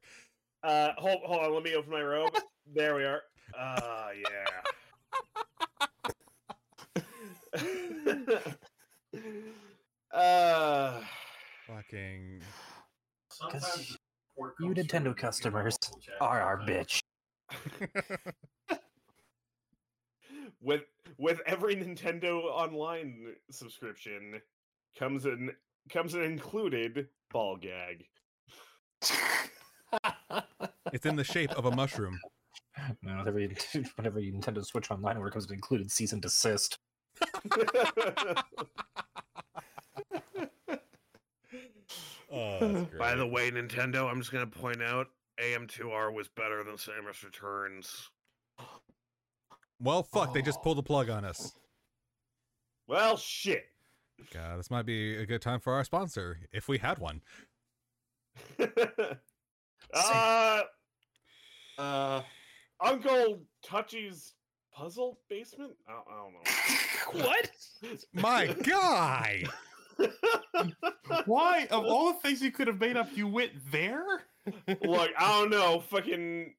[0.62, 1.52] Uh, hold, hold on.
[1.54, 2.34] Let me open my robe.
[2.72, 3.22] There we are.
[3.58, 4.62] Ah, yeah.
[10.14, 11.00] uh,
[11.66, 12.40] Fucking.
[13.44, 13.96] Because
[14.60, 15.76] you Nintendo customers
[16.20, 17.00] are our bitch.
[20.60, 20.82] with
[21.18, 24.40] with every Nintendo Online subscription
[24.98, 25.52] comes an
[25.90, 28.04] comes an included ball gag.
[30.92, 32.18] It's in the shape of a mushroom.
[33.02, 33.54] No, whenever you,
[33.96, 36.78] whenever you Nintendo Switch Online, where it comes an included cease and desist.
[42.32, 45.06] Oh, By the way, Nintendo, I'm just gonna point out
[45.40, 48.10] AM2R was better than Samus Returns.
[49.78, 51.52] Well, fuck, they just pulled the plug on us.
[52.88, 53.64] Well, shit.
[54.32, 57.20] God, this might be a good time for our sponsor, if we had one.
[59.92, 60.62] uh,
[61.76, 62.22] Uh,
[62.80, 64.32] Uncle Touchy's
[64.72, 65.72] puzzle basement.
[65.86, 67.26] I, I don't know.
[67.26, 67.50] what?
[68.14, 69.44] My guy!
[71.26, 71.66] Why?
[71.70, 74.04] Of all the things you could have made up, you went there?
[74.82, 75.80] Look, I don't know.
[75.90, 76.54] Fucking.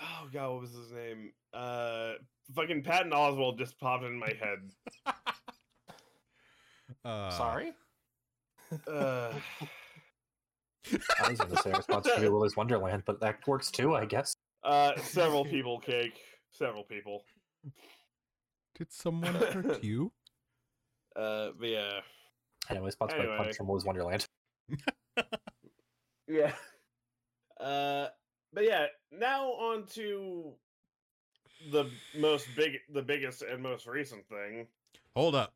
[0.00, 1.32] Oh god, what was his name?
[1.52, 2.12] Uh,
[2.54, 4.70] fucking Patton Oswalt just popped in my head.
[7.04, 7.74] Uh, Sorry?
[8.88, 9.30] Uh,
[11.22, 13.94] I was going to say our sponsor would be Willy's Wonderland, but that works too,
[13.94, 14.36] I guess.
[14.62, 16.18] uh, several people, cake.
[16.50, 17.22] Several people.
[18.78, 20.12] Did someone hurt you?
[21.14, 22.00] Uh, but yeah.
[22.70, 24.26] Anyway, sponsored by Punch from Willy's Wonderland.
[26.26, 26.52] Yeah.
[27.60, 28.08] Uh,
[28.52, 28.86] but yeah.
[29.12, 30.54] Now on to
[31.70, 34.66] the most big, the biggest and most recent thing.
[35.14, 35.52] Hold up.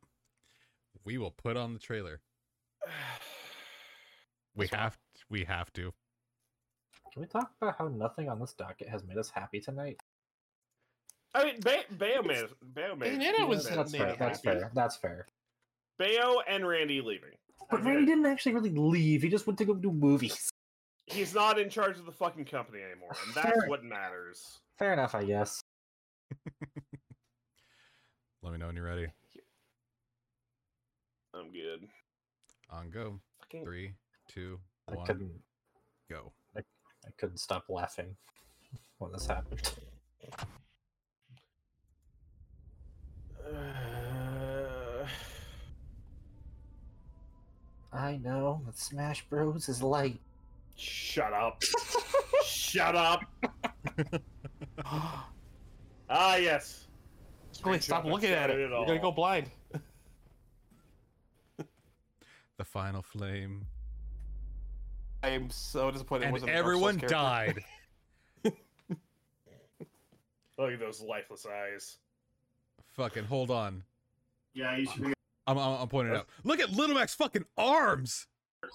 [1.06, 2.20] We will put on the trailer.
[4.54, 5.92] We have to, we have to.
[7.12, 9.98] Can we talk about how nothing on this docket has made us happy tonight?
[11.32, 12.44] I mean, ba- Bayo made
[12.74, 14.16] Bayo made Bayonetta was- That's made fair.
[14.18, 14.70] That's fair.
[14.74, 15.26] That's fair.
[15.98, 17.30] Bayo and Randy leaving.
[17.70, 19.22] But Randy didn't actually really leave.
[19.22, 20.50] He just went to go do movies.
[21.06, 23.68] He's not in charge of the fucking company anymore, and that's Fair.
[23.68, 24.60] what matters.
[24.78, 25.60] Fair enough, I guess.
[28.42, 29.08] Let me know when you're ready.
[31.34, 31.88] I'm good.
[32.70, 33.18] On go.
[33.40, 33.92] Fucking Three,
[34.28, 34.58] two,
[34.90, 35.32] I one, couldn't.
[36.10, 36.32] go.
[36.56, 38.16] I couldn't stop laughing
[38.98, 39.72] when this happened.
[43.48, 44.07] Uh,
[47.92, 50.20] I know that Smash Bros is light.
[50.76, 51.62] shut up.
[52.44, 53.20] shut up.
[56.10, 56.86] Ah, yes.
[57.66, 58.58] Wait, stop looking at it.
[58.58, 59.50] it You're gonna go blind.
[62.56, 63.66] The final flame.
[65.22, 66.22] I am so disappointed.
[66.22, 67.14] it And wasn't a Dark Souls everyone character.
[67.14, 67.64] died.
[70.58, 71.98] Look at those lifeless eyes.
[72.96, 73.82] Fucking hold on.
[74.54, 75.12] Yeah, you should be.
[75.48, 76.28] I'm, I'm, I'm pointing it out.
[76.44, 78.26] Look at Little Mac's fucking arms.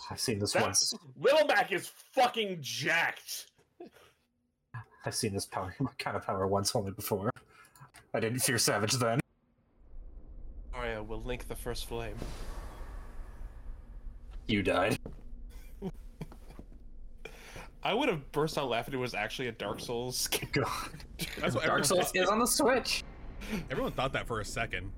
[0.10, 0.94] I've seen this That- once.
[1.20, 3.52] Little Mac is fucking jacked.
[5.06, 7.30] I've seen this power kind of power once only before.
[8.14, 9.20] I didn't fear Savage then.
[10.72, 12.16] Mario will link the first flame.
[14.48, 14.98] You died.
[17.84, 18.94] I would have burst out laughing.
[18.94, 20.28] if It was actually a Dark Souls.
[20.54, 20.68] God.
[21.40, 23.04] That's what Dark everyone Souls is on the Switch.
[23.70, 24.90] Everyone thought that for a second.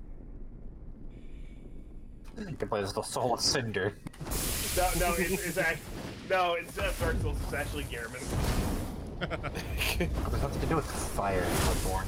[2.38, 3.94] You can play as the Soul of Cinder.
[4.76, 5.80] No, no, it's, it's act-
[6.28, 8.20] no, instead of uh, Dark Souls, it's actually Gehrman.
[9.98, 12.06] There's nothing to do with fire in Bloodborne.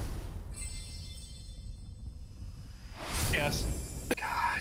[3.32, 3.64] yes.
[4.16, 4.60] God.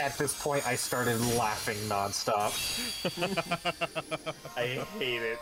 [0.00, 2.52] At this point, I started laughing nonstop.
[4.56, 5.38] I hate it.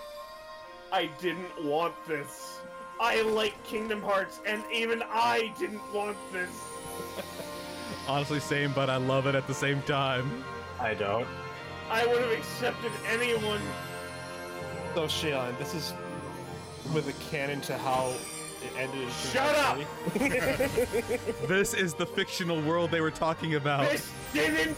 [0.93, 2.59] I didn't want this.
[3.01, 6.51] I like Kingdom Hearts, and even I didn't want this.
[8.09, 10.45] Honestly, same, but I love it at the same time.
[10.81, 11.27] I don't.
[11.91, 13.61] I would have accepted anyone.
[14.95, 15.93] So Shion, this is
[16.93, 18.13] with a canon to how
[18.63, 19.09] it ended.
[19.33, 19.79] Shut up!
[21.49, 23.91] This is the fictional world they were talking about.
[23.91, 24.77] This didn't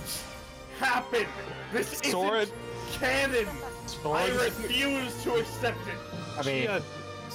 [0.78, 1.26] happen.
[1.72, 2.47] This isn't Sora-
[2.93, 3.47] canon.
[3.86, 5.94] Sora, I refuse to accept it.
[6.38, 6.82] I mean, Shion,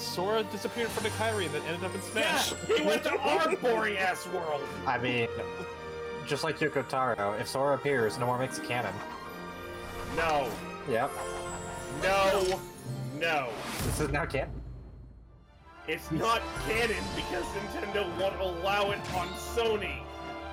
[0.02, 2.78] Sora disappeared from the Kyrie and then ended up in Yeah, Smash.
[2.78, 4.61] he went to our boring ass world.
[4.86, 5.28] I mean,
[6.28, 8.94] just like Yoko Taro, if Sora appears, no more makes it canon.
[10.15, 10.49] No,
[10.90, 11.11] Yep.
[12.03, 12.60] no,
[13.19, 13.49] No,
[13.84, 14.49] This is now canon.
[15.88, 20.02] it's not canon because Nintendo won't allow it on Sony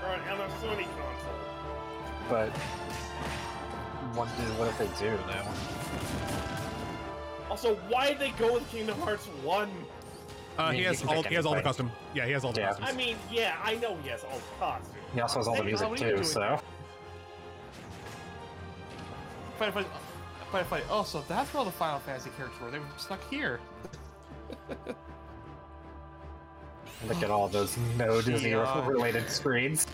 [0.03, 1.35] or on, on a Sony console.
[2.29, 2.51] But
[4.15, 5.47] what, what if they do now?
[7.51, 9.71] Also, why'd they go with Kingdom Hearts One?
[10.59, 11.91] Uh, I mean, he he has all he has all the custom.
[12.15, 12.69] Yeah, he has all the Yeah.
[12.69, 12.89] customs.
[12.91, 14.95] I mean, yeah, I know he has all the costumes.
[15.15, 16.27] He also has all the music what are you too, doing?
[16.29, 16.61] so
[19.59, 19.89] Final Fantasy.
[20.51, 20.89] Final Fantasy.
[20.91, 22.71] Oh, so that's where all the Final Fantasy characters were.
[22.71, 23.61] They were stuck here.
[27.09, 28.87] look at all those no Disney Yeah.
[28.87, 29.87] related screens.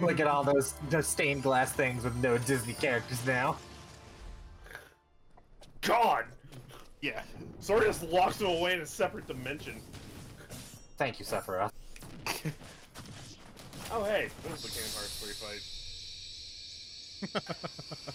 [0.00, 3.56] look at all those, those stained glass things with no Disney characters now.
[5.80, 6.26] God!
[7.04, 7.20] Yeah.
[7.60, 9.74] Sora just locks him away in a separate dimension.
[10.96, 11.70] Thank you, Sephiroth.
[13.92, 15.20] Oh hey, this is the Kingdom Hearts
[17.20, 17.30] 3
[17.92, 18.14] fight.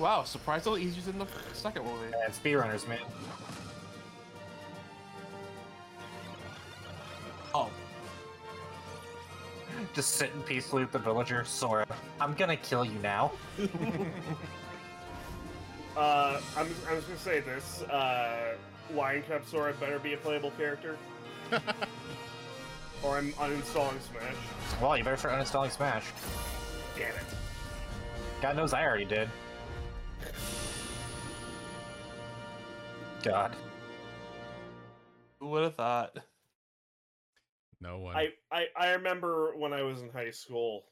[0.00, 2.12] Wow, surprisingly easier than the second movie.
[2.24, 2.98] And speedrunners, man.
[7.54, 7.70] Oh,
[9.94, 11.86] Just sitting peacefully with the villager, Sora.
[12.20, 13.30] I'm gonna kill you now.
[15.96, 17.82] Uh, I'm, I'm just gonna say this.
[17.82, 18.54] Uh,
[18.94, 20.96] Lion Cup Sora better be a playable character.
[23.02, 24.80] or I'm uninstalling Smash.
[24.80, 26.04] Well, you better start uninstalling Smash.
[26.96, 27.24] Damn it.
[28.42, 29.28] God knows I already did.
[33.22, 33.56] God.
[35.40, 36.16] who would have thought?
[37.80, 38.16] no one.
[38.16, 40.84] I, I, I remember when I was in high school,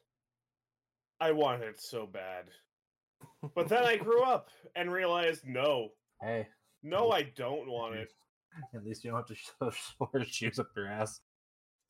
[1.21, 2.47] I wanted it so bad.
[3.55, 5.91] But then I grew up and realized no,
[6.21, 6.47] Hey,
[6.83, 8.13] no, I don't want it.
[8.75, 11.21] at least you don't have to shove Sora's shoes up your ass.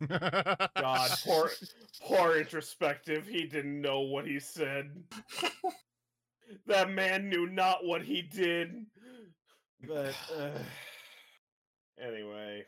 [0.08, 1.50] God, poor,
[2.02, 3.26] poor introspective.
[3.26, 4.90] He didn't know what he said.
[6.66, 8.86] that man knew not what he did.
[9.86, 10.58] But uh,
[12.02, 12.64] anyway,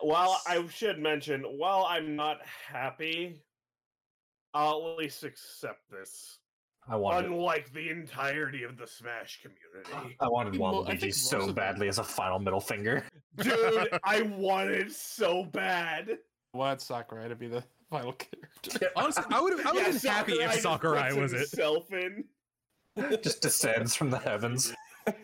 [0.00, 3.42] while I should mention, while I'm not happy,
[4.54, 6.38] I'll at least accept this.
[6.88, 11.14] I wanted, Unlike the entirety of the Smash community, I wanted Mo- I Waluigi think
[11.14, 13.04] so badly as a final middle finger.
[13.36, 16.18] dude, I wanted so bad.
[16.54, 18.90] Want Sakurai to be the final character?
[18.96, 19.66] Honestly, I would have.
[19.66, 21.36] I would have Yeah, been happy if just Sakurai puts was it.
[21.38, 22.24] himself in.
[23.22, 24.74] Just descends from the heavens.
[25.06, 25.14] I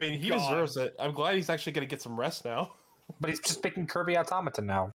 [0.00, 0.38] mean, he God.
[0.38, 0.94] deserves it.
[0.98, 2.72] I'm glad he's actually going to get some rest now.
[3.20, 4.92] But he's just picking Kirby Automata now.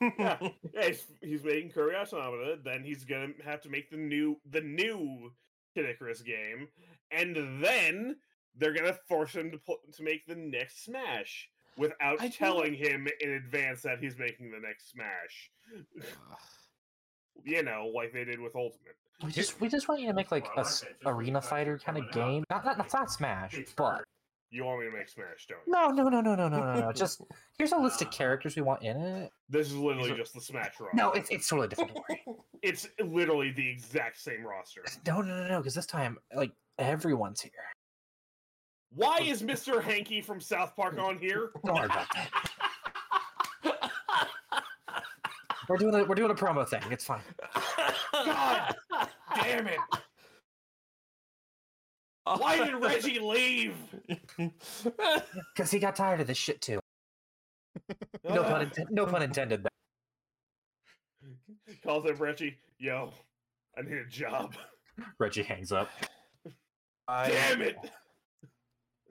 [0.00, 0.36] Yeah,
[0.74, 2.58] yeah, he's, he's making Curry Automata.
[2.64, 5.32] Then he's gonna have to make the new the new
[5.74, 6.68] Kid Icarus game,
[7.10, 8.16] and then
[8.56, 12.74] they're gonna force him to put to make the next Smash without I do- telling
[12.74, 15.50] him in advance that he's making the next Smash.
[17.44, 18.96] you know, like they did with Ultimate.
[19.24, 20.66] We just we just want you to make like a
[21.06, 22.44] arena fighter kind of game.
[22.50, 24.04] Not not, not Smash, but
[24.54, 25.72] you want me to make Smash, don't you?
[25.72, 26.92] No, no, no, no, no, no, no, no.
[26.94, 27.22] just
[27.58, 29.32] here's a list of characters we want in it.
[29.48, 30.96] This is literally just the Smash roster.
[30.96, 31.90] No, it's it's totally different.
[32.62, 34.82] It's literally the exact same roster.
[35.06, 35.58] No, no, no, no.
[35.58, 37.52] Because this time, like everyone's here.
[38.94, 39.82] Why is Mr.
[39.82, 41.50] Hanky from South Park on here?
[41.66, 42.30] Don't worry about that.
[45.68, 46.80] we're doing a, we're doing a promo thing.
[46.90, 47.20] It's fine.
[48.14, 48.76] God
[49.34, 49.78] damn it!
[52.24, 53.74] Why did Reggie leave?
[55.54, 56.80] Because he got tired of this shit too.
[58.24, 59.66] No pun, inten- no pun intended.
[61.82, 62.56] Calls up Reggie.
[62.78, 63.12] Yo,
[63.76, 64.54] I need a job.
[65.18, 65.90] Reggie hangs up.
[67.08, 67.76] I, Damn it!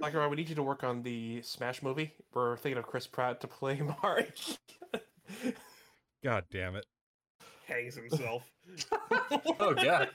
[0.01, 2.13] Sakurai, we need you to work on the Smash movie.
[2.33, 4.25] We're thinking of Chris Pratt to play Mario.
[6.23, 6.85] God damn it.
[7.67, 8.49] Hangs himself.
[9.59, 10.09] Oh god.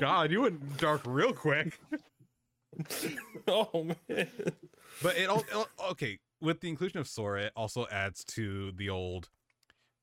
[0.00, 1.78] God, you went dark real quick.
[3.48, 4.28] oh man.
[5.02, 5.44] But it all
[5.90, 7.44] okay with the inclusion of Sora.
[7.44, 9.28] It also adds to the old.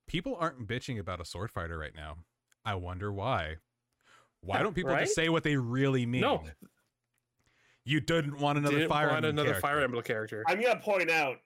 [0.08, 2.18] People aren't bitching about a sword fighter right now.
[2.66, 3.56] I wonder why.
[4.42, 5.02] Why don't people Right?
[5.04, 6.22] just say what they really mean?
[6.22, 6.44] No.
[7.86, 9.62] you didn't want another Didn't fire want Emblem another character.
[9.68, 10.44] Fire Emblem character.
[10.48, 11.38] I'm gonna point out,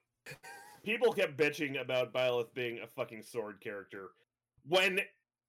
[0.83, 4.09] people kept bitching about Byleth being a fucking sword character.
[4.67, 4.99] When,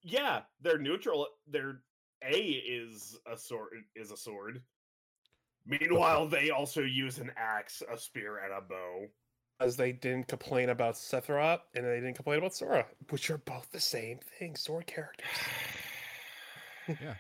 [0.03, 1.29] yeah, they're neutral.
[1.47, 1.81] Their
[2.25, 3.85] A is a sword.
[3.95, 4.63] Is a sword.
[5.67, 9.07] Meanwhile, they also use an axe, a spear, and a bow.
[9.61, 13.71] As they didn't complain about Sephiroth and they didn't complain about Sora, which are both
[13.71, 15.27] the same thing, sword characters.
[16.87, 17.15] Yeah.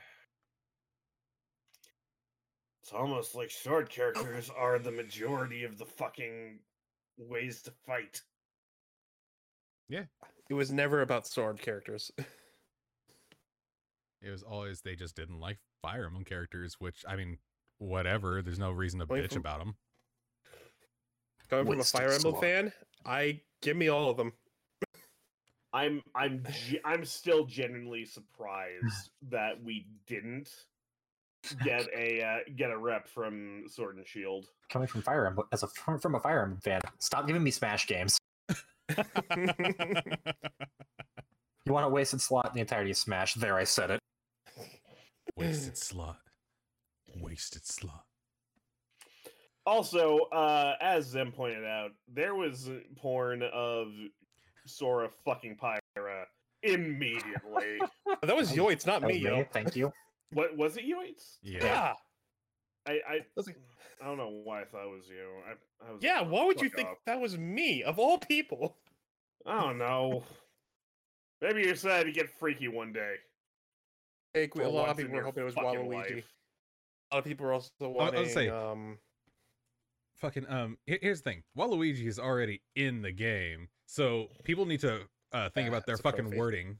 [2.82, 6.58] It's almost like sword characters are the majority of the fucking
[7.16, 8.20] ways to fight.
[9.88, 10.04] Yeah.
[10.50, 12.12] It was never about sword characters.
[14.24, 17.36] It was always they just didn't like Fire Emblem characters, which I mean,
[17.78, 18.42] whatever.
[18.42, 19.76] There's no reason to Wait bitch for- about them.
[21.50, 22.42] Coming from a Wasted Fire Emblem slot.
[22.42, 22.72] fan,
[23.04, 24.32] I give me all of them.
[25.72, 30.48] I'm I'm ge- I'm still genuinely surprised that we didn't
[31.62, 34.46] get a uh, get a rep from Sword and Shield.
[34.70, 37.50] Coming from Fire Emblem, as a from from a Fire Emblem fan, stop giving me
[37.50, 38.16] Smash games.
[41.66, 43.32] You want a wasted slot in the entirety of Smash?
[43.34, 44.00] There, I said it.
[45.34, 46.18] Wasted slot.
[47.20, 48.04] Wasted slot.
[49.66, 53.88] Also, uh, as Zem pointed out, there was porn of
[54.66, 56.24] Sora fucking Pyra
[56.62, 57.78] immediately.
[58.22, 59.44] that was Yoitz, not That me, yo.
[59.52, 59.90] Thank you.
[60.32, 61.38] what was it, Yoitz?
[61.42, 61.64] Yeah.
[61.64, 61.92] Yeah.
[62.86, 63.48] I I, Was
[64.02, 65.26] I don't know why I thought it was you.
[65.48, 66.98] I, I was Yeah, why would you fuck think off.
[67.06, 68.76] that was me, of all people?
[69.46, 70.22] I don't know.
[71.40, 73.14] Maybe you said to get freaky one day.
[74.34, 76.16] Hey, For a lot once of people were hoping it was fucking Waluigi.
[76.16, 76.24] life.
[77.14, 78.28] Lot of people are also wanting.
[78.28, 78.98] say- um,
[80.16, 80.78] Fucking um.
[80.86, 81.42] Here's the thing.
[81.56, 86.24] Waluigi is already in the game, so people need to uh think about their fucking
[86.24, 86.36] trophy.
[86.38, 86.78] wording.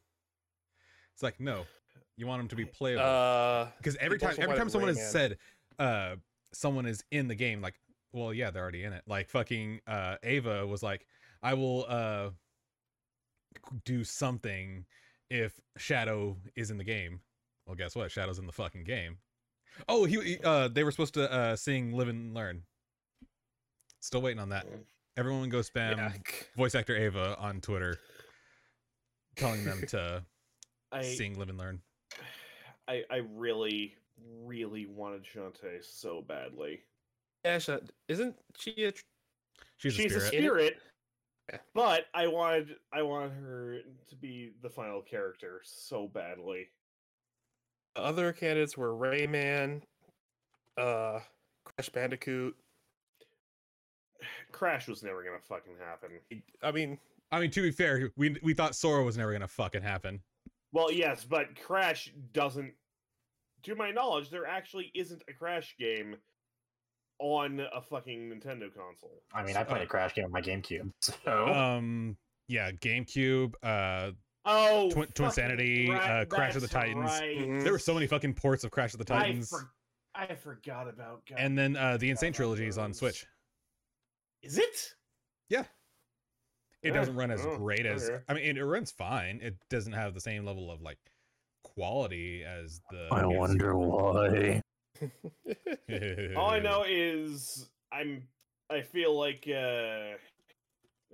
[1.13, 1.67] It's like no,
[2.17, 3.05] you want him to be playable.
[3.05, 5.39] uh, because every time every time someone has said
[5.79, 6.17] uh
[6.53, 7.75] someone is in the game like
[8.13, 11.05] well yeah they're already in it like fucking uh ava was like
[11.43, 12.31] i will uh
[13.85, 14.85] do something
[15.31, 17.21] if shadow is in the game
[17.67, 19.19] well guess what shadow's in the fucking game
[19.89, 22.63] oh he he- uh they were supposed to uh sing live and learn
[24.01, 24.67] still waiting on that
[25.17, 26.13] everyone go spam yeah.
[26.57, 27.99] voice actor ava on twitter
[29.37, 30.23] telling them to
[30.93, 31.81] I sing live and learn
[32.87, 33.97] I I really
[34.45, 36.81] really wanted Shantae so badly.
[37.45, 37.71] Yeah, sh-
[38.09, 39.03] isn't she a tr-
[39.77, 40.77] she's, She's a a spirit
[41.49, 46.69] spirit, but I wanted I want her to be the final character so badly.
[47.95, 49.83] The other candidates were Rayman,
[50.77, 51.21] uh,
[51.65, 52.57] Crash Bandicoot.
[54.53, 56.11] Crash was never gonna fucking happen.
[56.63, 56.99] I mean,
[57.31, 60.21] I mean, to be fair, we we thought Sora was never gonna fucking happen.
[60.73, 62.73] Well, yes, but Crash doesn't.
[63.65, 66.17] To my knowledge, there actually isn't a Crash game
[67.19, 69.23] on a fucking Nintendo console.
[69.33, 70.91] I mean, I played a Crash game on my GameCube.
[71.25, 72.17] So Um,
[72.49, 73.55] yeah, GameCube.
[73.63, 74.13] Uh,
[74.47, 77.05] Oh, Twin- Twinsanity, right, uh, Crash of the Titans.
[77.11, 77.63] right.
[77.63, 79.71] There were so many fucking ports of Crash of the I, Titans, for-
[80.15, 81.25] I forgot about.
[81.27, 81.39] God.
[81.39, 82.17] and then uh, the N.
[82.17, 82.93] Sane trilogy is on.
[82.93, 83.27] Switch.
[84.43, 84.95] is it?
[85.49, 85.65] Yeah.
[86.83, 88.23] It Yeah, doesn't run as oh, great as okay.
[88.29, 89.41] I mean, it runs fine.
[89.43, 90.99] It doesn't have the same level of like
[91.63, 93.09] quality as the.
[93.11, 94.61] I wonder why.
[96.37, 98.29] All I know is I'm.
[98.71, 99.49] I feel like.
[99.49, 100.17] uh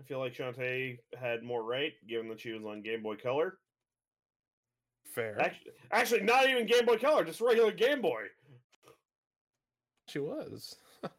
[0.01, 3.59] I feel like Shantae had more right, given that she was on Game Boy Color.
[5.05, 5.39] fair.
[5.39, 8.25] Actually, actually, not even Game Boy Color, just regular Game Boy.
[10.09, 10.77] She was.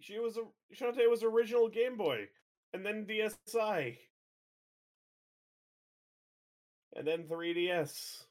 [0.00, 0.42] She was a
[0.72, 2.28] Shantae was original Game Boy,
[2.72, 3.96] and then DSi,
[6.94, 8.22] and then 3DS.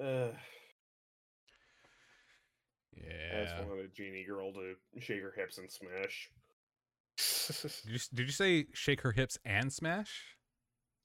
[0.00, 0.28] Uh,
[2.96, 3.40] yeah.
[3.40, 6.30] I just wanted a genie girl to shake her hips and smash
[7.16, 10.22] Did you, did you say shake her hips and smash?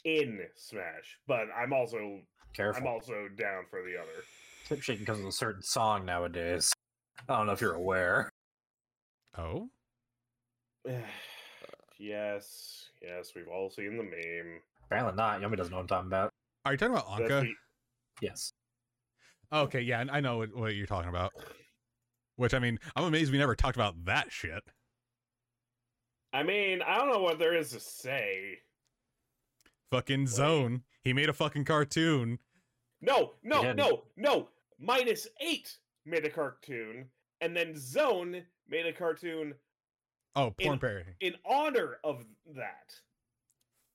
[0.07, 2.21] in Smash, but I'm also
[2.53, 2.81] Careful.
[2.81, 4.23] I'm also down for the other.
[4.69, 6.73] Hip shaking because of a certain song nowadays.
[7.27, 8.31] I don't know if you're aware.
[9.37, 9.69] Oh,
[11.99, 14.59] yes, yes, we've all seen the meme.
[14.85, 15.41] Apparently not.
[15.41, 16.31] Yomi doesn't know what I'm talking about.
[16.65, 17.41] are you talking about Ankha?
[17.41, 17.53] the-
[18.21, 18.53] Yes.
[19.53, 21.31] Okay, yeah, I know what, what you're talking about.
[22.37, 24.63] Which I mean, I'm amazed we never talked about that shit.
[26.33, 28.57] I mean, I don't know what there is to say.
[29.91, 30.83] Fucking Zone.
[31.03, 32.39] He made a fucking cartoon.
[33.01, 33.77] No, no, didn't.
[33.77, 34.49] no, no.
[34.79, 37.05] Minus eight made a cartoon,
[37.41, 39.53] and then Zone made a cartoon
[40.35, 41.11] Oh, porn In- parody.
[41.21, 42.23] in honor of
[42.55, 42.93] that.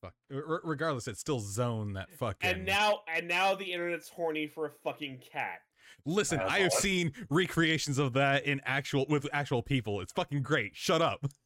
[0.01, 0.15] Fuck.
[0.33, 2.49] R- regardless, it's still Zone that fucking.
[2.51, 5.61] And now, and now the internet's horny for a fucking cat.
[6.05, 10.01] listen, That's I have seen recreations of that in actual with actual people.
[10.01, 10.75] It's fucking great.
[10.75, 11.25] Shut up.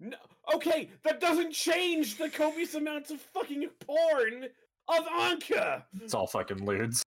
[0.00, 0.16] No,
[0.54, 4.44] okay, that doesn't change the copious amounts of fucking porn
[4.88, 5.84] of Ankha.
[6.02, 7.02] It's all fucking lewds.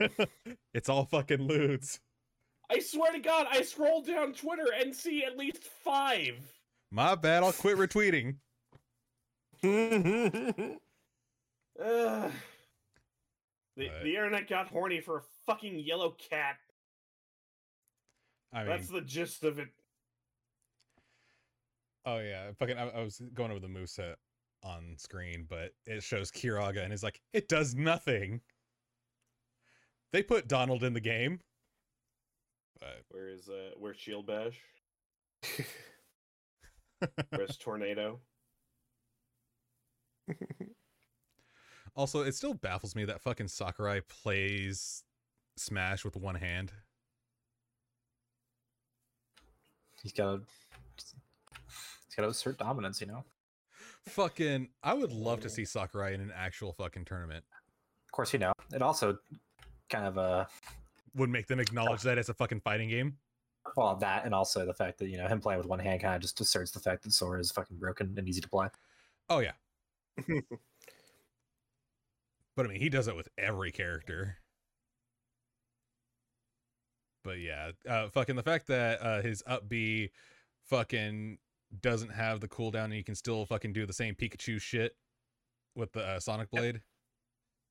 [0.74, 2.00] it's all fucking lewds.
[2.70, 6.34] I swear to God, I scroll down Twitter and see at least five.
[6.90, 7.42] My bad.
[7.42, 8.36] I'll quit retweeting.
[9.64, 9.70] Ugh.
[13.76, 16.56] The, But- the internet got horny for a fucking yellow cat.
[18.52, 19.68] I mean, That's the gist of it.
[22.06, 22.76] Oh yeah, fucking.
[22.78, 24.14] I, I was going over the moveset.
[24.64, 28.40] on screen, but it shows Kiraga and is like, it does nothing.
[30.12, 31.40] They put Donald in the game.
[32.80, 34.58] But Where is uh where's Shield Bash?
[37.30, 38.20] Where's Tornado?
[41.96, 45.02] also, it still baffles me that fucking Sakurai plays
[45.56, 46.72] Smash with one hand.
[50.02, 50.42] He's got to.
[52.12, 53.24] He's got to assert dominance, you know.
[54.06, 57.42] Fucking, I would love to see Sakurai in an actual fucking tournament.
[58.06, 58.52] Of course, you know.
[58.74, 59.16] It also
[59.88, 60.44] kind of uh
[61.14, 63.16] Would make them acknowledge that it's a fucking fighting game.
[63.78, 66.14] well that and also the fact that you know him playing with one hand kind
[66.14, 68.68] of just asserts the fact that Sora is fucking broken and easy to play.
[69.30, 69.52] Oh yeah.
[72.56, 74.36] but I mean, he does it with every character.
[77.24, 80.10] But yeah, uh, fucking the fact that uh, his up B
[80.68, 81.38] fucking
[81.80, 84.96] doesn't have the cooldown and you can still fucking do the same Pikachu shit
[85.74, 86.80] with the uh, Sonic Blade.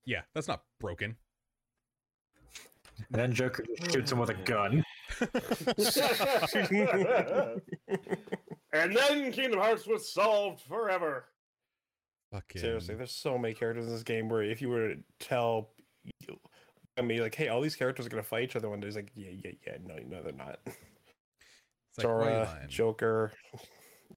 [0.05, 1.15] Yeah, that's not broken.
[2.97, 4.83] And then Joker just shoots him with a gun.
[8.73, 11.25] and then Kingdom Hearts was solved forever.
[12.31, 15.69] Fucking Seriously, there's so many characters in this game where if you were to tell
[16.03, 16.37] you,
[16.97, 18.95] I mean, like, hey, all these characters are gonna fight each other one day, it's
[18.95, 20.59] like, yeah, yeah, yeah, no, no, they're not.
[20.65, 22.65] It's like, why are you Sora.
[22.69, 23.59] Joker, yeah.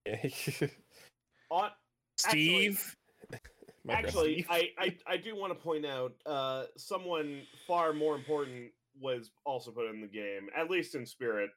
[1.51, 1.71] On
[2.17, 2.97] Steve.
[3.87, 4.47] My bad, Actually, Steve.
[4.49, 9.71] I, I I do want to point out uh someone far more important was also
[9.71, 11.51] put in the game, at least in spirit.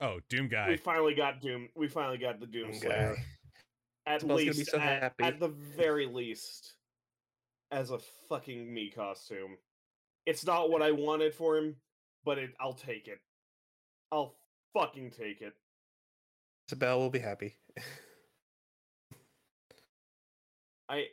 [0.00, 0.68] Oh, Doom guy.
[0.68, 1.68] We finally got Doom.
[1.74, 3.14] We finally got the Doom Doom Slayer.
[3.16, 4.12] guy.
[4.12, 5.24] At Smells least, so at, happy.
[5.24, 6.74] at the very least,
[7.72, 7.98] as a
[8.28, 9.56] fucking me costume.
[10.26, 11.76] It's not what I wanted for him,
[12.24, 13.20] but it, I'll take it.
[14.12, 14.36] I'll
[14.74, 15.54] fucking take it.
[16.68, 17.56] Isabel will be happy.
[20.88, 21.06] I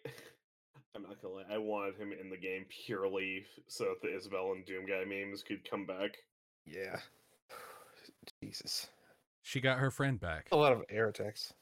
[0.96, 4.52] I'm not gonna lie, I wanted him in the game purely so that the Isabel
[4.52, 6.18] and Doom guy memes could come back.
[6.66, 7.00] yeah.
[8.44, 8.88] Jesus.
[9.42, 10.48] She got her friend back.
[10.52, 11.54] A lot of air attacks.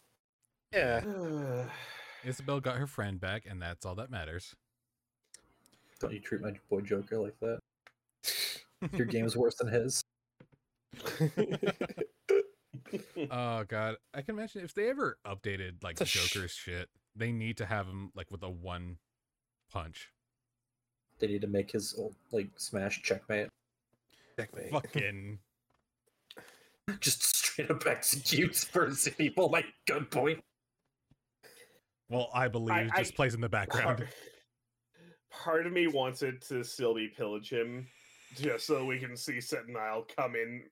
[0.73, 1.01] Yeah.
[2.23, 4.55] Isabel got her friend back, and that's all that matters.
[5.99, 7.59] Don't you treat my boy Joker like that?
[8.97, 10.03] Your game is worse than his.
[13.31, 16.89] Oh god, I can imagine if they ever updated like It's a sh- Joker's shit,
[17.15, 18.97] they need to have him like with a one
[19.71, 20.09] punch.
[21.19, 23.47] They need to make his old, like smash checkmate.
[24.39, 24.71] Checkmate.
[24.71, 25.39] Fucking
[26.99, 29.49] Just straight up executes first people.
[29.49, 30.39] Like good point.
[32.09, 33.99] well, I believe I- just plays in the background.
[33.99, 34.09] Part,
[35.31, 37.87] part of me wants it to still be pillage him,
[38.35, 40.63] just so we can see Satanael come in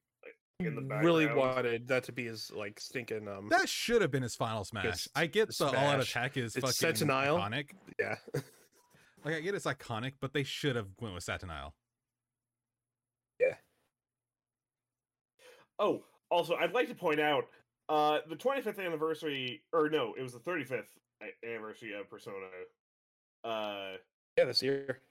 [0.59, 1.05] in the background.
[1.05, 4.63] really wanted that to be his like stinking um That should have been his final
[4.65, 5.07] smash.
[5.15, 7.39] I get the the all out attack is It's fucking Satanael.
[7.39, 7.69] iconic.
[7.99, 8.15] yeah.
[9.25, 11.73] Like I get it's iconic, but they should have went with Satanael.
[13.37, 13.55] Yeah.
[15.77, 17.47] Oh, also, I'd like to point out
[17.89, 20.85] uh, the 25th anniversary, or no, it was the 35th
[21.45, 22.45] anniversary of Persona.
[23.43, 23.97] Uh,
[24.37, 25.01] Yeah, this year.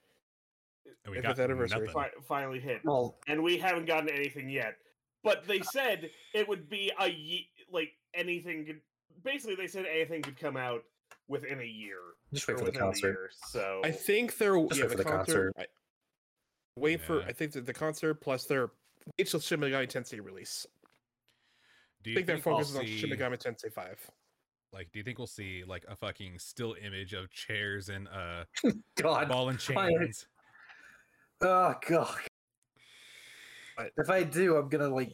[1.04, 1.88] And we got anniversary.
[1.88, 4.76] fi- finally hit, Well, and we haven't gotten anything yet.
[5.24, 8.80] But they said it would be a ye- like anything could.
[9.24, 10.82] Basically, they said anything could come out
[11.28, 11.96] within a year.
[12.32, 13.08] just wait for the concert.
[13.08, 15.54] year, so I think they're Just yeah, wait for the, the concert.
[15.54, 15.54] concert.
[15.58, 15.66] I,
[16.80, 18.70] wait for I think that the concert plus their
[19.18, 20.66] wait till Shin Megami Tensei release.
[22.04, 23.98] Do I you think their think we'll focus is on Shin see- Megami Tensei Five.
[24.72, 28.44] Like, do you think we'll see like a fucking still image of chairs and uh
[28.96, 29.28] God.
[29.28, 30.26] ball and I- chains?
[31.40, 32.18] Oh god.
[33.78, 35.12] But- If I do, I'm gonna like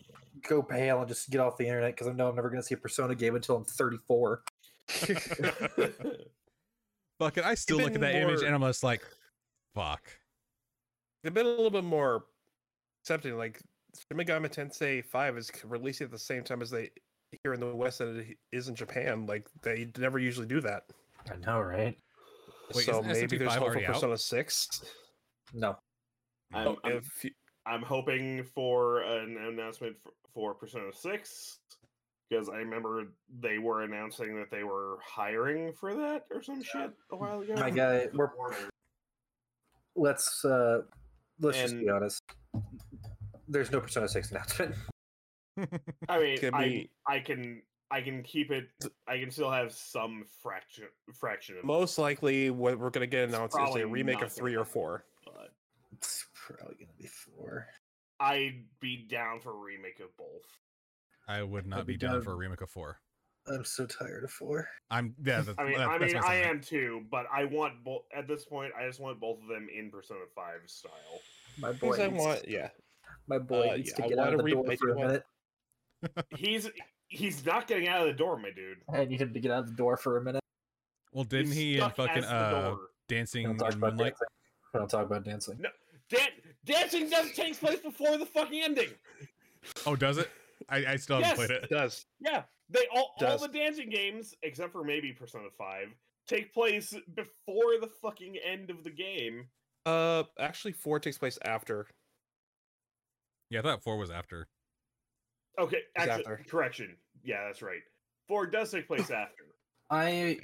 [0.48, 2.74] go pale and just get off the internet because I know I'm never gonna see
[2.74, 4.42] a Persona game until I'm 34.
[7.20, 9.02] Fucking, I still look at been that image and I'm just like,
[9.74, 10.02] fuck.
[11.22, 12.24] They've been a little bit more
[13.02, 13.36] accepting.
[13.38, 13.60] Like
[13.96, 16.90] Shin Megami Tensei Five is releasing at the same time as they
[17.42, 19.26] here in the West that it is in Japan.
[19.26, 20.82] Like they never usually do that.
[21.30, 21.96] I know, right?
[22.74, 23.92] Wait, so isn't maybe there's SMT5 hope for already out?
[23.94, 24.82] Persona Six.
[25.52, 25.76] No.
[26.52, 27.30] I'm, I'm, if you-
[27.66, 31.58] I'm hoping for an announcement for, for Persona 6
[32.28, 33.08] because I remember
[33.40, 37.54] they were announcing that they were hiring for that or some shit a while ago.
[37.54, 38.30] My guy, we're
[39.96, 40.80] let's uh
[41.40, 42.22] let's just be honest.
[43.48, 44.74] There's no Persona 6 announcement.
[46.08, 48.68] I mean, Could I, be- I can I can keep it.
[49.06, 53.56] I can still have some fraction fraction of most likely what we're gonna get announced
[53.68, 54.72] is a remake of gonna three or happen.
[54.72, 55.04] four.
[56.48, 57.66] But It's probably gonna be four.
[58.20, 60.46] I'd be down for a remake of both.
[61.28, 62.22] I would not be be down down.
[62.22, 62.98] for a remake of four.
[63.46, 64.68] I'm so tired of four.
[64.90, 65.40] I'm yeah.
[65.42, 68.02] That's, I mean, that- I mean, my I am too, but I want both.
[68.14, 70.92] At this point, I just want both of them in Persona Five style.
[71.58, 72.68] My boy, Because I needs, want, yeah.
[73.26, 74.94] my boy uh, needs yeah, to I get out of the read- door for a
[74.96, 75.24] minute.
[76.36, 76.70] He's
[77.08, 78.78] he's not getting out of the door, my dude.
[78.92, 80.42] I need him to get out of the door for a minute.
[81.12, 82.74] Well, didn't He's he in fucking uh
[83.08, 83.98] dancing don't in moonlight?
[84.12, 84.26] dancing.
[84.72, 85.62] We don't talk about dancing.
[86.10, 86.28] Dan-
[86.64, 88.90] dancing does takes place before the fucking ending.
[89.86, 90.30] Oh, does it?
[90.68, 91.36] I, I still haven't Yes.
[91.36, 91.64] played it.
[91.64, 92.06] It does.
[92.20, 95.88] Yeah, they all all the dancing games, except for maybe Persona Five,
[96.28, 99.48] take place before the fucking end of the game.
[99.86, 101.86] Uh, actually, four takes place after.
[103.50, 104.48] Yeah, I thought four was after.
[105.58, 106.44] Okay, actually, after.
[106.48, 106.96] correction.
[107.22, 107.80] Yeah, that's right.
[108.28, 109.44] Four does take place after.
[109.90, 110.38] I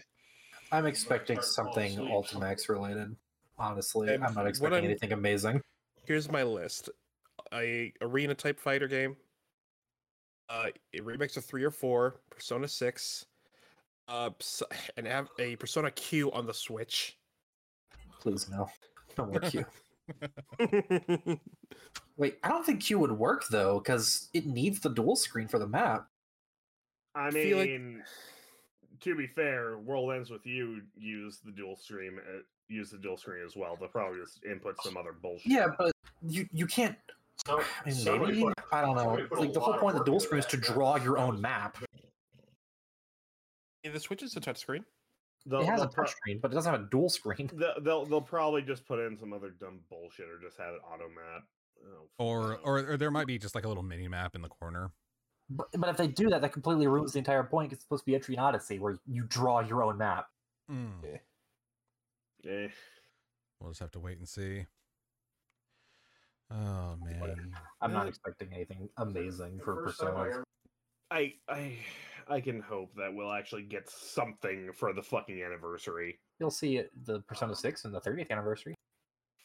[0.72, 3.16] I'm expecting something Ultimax related.
[3.60, 5.60] Honestly, And I'm not expecting I'm- anything amazing.
[6.04, 6.88] Here's my list:
[7.52, 9.16] a arena type fighter game,
[10.48, 13.26] uh, a remix of three or four, Persona Six,
[14.08, 14.30] uh,
[14.96, 17.18] and have a Persona Q on the Switch.
[18.20, 18.68] Please no.
[19.18, 19.64] No more Q.
[22.16, 25.58] Wait, I don't think Q would work though, because it needs the dual screen for
[25.58, 26.08] the map.
[27.14, 28.02] I feel like- mean,
[29.00, 33.16] to be fair, World Ends with You use the dual stream, uh, use the dual
[33.16, 33.76] screen as well.
[33.78, 35.52] They'll probably just input some other bullshit.
[35.52, 35.92] Yeah, but
[36.26, 36.96] you you can't.
[37.48, 39.26] I mean, maybe I don't know.
[39.38, 41.78] Like the whole point of the dual screen is to draw your own map.
[43.82, 44.84] Yeah, the Switch is a touchscreen.
[45.46, 47.50] they'll, It has a they'll, pro- touch screen, but it doesn't have a dual screen.
[47.54, 50.80] they'll, they'll they'll probably just put in some other dumb bullshit or just have it
[50.86, 51.44] auto map.
[51.82, 54.50] Oh, Or, or or there might be just like a little mini map in the
[54.50, 54.90] corner.
[55.48, 57.72] But, but if they do that, that completely ruins the entire point.
[57.72, 60.26] It's supposed to be Etrian Odyssey, where you draw your own map.
[60.70, 61.18] Mm.
[62.46, 62.68] Eh.
[63.60, 64.66] We'll just have to wait and see.
[66.50, 67.52] Oh man.
[67.80, 70.42] I'm not expecting anything amazing for Persona.
[71.10, 71.76] I I
[72.28, 76.18] I can hope that we'll actually get something for the fucking anniversary.
[76.38, 78.74] You'll see it, the Persona 6 and the 30th anniversary.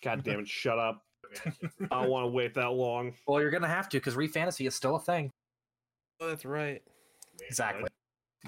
[0.04, 0.48] God damn it!
[0.48, 1.02] Shut up.
[1.92, 3.14] I don't want to wait that long.
[3.28, 5.32] Well, you're gonna have to, because ReFantasy is still a thing.
[6.22, 6.82] Oh, that's right.
[7.48, 7.90] Exactly.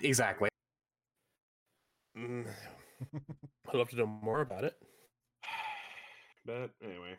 [0.02, 0.50] Exactly.
[2.18, 2.48] Mm.
[3.68, 4.76] I'd love to know more about it.
[6.46, 7.18] But anyway,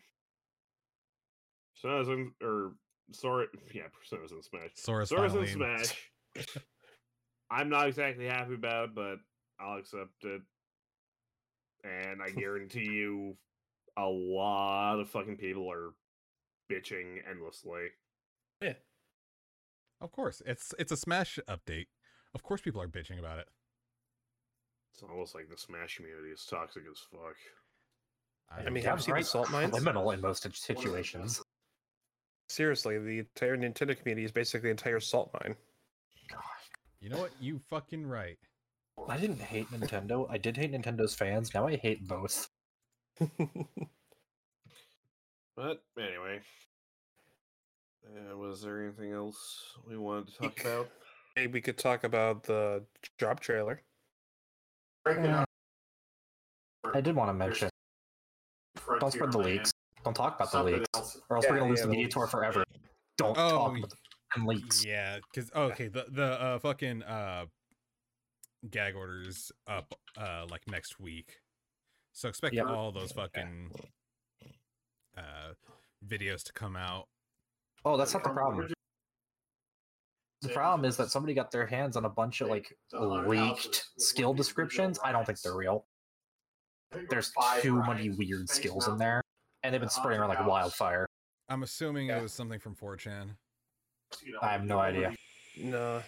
[1.75, 2.73] Persona's in or
[3.13, 4.71] sorry, yeah, Persona's in Smash.
[4.75, 5.49] Sora's Sora's in in.
[5.49, 5.95] Smash.
[7.51, 9.17] I'm not exactly happy about it, but
[9.61, 10.43] I'll accept it.
[11.85, 13.37] And I guarantee you,
[13.99, 15.93] a lot of fucking people are
[16.71, 17.89] bitching endlessly.
[18.63, 18.75] Yeah.
[20.01, 21.87] Of course, it's it's a Smash update.
[22.35, 23.49] Of course, people are bitching about it.
[25.01, 27.37] It's almost like the Smash community is toxic as fuck.
[28.51, 29.71] I mean, have you seen the salt mines?
[29.71, 31.41] Criminal in most situations.
[32.49, 35.55] Seriously, the entire Nintendo community is basically the entire salt mine.
[37.01, 37.31] You know what?
[37.39, 38.39] You fucking right.
[39.09, 40.27] I didn't hate Nintendo.
[40.29, 41.55] I did hate Nintendo's fans.
[41.55, 42.49] Now I hate both.
[45.57, 46.39] But anyway,
[48.07, 50.91] uh, was there anything else we wanted to talk about?
[51.35, 52.85] Maybe we could talk about the
[53.19, 53.83] job trailer.
[56.95, 57.69] I did want to mention.
[59.01, 59.71] Don't spread the leaks.
[60.05, 62.65] Don't talk about the leaks, or else we're gonna lose yeah, the media tour forever.
[63.17, 63.93] Don't Oh, talk y- about
[64.37, 64.85] the leaks.
[64.85, 67.47] Yeah, because okay, the the uh, fucking uh,
[68.71, 71.41] gag orders up uh like next week,
[72.13, 72.67] so expect Yep.
[72.67, 73.71] all those fucking
[75.17, 75.53] uh
[76.07, 77.09] videos to come out.
[77.85, 78.69] Oh, that's not the problem.
[80.43, 84.33] The problem is that somebody got their hands on a bunch of like leaked skill
[84.33, 84.99] descriptions.
[85.03, 85.85] I don't think they're real.
[87.11, 89.23] There's too many weird skills in there,
[89.63, 91.07] and they've been spreading around like wildfire.
[91.49, 92.19] I'm assuming Yeah.
[92.19, 93.37] it was something from 4chan.
[94.41, 95.15] I have no idea.
[95.57, 96.03] No.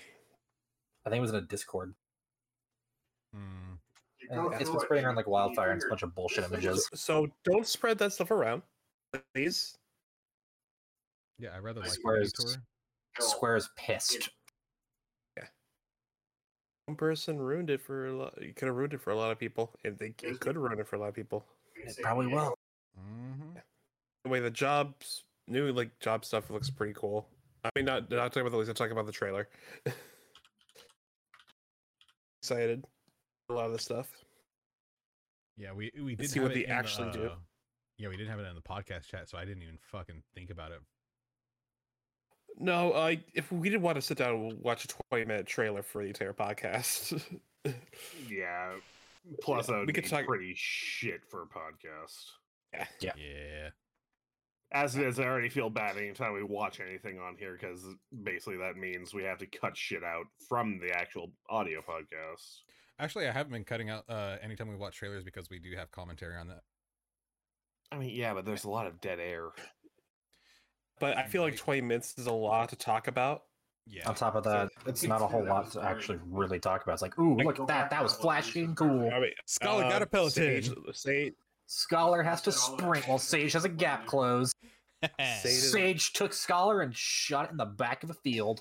[1.05, 1.94] I think it was in a Discord.
[3.35, 3.74] Hmm.
[4.31, 6.89] And It's been spreading around like wildfire, and it's a bunch of bullshit images.
[6.94, 8.62] So don't spread that stuff around,
[9.35, 9.77] please.
[11.39, 12.23] Yeah, I rather I like swear
[13.16, 13.37] the it's- tour.
[13.37, 14.31] Square is pissed.
[15.37, 15.45] Yeah.
[16.87, 18.35] One person ruined it for a lot.
[18.41, 19.70] You could have ruined it for a lot of people.
[19.85, 21.45] It, they, it could have ruined it for a lot of people.
[21.77, 22.55] It probably will.
[22.99, 23.59] Mm-hmm.
[24.24, 27.27] The way the jobs, new like job stuff looks pretty cool.
[27.65, 28.69] I mean, not not talking about the leaks.
[28.69, 29.49] I'm talking about the trailer.
[32.43, 32.85] Excited.
[33.49, 34.09] A lot of the stuff.
[35.57, 37.27] Yeah, we we did see have what it they in, actually do.
[37.27, 37.35] uh,
[37.99, 40.51] Yeah, we didn't have it in the podcast chat, so I didn't even fucking think
[40.51, 40.81] about it.
[42.59, 45.82] No, I if we didn't want to sit down and watch a 20 minute trailer
[45.82, 47.22] for the entire podcast.
[48.28, 48.72] Yeah.
[49.43, 52.24] Plus, Yeah, we could talk- pretty shit for a podcast.
[53.01, 53.12] Yeah.
[53.18, 53.68] Yeah.
[54.72, 57.85] As it is, I already feel bad anytime we watch anything on here because
[58.22, 62.60] basically that means we have to cut shit out from the actual audio podcast.
[62.98, 65.90] Actually, I haven't been cutting out uh, anytime we watch trailers because we do have
[65.90, 66.62] commentary on that.
[67.93, 69.48] I mean, yeah, but there's a lot of dead air.
[71.01, 73.44] But I feel like 20 minutes is a lot to talk about.
[73.86, 74.09] Yeah.
[74.09, 76.93] On top of that, it's not a whole lot to actually really talk about.
[76.93, 77.90] It's like, ooh, look at that.
[77.90, 79.10] That was flashy and cool.
[79.12, 80.62] I mean, Scholar got a um, Peloton.
[80.62, 81.35] Sage, Sage,
[81.66, 84.52] Scholar has to sprint while Sage has a gap close.
[85.20, 88.60] Sage Sage took Scholar and shot it in the back of the field.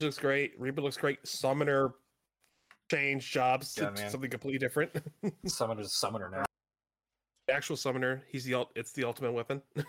[0.00, 0.52] looks great.
[0.58, 1.18] Reaper looks great.
[1.26, 1.92] Summoner
[2.90, 4.10] changed jobs Yeah, to man.
[4.10, 4.92] something completely different.
[5.46, 6.44] Summoner's a summoner now.
[7.50, 8.70] Actual summoner, he's the ult.
[8.76, 9.60] It's the ultimate weapon.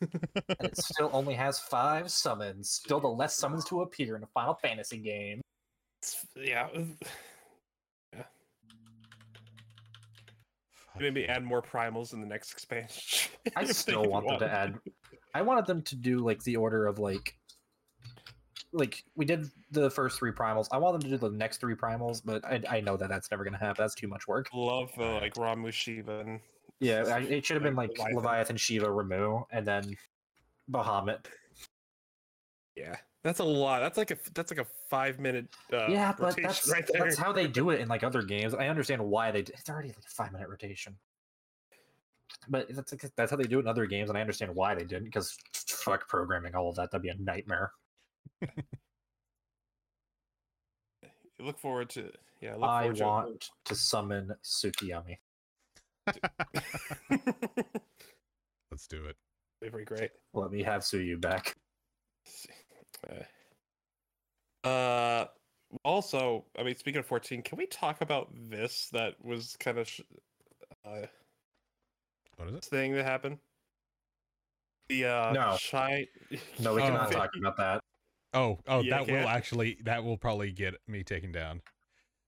[0.00, 2.70] And it still only has five summons.
[2.70, 5.40] Still the less summons to appear in a Final Fantasy game.
[6.36, 6.68] Yeah.
[8.14, 8.22] yeah.
[10.98, 13.30] Maybe add more primals in the next expansion.
[13.56, 14.78] I still want them to add.
[15.34, 17.36] I wanted them to do like the order of like,
[18.72, 20.68] like we did the first three primals.
[20.72, 23.30] I want them to do the next three primals, but I, I know that that's
[23.30, 23.76] never gonna happen.
[23.78, 24.48] That's too much work.
[24.52, 26.40] Love the like Ramuh Shiva and
[26.80, 28.16] Yeah, I, it should have been like Leviathan.
[28.16, 29.96] Leviathan, Shiva, Ramuh, and then
[30.70, 31.26] Bahamut.
[32.76, 32.96] yeah.
[33.22, 33.80] That's a lot.
[33.80, 35.48] That's like a that's like a five minute.
[35.70, 37.02] Uh, yeah, but rotation that's right there.
[37.04, 38.54] that's how they do it in like other games.
[38.54, 39.42] I understand why they.
[39.42, 40.96] d- It's already like a five minute rotation.
[42.48, 44.74] But that's like, that's how they do it in other games, and I understand why
[44.74, 45.04] they didn't.
[45.04, 46.90] Because fuck programming all of that.
[46.90, 47.72] That'd be a nightmare.
[51.40, 52.54] look forward to yeah.
[52.54, 53.06] Look I forward to it.
[53.06, 55.18] want to summon Sukiyami.
[58.70, 59.16] Let's do it.
[59.62, 60.10] Very great.
[60.32, 61.56] Let me have Suyu back.
[64.62, 65.24] Uh,
[65.84, 69.88] also, I mean, speaking of 14, can we talk about this that was kind of
[69.88, 70.02] sh-
[70.84, 71.06] uh,
[72.36, 72.64] What is it?
[72.64, 73.38] thing that happened?
[74.90, 75.56] The uh, No.
[75.58, 76.08] shy.
[76.58, 76.86] No, we Oh.
[76.86, 77.82] cannot talk about that.
[78.34, 81.62] Oh, oh, Yeah, that will actually that will probably get me taken down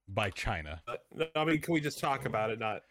[0.08, 0.80] by China.
[0.86, 2.58] Uh, no, I mean, can we just talk about it?
[2.58, 2.82] Not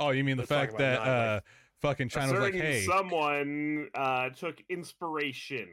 [0.00, 1.40] Oh, you mean the fact that uh
[1.80, 5.68] fucking A China was like, hey, someone uh, took inspiration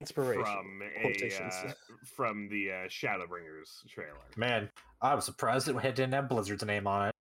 [0.00, 0.44] inspiration.
[0.44, 1.72] from a uh,
[2.04, 4.14] from the uh, Shadowbringers trailer.
[4.36, 4.70] Man,
[5.00, 7.14] I was surprised it didn't have Blizzard's name on it.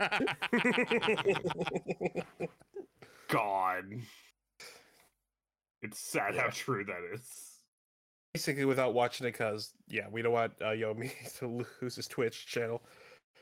[3.28, 3.84] God,
[5.82, 7.60] it's sad how true that is.
[8.32, 12.46] Basically, without watching it, because yeah, we don't want uh, Yomi to lose his Twitch
[12.46, 12.82] channel.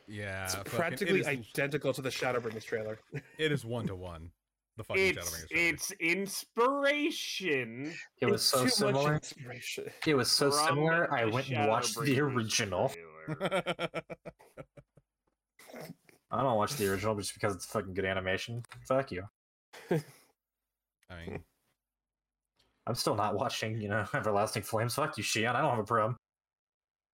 [0.08, 2.98] Yeah, It's practically it is, identical to the Shadowbringers trailer.
[3.38, 4.30] it is one to one.
[4.76, 5.68] The fucking It's Shadowbringers trailer.
[5.74, 7.94] it's inspiration.
[8.20, 9.14] It was It's so too much similar.
[9.14, 9.84] inspiration.
[10.06, 11.12] It was so from similar.
[11.12, 12.92] I went and watched the original.
[16.30, 18.62] I don't watch the original just because it's fucking good animation.
[18.88, 19.24] Fuck you.
[19.90, 20.00] I
[21.26, 21.40] mean,
[22.86, 24.94] I'm still not watching, you know, Everlasting Flames.
[24.94, 25.54] Fuck you, Shion.
[25.54, 26.16] I don't have a problem.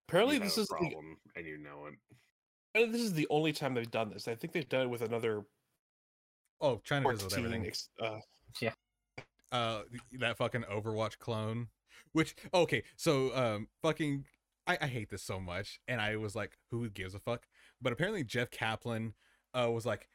[0.09, 1.95] Apparently, You have this a is the, problem, and you know it.
[2.79, 4.29] Apparently this is the only time they've done this.
[4.29, 5.45] I think they've done it with another
[6.61, 7.45] oh, China does with 14.
[7.45, 7.67] everything.
[7.67, 8.19] ex- Uh,
[9.51, 9.83] uh
[10.19, 11.69] that fucking Overwatch clone.
[12.13, 14.25] Which okay, so um fucking
[14.67, 17.47] I, I hate this so much, and I was like, who gives a fuck?
[17.81, 19.15] But apparently Jeff Kaplan
[19.55, 20.09] uh was like,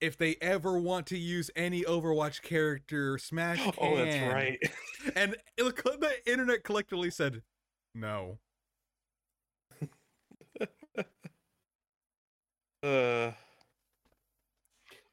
[0.00, 3.60] if they ever want to use any Overwatch character, Smash.
[3.78, 4.58] oh, that's right.
[5.16, 7.42] And it, the internet collectively said,
[7.94, 8.38] no.
[12.82, 13.32] Uh,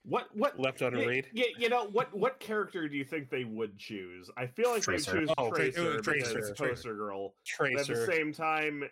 [0.03, 1.27] What what left on a read.
[1.33, 2.13] Yeah, you know what?
[2.17, 4.29] What character do you think they would choose?
[4.37, 5.11] I feel like Tracer.
[5.11, 6.95] they choose Oh, Tra- Tracer, uh, Tracer, it's Tracer.
[6.95, 7.33] Girl.
[7.59, 8.83] But at the same time,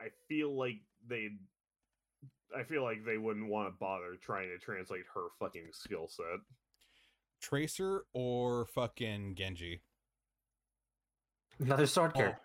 [0.00, 0.76] I feel like
[1.08, 1.30] they,
[2.54, 6.40] I feel like they wouldn't want to bother trying to translate her fucking skill set.
[7.40, 9.80] Tracer or fucking Genji.
[11.58, 12.18] Another sword Oh.
[12.18, 12.40] character.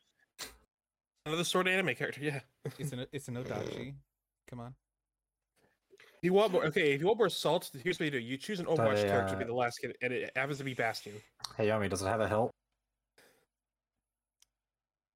[1.25, 2.21] Another sword anime character.
[2.21, 2.39] Yeah.
[2.79, 3.95] It's an it's an Odachi.
[4.49, 4.73] Come on.
[6.25, 6.93] If you want more, okay.
[6.93, 9.33] If you want more salt, here's what you do: you choose an Overwatch They, character
[9.33, 11.13] to be uh, the last kid, and it happens to be Bastion.
[11.55, 12.49] Hey, Yomi, does it have a hilt?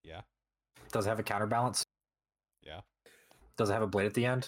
[0.04, 0.22] Yeah.
[0.92, 1.84] Does it have a counterbalance?
[2.62, 2.82] Yeah.
[3.58, 4.46] Does it have a blade at the end?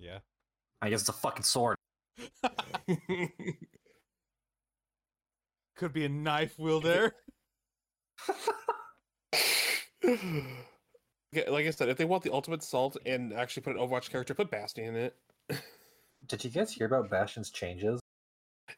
[0.00, 0.18] Yeah.
[0.82, 1.76] I guess it's a fucking sword.
[5.76, 7.14] Could be a knife wielder.
[10.02, 11.50] there.
[11.50, 14.34] Like I said, if they want the ultimate salt and actually put an Overwatch character,
[14.34, 15.14] put Bastion in it.
[16.28, 18.00] Did you guys hear about Bastion's changes?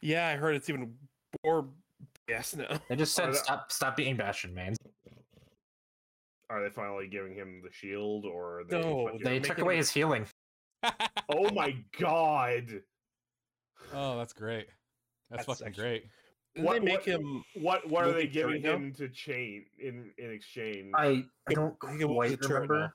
[0.01, 0.94] Yeah, I heard it's even
[1.44, 1.69] more
[2.28, 2.81] yes now.
[2.89, 4.74] They just said stop stop being Bastion, man.
[6.51, 8.81] Are they finally giving him the shield, or they?
[8.81, 10.27] No, They took away a- his healing.
[11.28, 12.82] Oh my god!
[13.94, 14.66] oh, that's great.
[15.31, 16.05] That's That's fucking actually- great.
[16.55, 17.44] Didn't What- they make what- him?
[17.55, 18.86] What what are they giving turret now?
[18.86, 20.90] him to chain in in exchange?
[20.94, 22.94] I I don't You can move quite the turret remember.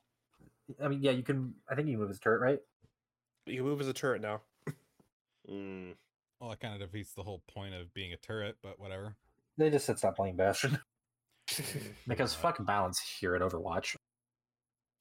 [0.83, 1.55] I mean, yeah, you can.
[1.69, 2.59] I think you move his turret, right?
[3.47, 4.41] You can move as a turret now.
[5.49, 5.93] Mm.
[6.39, 9.15] Well, that kind of defeats the whole point of being a turret, but whatever.
[9.57, 10.77] They just said stop playing Bastion
[12.07, 13.95] because Uh, fuck balance here at Overwatch.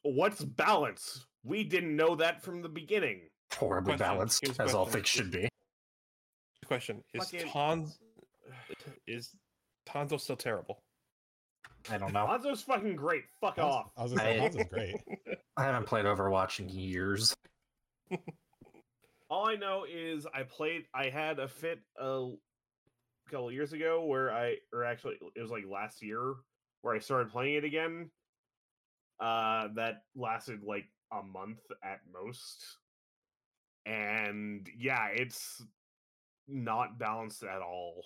[0.02, 1.27] What's balance?
[1.44, 3.23] We didn't know that from the beginning.
[3.55, 4.06] Horribly Question.
[4.14, 5.48] balanced, Here's as all things should be.
[6.66, 7.98] Question: Is Fucking- Tons
[9.06, 9.31] is
[9.89, 10.82] Hanzo still terrible?
[11.90, 12.27] I don't know.
[12.27, 13.23] Hanzo's fucking great.
[13.40, 13.90] Fuck off.
[13.97, 14.97] I was gonna say I- Hanzo's great.
[15.56, 17.35] I haven't played Overwatch in years.
[19.28, 20.85] All I know is I played.
[20.95, 22.31] I had a fit a
[23.31, 26.35] couple years ago where I, or actually, it was like last year
[26.83, 28.11] where I started playing it again.
[29.19, 32.65] Uh, that lasted like a month at most,
[33.87, 35.62] and yeah, it's
[36.47, 38.03] not balanced at all.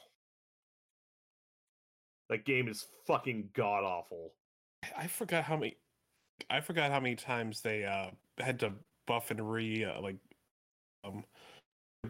[2.29, 4.35] That game is fucking god awful.
[4.97, 5.77] I forgot how many.
[6.49, 8.73] I forgot how many times they uh had to
[9.11, 10.15] buff and re uh, like
[11.03, 11.25] um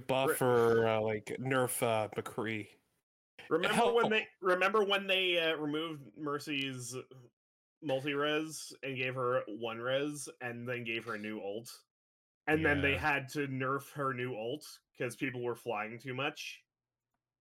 [0.07, 2.67] buff or uh, like nerf uh McCree.
[3.49, 6.95] Remember Hell- when they remember when they uh, removed Mercy's
[7.83, 11.73] multi res and gave her one res and then gave her a new ult,
[12.49, 16.61] and then they had to nerf her new ult because people were flying too much,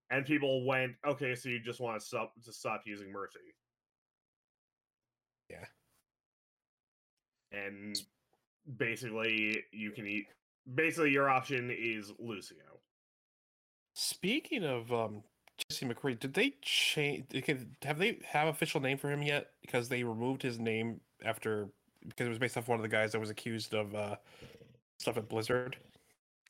[0.09, 3.39] and people went, okay, so you just want to stop to stop using Mercy.
[5.49, 5.65] Yeah.
[7.51, 8.01] and
[8.77, 10.27] basically you can eat.
[10.75, 12.57] Basically, your option is Lucio.
[13.95, 15.23] Speaking of um
[15.69, 17.25] Jesse McCree, did they change?
[17.83, 19.47] Have they have official name for him yet?
[19.61, 21.67] Because they removed his name after
[22.07, 24.15] because it was based off one of the guys that was accused of uh
[24.99, 25.75] stuff at Blizzard.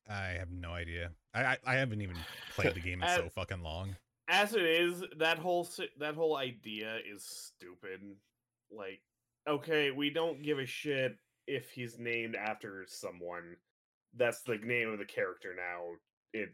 [0.09, 1.11] I have no idea.
[1.33, 2.17] I I, I haven't even
[2.55, 3.95] played the game in Uh, so fucking long.
[4.27, 5.67] as it is that whole
[5.99, 8.01] that whole idea is stupid
[8.71, 9.01] like
[9.47, 11.17] okay we don't give a shit
[11.49, 13.55] if he's named after someone
[14.15, 15.83] that's the name of the character now
[16.33, 16.49] it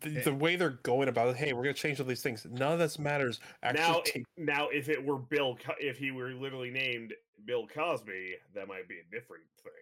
[0.00, 0.22] The, Eh.
[0.22, 2.46] the way they're going about it, hey, we're gonna change all these things.
[2.48, 3.40] None of this matters.
[3.64, 7.12] Actually, now take- now if it were bill Co- if he were literally named
[7.44, 9.72] bill cosby that might be a different thing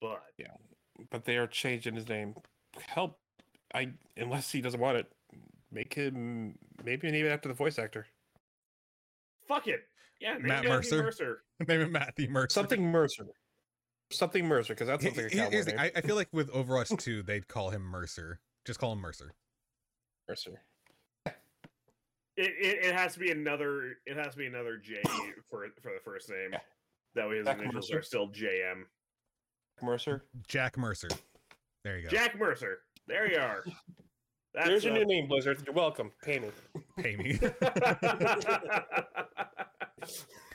[0.00, 0.54] but yeah,
[1.10, 2.34] but they are changing his name.
[2.80, 3.18] Help,
[3.74, 5.12] I unless he doesn't want it,
[5.70, 8.06] make him maybe name it after the voice actor.
[9.46, 9.86] fuck it
[10.20, 11.02] yeah Matt Mercer?
[11.02, 12.52] mercer Name it Matthew Mercer.
[12.52, 13.26] Something Mercer.
[14.10, 15.78] Something Mercer, because that He- like a he- cowboy name.
[15.78, 18.40] I, I feel like with Overwatch 2, they'd call him Mercer.
[18.64, 19.32] Just call him Mercer.
[20.28, 20.62] Mercer.
[21.26, 21.34] it,
[22.36, 25.00] it, it has to be another it has to be another j
[25.50, 26.58] for for the first name Yeah.
[27.14, 27.98] that way his Jack initials Mercer?
[27.98, 28.82] are still jm
[29.82, 30.24] Mercer.
[30.48, 31.08] Jack Mercer.
[31.84, 32.08] There you go.
[32.10, 32.78] Jack Mercer.
[33.06, 33.64] There you are.
[34.56, 35.62] That's There's your new name, Blizzard.
[35.66, 36.12] You're welcome.
[36.24, 36.48] Pay me.
[36.96, 37.38] Pay me.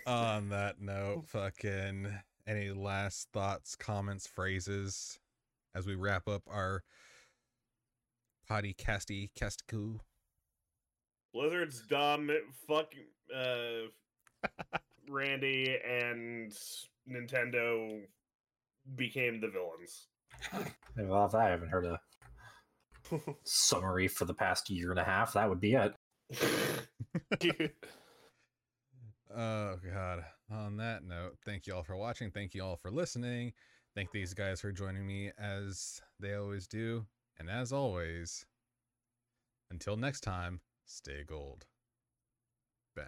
[0.07, 2.07] On that note, fucking
[2.47, 5.19] any last thoughts, comments, phrases
[5.75, 6.81] as we wrap up our
[8.47, 9.99] potty casty castiku?
[11.31, 12.31] Blizzard's dumb.
[12.67, 12.95] Fuck
[13.35, 13.81] uh,
[15.07, 16.51] Randy and
[17.07, 18.01] Nintendo
[18.95, 20.07] became the villains.
[20.97, 21.99] Well, I haven't heard a
[23.43, 25.93] summary for the past year and a half, that would be it.
[29.35, 30.25] Oh god.
[30.51, 32.31] On that note, thank you all for watching.
[32.31, 33.53] Thank you all for listening.
[33.95, 37.05] Thank these guys for joining me as they always do.
[37.39, 38.45] And as always,
[39.69, 41.65] until next time, stay gold.
[42.95, 43.05] Bang.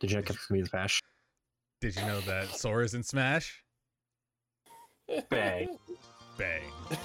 [0.00, 1.00] Did you know Captain Me the Smash?
[1.80, 3.62] Did you know that Sora's in Smash?
[5.30, 5.78] Bang.
[6.36, 6.98] Bang.